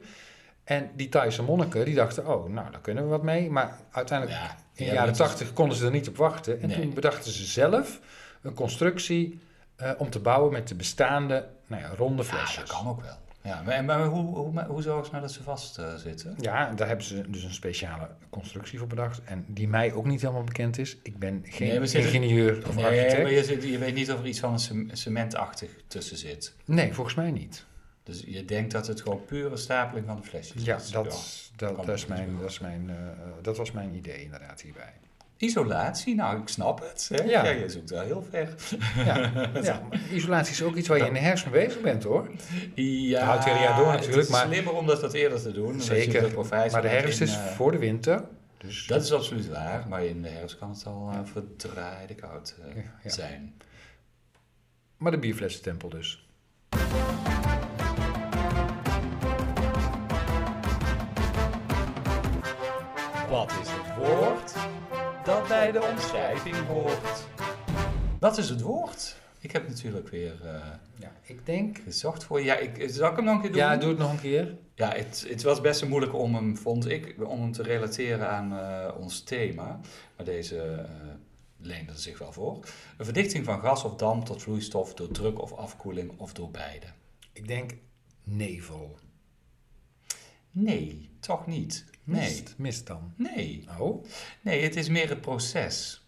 En 0.64 0.90
die 0.96 1.08
Thaise 1.08 1.42
monniken, 1.42 1.84
die 1.84 1.94
dachten, 1.94 2.26
oh, 2.26 2.48
nou, 2.48 2.70
daar 2.70 2.80
kunnen 2.80 3.02
we 3.04 3.08
wat 3.10 3.22
mee. 3.22 3.50
Maar 3.50 3.78
uiteindelijk, 3.90 4.38
Ja, 4.40 4.56
in 4.74 4.86
de 4.86 4.92
jaren 4.92 5.12
80, 5.14 5.52
konden 5.52 5.76
ze 5.76 5.84
er 5.84 5.90
niet 5.90 6.08
op 6.08 6.16
wachten. 6.16 6.62
En 6.62 6.68
Nee. 6.68 6.80
toen 6.80 6.94
bedachten 6.94 7.32
ze 7.32 7.44
zelf 7.44 8.00
een 8.42 8.54
constructie 8.54 9.40
eh, 9.76 9.90
om 9.98 10.10
te 10.10 10.18
bouwen 10.18 10.52
met 10.52 10.68
de 10.68 10.74
bestaande 10.74 11.48
nou 11.66 11.82
ja, 11.82 11.88
ronde 11.96 12.22
Ja, 12.22 12.28
flesjes. 12.28 12.56
dat 12.68 12.76
kan 12.78 12.88
ook 12.88 13.02
wel. 13.02 13.16
Ja, 13.46 13.62
maar, 13.62 13.84
maar 13.84 14.04
hoe, 14.04 14.34
hoe, 14.36 14.64
hoe 14.64 14.82
zorgen 14.82 15.04
ze 15.04 15.10
nou 15.10 15.22
dat 15.22 15.32
ze 15.32 15.42
vast 15.42 15.78
eh, 15.78 15.94
zitten? 15.94 16.34
Ja, 16.40 16.72
daar 16.74 16.86
hebben 16.88 17.06
ze 17.06 17.30
dus 17.30 17.42
een 17.42 17.54
speciale 17.54 18.08
constructie 18.30 18.78
voor 18.78 18.86
bedacht. 18.88 19.20
En 19.24 19.44
die 19.48 19.68
mij 19.68 19.92
ook 19.92 20.06
niet 20.06 20.20
helemaal 20.20 20.44
bekend 20.44 20.78
is. 20.78 20.96
Ik 21.02 21.18
ben 21.18 21.42
geen 21.44 21.68
Nee, 21.68 21.80
we 21.80 21.86
zitten- 21.86 22.12
ingenieur 22.12 22.68
of 22.68 22.74
Nee, 22.74 22.84
architect. 22.84 23.22
maar 23.22 23.32
je, 23.32 23.44
zit- 23.44 23.62
je 23.64 23.78
weet 23.78 23.94
niet 23.94 24.12
of 24.12 24.18
er 24.20 24.26
iets 24.26 24.40
van 24.40 24.52
een 24.70 24.90
cementachtig 24.92 25.70
tussen 25.86 26.16
zit. 26.16 26.54
Nee, 26.64 26.92
volgens 26.94 27.14
mij 27.16 27.30
niet. 27.30 27.64
Dus 28.02 28.22
je 28.26 28.44
denkt 28.44 28.72
dat 28.72 28.86
het 28.86 29.00
gewoon 29.00 29.24
pure 29.24 29.56
stapeling 29.56 30.06
van 30.06 30.16
de 30.16 30.22
flesjes 30.22 30.64
Ja, 30.64 30.76
is. 30.76 30.90
dat, 30.90 31.04
Ja. 31.04 31.66
dat, 31.66 31.76
kan 31.76 31.86
dat, 31.86 31.94
is 31.96 32.06
mijn, 32.06 32.36
dat, 32.40 32.50
is 32.50 32.58
mijn, 32.58 32.90
dat 33.42 33.56
was 33.56 33.72
mijn 33.72 33.94
idee 33.94 34.22
inderdaad 34.22 34.60
hierbij. 34.60 34.92
Isolatie, 35.38 36.14
nou, 36.14 36.40
ik 36.40 36.48
snap 36.48 36.80
het. 36.80 37.08
Hè? 37.12 37.22
Ja. 37.24 37.44
Ja. 37.44 37.50
je 37.50 37.68
zoekt 37.68 37.90
wel 37.90 38.00
heel 38.02 38.26
ver. 38.30 38.54
Ja, 39.04 39.30
ja 39.62 39.82
isolatie 40.12 40.52
is 40.52 40.62
ook 40.62 40.76
iets 40.76 40.88
waar 40.88 40.98
je 40.98 41.06
in 41.06 41.12
de 41.12 41.18
herfst 41.18 41.46
mee 41.50 41.66
bezig 41.66 41.80
bent 41.82 42.02
hoor. 42.04 42.30
Ja, 42.74 43.24
houdt 43.24 43.44
het 43.44 43.52
hele 43.52 43.64
jaar 43.64 43.76
door 43.76 43.86
natuurlijk, 43.86 44.14
Het 44.16 44.24
is 44.24 44.30
maar- 44.30 44.46
slimmer 44.46 44.72
om 44.74 44.86
dat 44.86 45.00
wat 45.00 45.12
eerder 45.12 45.42
te 45.42 45.52
doen. 45.52 45.80
Zeker. 45.80 46.34
Maar 46.70 46.82
de 46.82 46.88
herfst 46.88 47.20
in, 47.20 47.26
is 47.26 47.34
eh, 47.34 47.44
voor 47.46 47.72
de 47.72 47.78
winter. 47.78 48.24
Dus 48.58 48.86
Dat 48.86 49.02
is 49.02 49.12
absoluut 49.12 49.48
waar, 49.48 49.84
maar 49.88 50.04
in 50.04 50.22
de 50.22 50.28
herfst 50.28 50.58
kan 50.58 50.70
het 50.70 50.86
al 50.86 51.10
eh, 51.12 51.18
verdraaide 51.24 52.14
koud 52.14 52.54
eh, 52.68 52.76
Ja, 52.76 52.82
ja. 53.02 53.10
zijn. 53.10 53.54
Maar 54.96 55.10
de 55.10 55.18
bierflessentempel 55.18 55.88
dus. 55.88 56.24
Wat 63.30 63.50
is 63.62 63.68
het 63.70 63.96
woord 63.98 64.54
dat 65.26 65.48
bij 65.48 65.72
de 65.72 65.82
omschrijving 65.82 66.56
hoort? 66.66 67.26
Wat 68.20 68.38
is 68.38 68.48
het 68.48 68.60
woord? 68.60 69.16
Ik 69.40 69.52
heb 69.52 69.68
natuurlijk 69.68 70.08
weer 70.08 70.44
eh, 70.44 70.60
Ja, 70.98 71.12
ik 71.22 71.46
denk... 71.46 71.78
gezocht 71.84 72.24
voor 72.24 72.38
je. 72.38 72.44
Ja, 72.44 72.56
ik, 72.56 72.90
zal 72.90 73.10
ik 73.10 73.16
hem 73.16 73.24
nog 73.24 73.34
een 73.34 73.40
keer 73.40 73.50
doen? 73.50 73.60
Ja, 73.60 73.76
doe 73.76 73.88
het 73.88 73.98
nog 73.98 74.10
een 74.10 74.20
keer. 74.20 74.56
Ja, 74.74 74.92
het, 74.92 75.26
het 75.28 75.42
was 75.42 75.60
best 75.60 75.86
moeilijk 75.86 76.14
om 76.14 76.34
hem, 76.34 76.56
vond 76.56 76.88
ik, 76.88 77.14
om 77.26 77.40
hem 77.40 77.52
te 77.52 77.62
relateren 77.62 78.30
aan 78.30 78.58
eh, 78.58 78.94
ons 79.00 79.22
thema. 79.22 79.80
Maar 80.16 80.26
deze 80.26 80.58
eh 80.58 80.90
leende 81.58 81.98
zich 81.98 82.18
wel 82.18 82.32
voor. 82.32 82.64
Een 82.96 83.04
verdichting 83.04 83.44
van 83.44 83.60
gas 83.60 83.84
of 83.84 83.94
damp 83.94 84.24
tot 84.24 84.42
vloeistof 84.42 84.94
door 84.94 85.10
druk 85.10 85.40
of 85.40 85.52
afkoeling 85.52 86.12
of 86.16 86.32
door 86.32 86.50
beide. 86.50 86.86
Ik 87.32 87.48
denk 87.48 87.74
nevel. 88.24 88.98
Nee, 90.50 91.10
toch 91.20 91.46
niet. 91.46 91.84
Nee. 92.06 92.20
Mist. 92.20 92.54
Mist 92.58 92.86
dan. 92.86 93.12
Nee. 93.16 93.64
Oh. 93.78 94.04
Nee, 94.40 94.62
het 94.62 94.76
is 94.76 94.88
meer 94.88 95.08
het 95.08 95.20
proces. 95.20 96.04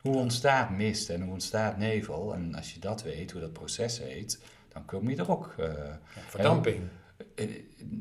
Hoe 0.00 0.16
ontstaat 0.16 0.70
mist 0.70 1.08
en 1.10 1.22
hoe 1.22 1.32
ontstaat 1.32 1.76
nevel? 1.78 2.34
En 2.34 2.54
als 2.54 2.72
je 2.74 2.80
dat 2.80 3.02
weet, 3.02 3.30
hoe 3.30 3.40
dat 3.40 3.52
proces 3.52 3.98
heet, 3.98 4.40
dan 4.68 4.84
kom 4.84 5.10
je 5.10 5.16
er 5.16 5.30
ook. 5.30 5.54
eh, 5.58 5.66
Ja, 5.74 5.98
verdamping. 6.26 6.82
eh, 7.34 7.48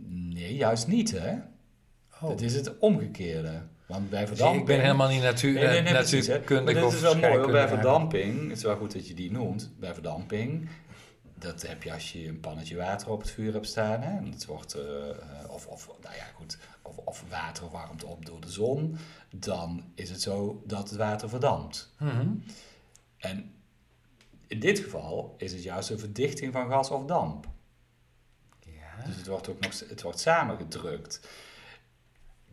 nee, 0.09 0.55
juist 0.55 0.87
niet, 0.87 1.11
hè? 1.11 1.33
Oh. 2.21 2.29
Het 2.29 2.41
is 2.41 2.55
het 2.55 2.77
omgekeerde. 2.79 3.61
Want 3.85 4.09
bij 4.09 4.27
verdamping... 4.27 4.61
ik 4.61 4.67
ben 4.67 4.81
helemaal 4.81 5.09
niet 5.09 5.21
natuur, 5.21 5.53
Nee, 5.53 5.63
nee, 5.63 5.81
nee, 5.81 5.93
eh, 5.93 5.93
natuurkundig 5.93 6.73
dit 6.81 6.93
is 6.93 6.99
wel 7.01 7.17
mooi, 7.17 7.51
bij 7.51 7.67
verdamping, 7.67 8.47
het 8.49 8.57
is 8.57 8.63
wel 8.63 8.75
goed 8.75 8.93
dat 8.93 9.07
je 9.07 9.13
die 9.13 9.31
noemt, 9.31 9.71
bij 9.79 9.93
verdamping, 9.93 10.69
dat 11.39 11.67
heb 11.67 11.83
je 11.83 11.93
als 11.93 12.11
je 12.11 12.27
een 12.27 12.39
pannetje 12.39 12.75
water 12.75 13.09
op 13.09 13.21
het 13.21 13.31
vuur 13.31 13.53
hebt 13.53 13.67
staan, 13.67 14.01
hè, 14.01 14.17
en 14.17 14.31
het 14.31 14.45
wordt, 14.45 14.73
eh, 14.73 15.09
eh, 15.09 15.15
of, 15.49 15.67
of, 15.67 15.87
nou 16.01 16.15
ja, 16.15 16.23
goed, 16.35 16.57
of, 16.95 17.05
of 17.05 17.23
water 17.29 17.69
warmt 17.69 18.03
op 18.03 18.25
door 18.25 18.41
de 18.41 18.51
zon, 18.51 18.97
dan 19.29 19.83
is 19.95 20.09
het 20.09 20.21
zo 20.21 20.61
dat 20.65 20.89
het 20.89 20.97
water 20.97 21.29
verdampt. 21.29 21.93
Mhm. 21.99 22.27
En 23.17 23.53
in 24.47 24.59
dit 24.59 24.79
geval 24.79 25.35
is 25.37 25.51
het 25.51 25.63
juist 25.63 25.89
een 25.89 25.99
verdichting 25.99 26.53
van 26.53 26.69
gas 26.69 26.89
of 26.89 27.05
damp. 27.05 27.47
Ja. 28.59 29.05
Dus 29.05 29.15
het 29.15 29.27
wordt 29.27 29.49
ook 29.49 29.59
nog, 29.59 29.79
het 29.79 30.01
wordt 30.01 30.19
samengedrukt. 30.19 31.27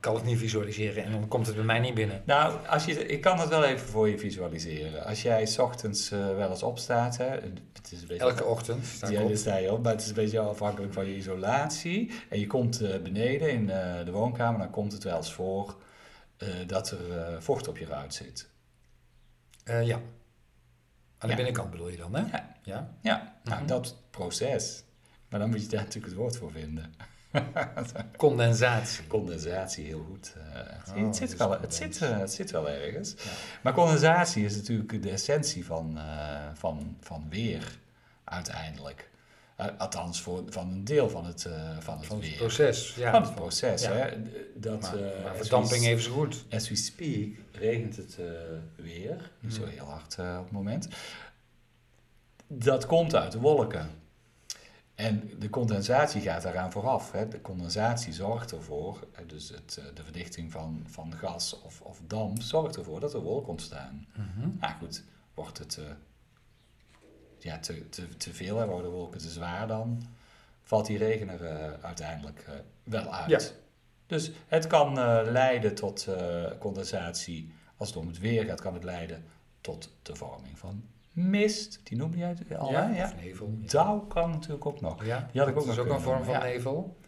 Ik 0.01 0.07
kan 0.07 0.15
het 0.15 0.25
niet 0.25 0.39
visualiseren 0.39 1.05
en 1.05 1.11
dan 1.13 1.29
komt 1.29 1.47
het 1.47 1.55
bij 1.57 1.65
mij 1.65 1.79
niet 1.79 1.95
binnen. 1.95 2.23
Nou, 2.25 2.67
als 2.67 2.85
je, 2.85 3.07
ik 3.07 3.21
kan 3.21 3.39
het 3.41 3.49
wel 3.49 3.65
even 3.65 3.87
voor 3.89 4.09
je 4.09 4.19
visualiseren. 4.19 5.05
Als 5.05 5.23
jij 5.23 5.47
's 5.47 5.59
ochtends 5.59 6.11
eh, 6.11 6.19
wel 6.37 6.51
eens 6.51 6.63
opstaat, 6.63 7.17
hè, 7.17 7.25
het 7.29 7.93
is 7.93 8.01
een 8.01 8.07
beetje 8.07 8.23
Elke 8.25 8.45
ochtend 8.45 8.87
sta 8.87 9.09
Ja, 9.09 9.23
op. 9.23 9.35
sta 9.37 9.57
je 9.57 9.73
op, 9.73 9.83
maar 9.83 9.93
het 9.93 10.01
is 10.03 10.09
een 10.09 10.15
beetje 10.15 10.39
afhankelijk 10.39 10.93
van 10.93 11.07
je 11.07 11.17
isolatie. 11.17 12.11
En 12.29 12.39
je 12.41 12.47
komt 12.47 12.81
eh, 12.81 13.01
beneden 13.03 13.51
in 13.51 13.71
eh, 13.71 14.05
de 14.05 14.11
woonkamer, 14.11 14.61
dan 14.61 14.71
komt 14.71 14.93
het 14.93 15.03
wel 15.05 15.17
eens 15.17 15.33
voor 15.33 15.77
dat 16.67 16.91
er 16.91 17.43
vocht 17.43 17.69
op 17.69 17.79
je 17.79 17.87
ruit 17.87 18.15
zit. 18.15 18.49
Ja. 19.65 19.75
Aan 19.75 20.01
de 21.19 21.29
Ja. 21.29 21.35
binnenkant 21.35 21.71
bedoel 21.71 21.89
je 21.89 21.97
dan, 21.97 22.15
hè? 22.15 22.21
Ja. 22.21 22.55
Ja. 22.63 22.95
Ja, 23.03 23.35
nou, 23.45 23.59
Mhm. 23.59 23.67
dat 23.69 23.97
proces. 24.11 24.85
Maar 25.29 25.41
dan 25.41 25.51
moet 25.51 25.63
je 25.63 25.69
daar 25.69 25.81
natuurlijk 25.85 26.07
het 26.13 26.15
woord 26.23 26.37
voor 26.37 26.51
vinden. 26.51 26.95
Condensatie. 28.17 29.07
Condensatie, 29.07 29.85
heel 29.85 30.05
goed. 30.11 30.33
eh, 30.37 30.43
het, 30.55 30.95
Oh, 30.97 31.07
het, 31.07 31.17
zit 31.17 31.29
dus 31.31 31.39
wel, 31.39 31.61
het, 31.61 31.75
zit, 31.75 32.03
eh, 32.03 32.19
het 32.19 32.33
zit 32.33 32.51
wel 32.51 32.69
ergens. 32.69 33.15
Ja. 33.17 33.31
Maar 33.63 33.73
condensatie 33.73 34.45
is 34.45 34.57
natuurlijk 34.57 35.03
de 35.03 35.11
essentie 35.11 35.65
van, 35.67 35.99
eh, 35.99 36.49
van, 36.55 36.97
van 37.01 37.27
weer, 37.31 37.79
uiteindelijk. 38.25 39.09
Althans, 39.79 40.21
voor, 40.23 40.43
van 40.49 40.71
een 40.71 40.85
deel 40.85 41.11
van 41.11 41.25
het, 41.25 41.49
van 41.79 41.97
het 41.99 42.07
Van 42.07 42.17
het 42.19 42.29
weer. 42.29 42.37
proces. 42.37 42.95
Ja. 42.95 43.11
Van 43.11 43.23
het 43.23 43.35
proces, 43.35 43.83
Ja. 43.83 43.91
hè. 43.93 44.11
Dat, 44.55 44.81
maar, 44.81 44.95
maar 45.25 45.37
verdamping 45.37 45.85
even 45.87 46.03
zo 46.03 46.13
goed. 46.13 46.45
As 46.51 46.69
we 46.69 46.77
speak 46.77 47.29
regent 47.53 47.97
het 47.97 48.17
weer. 48.77 49.31
Niet 49.41 49.55
zo 49.55 49.61
Hmm. 49.63 49.71
heel 49.71 49.85
hard 49.85 50.13
op 50.19 50.43
het 50.45 50.51
moment. 50.51 50.89
Dat 52.47 52.87
komt 52.87 53.15
uit 53.15 53.33
de 53.33 53.39
wolken. 53.39 53.91
En 55.01 55.31
de 55.39 55.51
condensatie 55.51 56.21
gaat 56.21 56.43
daaraan 56.43 56.73
vooraf. 56.73 57.13
Hè. 57.13 57.29
De 57.29 57.41
condensatie 57.41 58.13
zorgt 58.13 58.53
ervoor, 58.53 59.07
dus 59.27 59.49
het, 59.49 59.77
eh, 59.79 59.85
de 59.95 60.03
verdichting 60.03 60.53
van, 60.53 60.83
van 60.87 61.15
gas 61.15 61.61
of, 61.61 61.81
of 61.81 62.01
damp, 62.07 62.43
zorgt 62.43 62.77
ervoor 62.77 63.01
dat 63.01 63.15
er 63.15 63.21
wolken 63.21 63.51
ontstaan. 63.51 64.07
Mhm. 64.15 64.49
Nou 64.61 64.75
goed, 64.79 65.05
wordt 65.35 65.59
het 65.59 65.79
eh, 65.79 65.85
ja, 67.39 67.59
te, 67.59 67.89
te, 67.89 68.17
te 68.17 68.35
veel, 68.35 68.57
hè, 68.57 68.67
worden 68.67 68.91
wolken 68.91 69.21
te 69.21 69.31
zwaar 69.31 69.67
dan, 69.67 70.03
valt 70.63 70.87
die 70.87 70.99
regen 70.99 71.29
er 71.29 71.45
eh, 71.45 71.85
uiteindelijk 71.85 72.47
wel 72.83 73.15
uit. 73.15 73.31
Ja. 73.31 73.41
Dus 74.07 74.31
het 74.47 74.67
kan 74.67 74.95
leiden 75.31 75.75
tot 75.75 76.09
condensatie. 76.59 77.53
Als 77.77 77.89
het 77.89 77.99
om 77.99 78.07
het 78.07 78.19
weer 78.19 78.45
gaat, 78.45 78.61
kan 78.61 78.75
het 78.75 78.85
leiden 78.85 79.25
tot 79.61 79.91
de 80.03 80.17
vorming 80.17 80.59
van 80.59 80.85
mist. 81.13 81.81
Die 81.83 81.97
noemde 81.99 82.17
jij 82.19 82.29
het 82.29 82.59
al, 82.59 82.71
ja, 82.71 82.87
hè? 82.89 82.97
Ja. 82.97 83.13
nevel. 83.21 83.55
Dauw 83.59 83.99
kan 84.01 84.31
natuurlijk 84.31 84.67
ook 84.67 84.81
nog. 84.81 85.05
Ja, 85.05 85.29
Die 85.33 85.41
had 85.41 85.49
ik 85.49 85.55
dat 85.55 85.63
ook 85.65 85.71
is 85.71 85.77
nog 85.77 85.87
ook 85.87 85.93
een 85.93 86.01
vorm 86.01 86.25
van 86.25 86.33
ja. 86.35 86.43
nevel. 86.43 86.99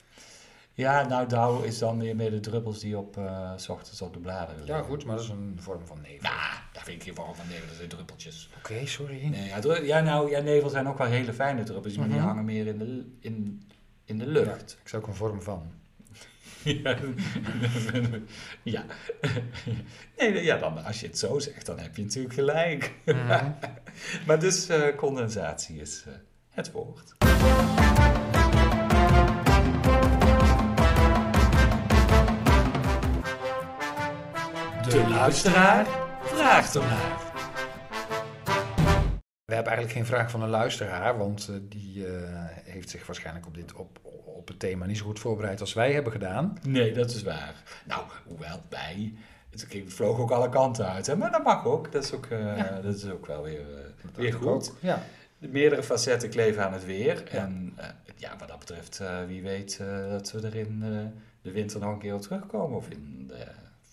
Ja, 0.74 1.06
nou, 1.06 1.28
dauw 1.28 1.62
is 1.62 1.78
dan 1.78 1.96
meer, 1.96 2.16
meer 2.16 2.30
de 2.30 2.40
druppels 2.40 2.78
die 2.80 2.98
op 2.98 3.20
s 3.56 3.68
ochtends 3.68 4.02
op 4.02 4.12
de 4.12 4.18
bladeren 4.18 4.66
Ja, 4.66 4.82
goed, 4.82 5.04
maar 5.04 5.16
dat 5.16 5.24
is 5.24 5.30
een 5.30 5.56
vorm 5.60 5.86
van 5.86 6.00
nevel. 6.00 6.22
Nou, 6.30 6.34
daar 6.72 6.84
vind 6.84 6.96
ik 6.96 7.02
geen 7.02 7.14
vorm 7.14 7.34
van 7.34 7.46
nevel, 7.48 7.66
dat 7.66 7.76
zijn 7.76 7.88
druppeltjes. 7.88 8.50
Oké, 8.58 8.86
sorry. 8.86 9.26
Nee, 9.26 9.48
ja, 9.48 9.78
ja, 9.82 10.00
nou, 10.00 10.30
ja, 10.30 10.40
nevel 10.40 10.68
zijn 10.68 10.88
ook 10.88 10.98
wel 10.98 11.06
hele 11.06 11.32
fijne 11.32 11.62
druppels, 11.62 11.96
maar 11.96 12.08
die 12.08 12.16
Mhm. 12.16 12.26
hangen 12.26 12.44
meer 12.44 12.66
in 12.66 12.78
de, 12.78 13.04
in, 13.20 13.62
in 14.04 14.18
de 14.18 14.26
lucht. 14.26 14.78
Ik 14.82 14.88
zou 14.88 15.02
ook 15.02 15.08
een 15.08 15.14
vorm 15.14 15.42
van. 15.42 15.72
Ja. 16.64 16.96
ja. 18.62 18.84
Nee, 20.16 20.44
ja, 20.44 20.56
dan, 20.56 20.84
als 20.84 21.00
je 21.00 21.06
het 21.06 21.18
zo 21.18 21.38
zegt, 21.38 21.66
dan 21.66 21.78
heb 21.78 21.96
je 21.96 22.02
natuurlijk 22.02 22.34
gelijk. 22.34 22.92
Maar 24.26 24.38
dus 24.38 24.68
eh, 24.68 24.96
condensatie 24.96 25.80
is 25.80 26.04
eh, 26.06 26.12
het 26.50 26.72
woord. 26.72 27.14
De 34.88 35.06
luisteraar 35.08 35.86
vraagt 36.22 36.74
ernaar. 36.74 37.21
We 39.44 39.54
hebben 39.54 39.72
eigenlijk 39.72 40.06
geen 40.06 40.16
vraag 40.16 40.30
van 40.30 40.42
een 40.42 40.48
luisteraar, 40.48 41.18
want 41.18 41.48
eh, 41.48 41.56
die 41.62 42.06
eh, 42.06 42.12
heeft 42.64 42.90
zich 42.90 43.06
waarschijnlijk 43.06 43.46
op, 43.46 43.54
dit, 43.54 43.72
op, 43.72 43.98
op 44.24 44.48
het 44.48 44.58
thema 44.58 44.86
niet 44.86 44.98
zo 44.98 45.04
goed 45.04 45.18
voorbereid 45.18 45.60
als 45.60 45.72
wij 45.72 45.92
hebben 45.92 46.12
gedaan. 46.12 46.58
Nee, 46.62 46.92
dat 46.92 47.10
is 47.10 47.22
waar. 47.22 47.54
Nou, 47.86 48.02
hoewel 48.26 48.62
bij. 48.68 49.14
Het 49.50 49.66
vloog 49.86 50.18
ook 50.18 50.30
alle 50.30 50.48
kanten 50.48 50.88
uit, 50.88 51.06
hè? 51.06 51.16
maar 51.16 51.30
dat 51.30 51.44
mag 51.44 51.64
ook. 51.66 51.92
Dat 51.92 52.04
is 52.04 52.12
ook, 52.12 52.26
eh, 52.26 52.56
Ja. 52.56 52.80
dat 52.80 52.94
is 52.94 53.10
ook 53.10 53.26
wel 53.26 53.42
weer, 53.42 53.66
Dat 54.02 54.16
weer 54.16 54.32
goed. 54.32 54.72
Ja. 54.80 55.02
De 55.38 55.48
meerdere 55.48 55.82
facetten 55.82 56.30
kleven 56.30 56.64
aan 56.64 56.72
het 56.72 56.84
weer. 56.84 57.22
Ja. 57.32 57.38
En 57.38 57.76
ja, 58.16 58.36
wat 58.38 58.48
dat 58.48 58.58
betreft, 58.58 59.00
wie 59.26 59.42
weet 59.42 59.78
dat 60.08 60.32
we 60.32 60.40
er 60.46 60.54
in 60.54 60.80
de 61.42 61.50
winter 61.50 61.80
nog 61.80 61.92
een 61.92 61.98
keer 61.98 62.14
op 62.14 62.20
terugkomen. 62.20 62.76
Of 62.76 62.88
in 62.88 63.24
de, 63.28 63.46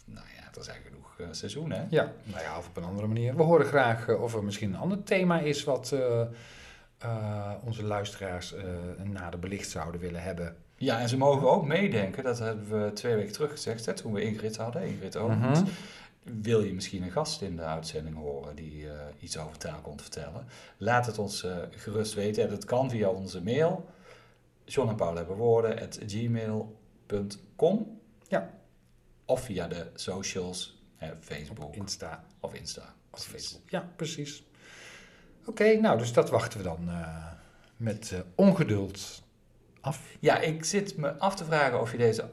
nou 0.05 0.25
ja, 0.35 0.63
zijn 0.63 0.81
genoeg 0.83 0.88
eh, 1.19 1.27
seizoenen. 1.31 1.77
hè? 1.77 1.85
ja, 1.89 2.11
nou 2.23 2.43
ja, 2.43 2.57
of 2.57 2.67
op 2.67 2.77
een 2.77 2.83
andere 2.83 3.07
manier. 3.07 3.35
We 3.35 3.43
horen 3.43 3.65
graag 3.65 4.07
eh, 4.07 4.21
of 4.21 4.33
er 4.33 4.43
misschien 4.43 4.73
een 4.73 4.79
ander 4.79 5.03
thema 5.03 5.39
is 5.39 5.63
wat 5.63 5.91
eh, 5.91 7.51
onze 7.63 7.83
luisteraars 7.83 8.55
nader 9.03 9.39
belicht 9.39 9.69
zouden 9.69 10.01
willen 10.01 10.23
hebben. 10.23 10.55
Ja, 10.75 10.99
en 10.99 11.09
ze 11.09 11.17
mogen 11.17 11.49
ook 11.49 11.65
meedenken. 11.65 12.23
Dat 12.23 12.39
hebben 12.39 12.85
we 12.85 12.93
twee 12.93 13.15
weken 13.15 13.33
terug 13.33 13.51
gezegd, 13.51 13.85
hè, 13.85 13.93
toen 13.93 14.13
we 14.13 14.21
Ingrid 14.21 14.57
hadden. 14.57 14.87
Ingrid 14.87 15.15
Owens. 15.15 15.61
Mhm. 15.61 15.69
Wil 16.23 16.63
je 16.63 16.73
misschien 16.73 17.03
een 17.03 17.11
gast 17.11 17.41
in 17.41 17.55
de 17.55 17.61
uitzending 17.61 18.15
horen 18.15 18.55
die 18.55 18.87
iets 19.19 19.37
over 19.37 19.57
taal 19.57 19.79
komt 19.81 20.01
vertellen? 20.01 20.45
Laat 20.77 21.05
het 21.05 21.17
ons 21.17 21.45
gerust 21.69 22.13
weten. 22.13 22.43
En 22.43 22.49
dat 22.49 22.65
kan 22.65 22.89
via 22.89 23.09
onze 23.09 23.43
mail. 23.43 23.89
John 24.65 24.89
en 24.89 24.95
Paul 24.95 25.15
hebben 25.15 25.35
woorden 25.35 25.81
at 25.81 25.99
gmail.com. 26.07 27.99
Ja. 28.27 28.49
Of 29.25 29.41
via 29.41 29.67
de 29.67 29.87
socials, 29.93 30.78
hè, 30.99 31.11
Facebook 31.19 31.63
Op 31.63 31.75
Insta 31.75 32.23
of 32.39 32.53
Insta. 32.53 32.93
of 33.11 33.23
Facebook. 33.23 33.69
Ja, 33.69 33.89
precies. 33.95 34.43
Oké, 35.45 35.73
nou, 35.79 35.97
dus 35.97 36.13
dat 36.13 36.29
wachten 36.29 36.57
we 36.57 36.63
dan 36.63 36.89
eh, 36.89 37.33
met 37.77 38.11
eh, 38.11 38.19
ongeduld 38.35 39.23
af. 39.81 40.17
Ja, 40.19 40.39
ik 40.39 40.63
zit 40.63 40.97
me 40.97 41.13
af 41.17 41.35
te 41.35 41.45
vragen 41.45 41.81
of 41.81 41.91
je 41.91 41.97
deze 41.97 42.29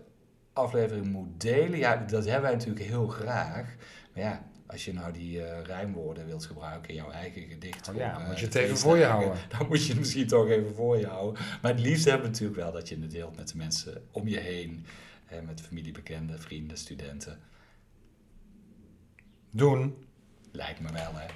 aflevering 0.53 1.07
moet 1.07 1.41
delen. 1.41 1.79
Ja, 1.79 1.97
dat 1.97 2.25
hebben 2.25 2.43
wij 2.43 2.53
natuurlijk 2.53 2.87
heel 2.87 3.07
graag. 3.07 3.75
Maar 4.15 4.23
ja, 4.23 4.47
als 4.67 4.85
je 4.85 4.93
nou 4.93 5.13
die 5.13 5.43
eh, 5.43 5.65
rijmwoorden 5.65 6.27
wilt 6.27 6.47
gebruiken 6.47 6.89
in 6.89 6.95
jouw 6.95 7.11
eigen 7.11 7.43
gedicht. 7.43 7.89
Oh 7.89 7.95
ja, 7.95 8.21
eh, 8.21 8.27
moet 8.27 8.39
je 8.39 8.45
het 8.45 8.55
even 8.55 8.77
voor 8.77 8.97
je 8.97 9.05
houden. 9.05 9.39
Dan 9.59 9.67
moet 9.69 9.83
je 9.83 9.89
het 9.89 9.99
misschien 9.99 10.27
toch 10.27 10.49
even 10.49 10.75
voor 10.75 10.99
je 10.99 11.07
houden. 11.07 11.43
Maar 11.63 11.73
het 11.73 11.81
liefst 11.81 12.05
hebben 12.05 12.23
we 12.23 12.29
natuurlijk 12.29 12.61
wel 12.61 12.73
dat 12.73 12.89
je 12.89 12.99
het 13.01 13.11
deelt 13.11 13.37
met 13.37 13.49
de 13.49 13.57
mensen 13.57 14.03
om 14.11 14.29
je 14.29 14.39
heen. 14.39 14.87
Met 15.47 15.61
familie, 15.61 15.93
bekenden, 15.93 16.41
vrienden, 16.41 16.77
studenten. 16.77 17.39
Doen. 19.57 20.07
Lijkt 20.53 20.81
me 20.81 20.93
wel, 20.93 21.13
hè. 21.15 21.27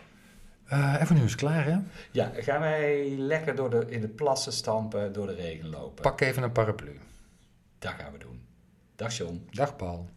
Eh 0.64 1.02
even 1.02 1.16
nu 1.16 1.24
is 1.24 1.34
klaar, 1.34 1.64
hè? 1.64 1.78
Ja, 2.10 2.32
gaan 2.34 2.60
wij 2.60 3.08
lekker 3.16 3.54
door 3.54 3.70
de, 3.70 3.86
in 3.88 4.00
de 4.00 4.08
plassen 4.08 4.52
stampen, 4.52 5.12
door 5.12 5.26
de 5.26 5.34
regen 5.34 5.68
lopen. 5.68 6.02
Pak 6.02 6.20
even 6.20 6.42
een 6.42 6.52
paraplu. 6.52 6.98
Dat 7.78 7.92
gaan 7.92 8.12
we 8.12 8.18
doen. 8.18 8.42
Dag 8.96 9.16
John. 9.16 9.48
Dag 9.50 9.76
Paul. 9.76 10.08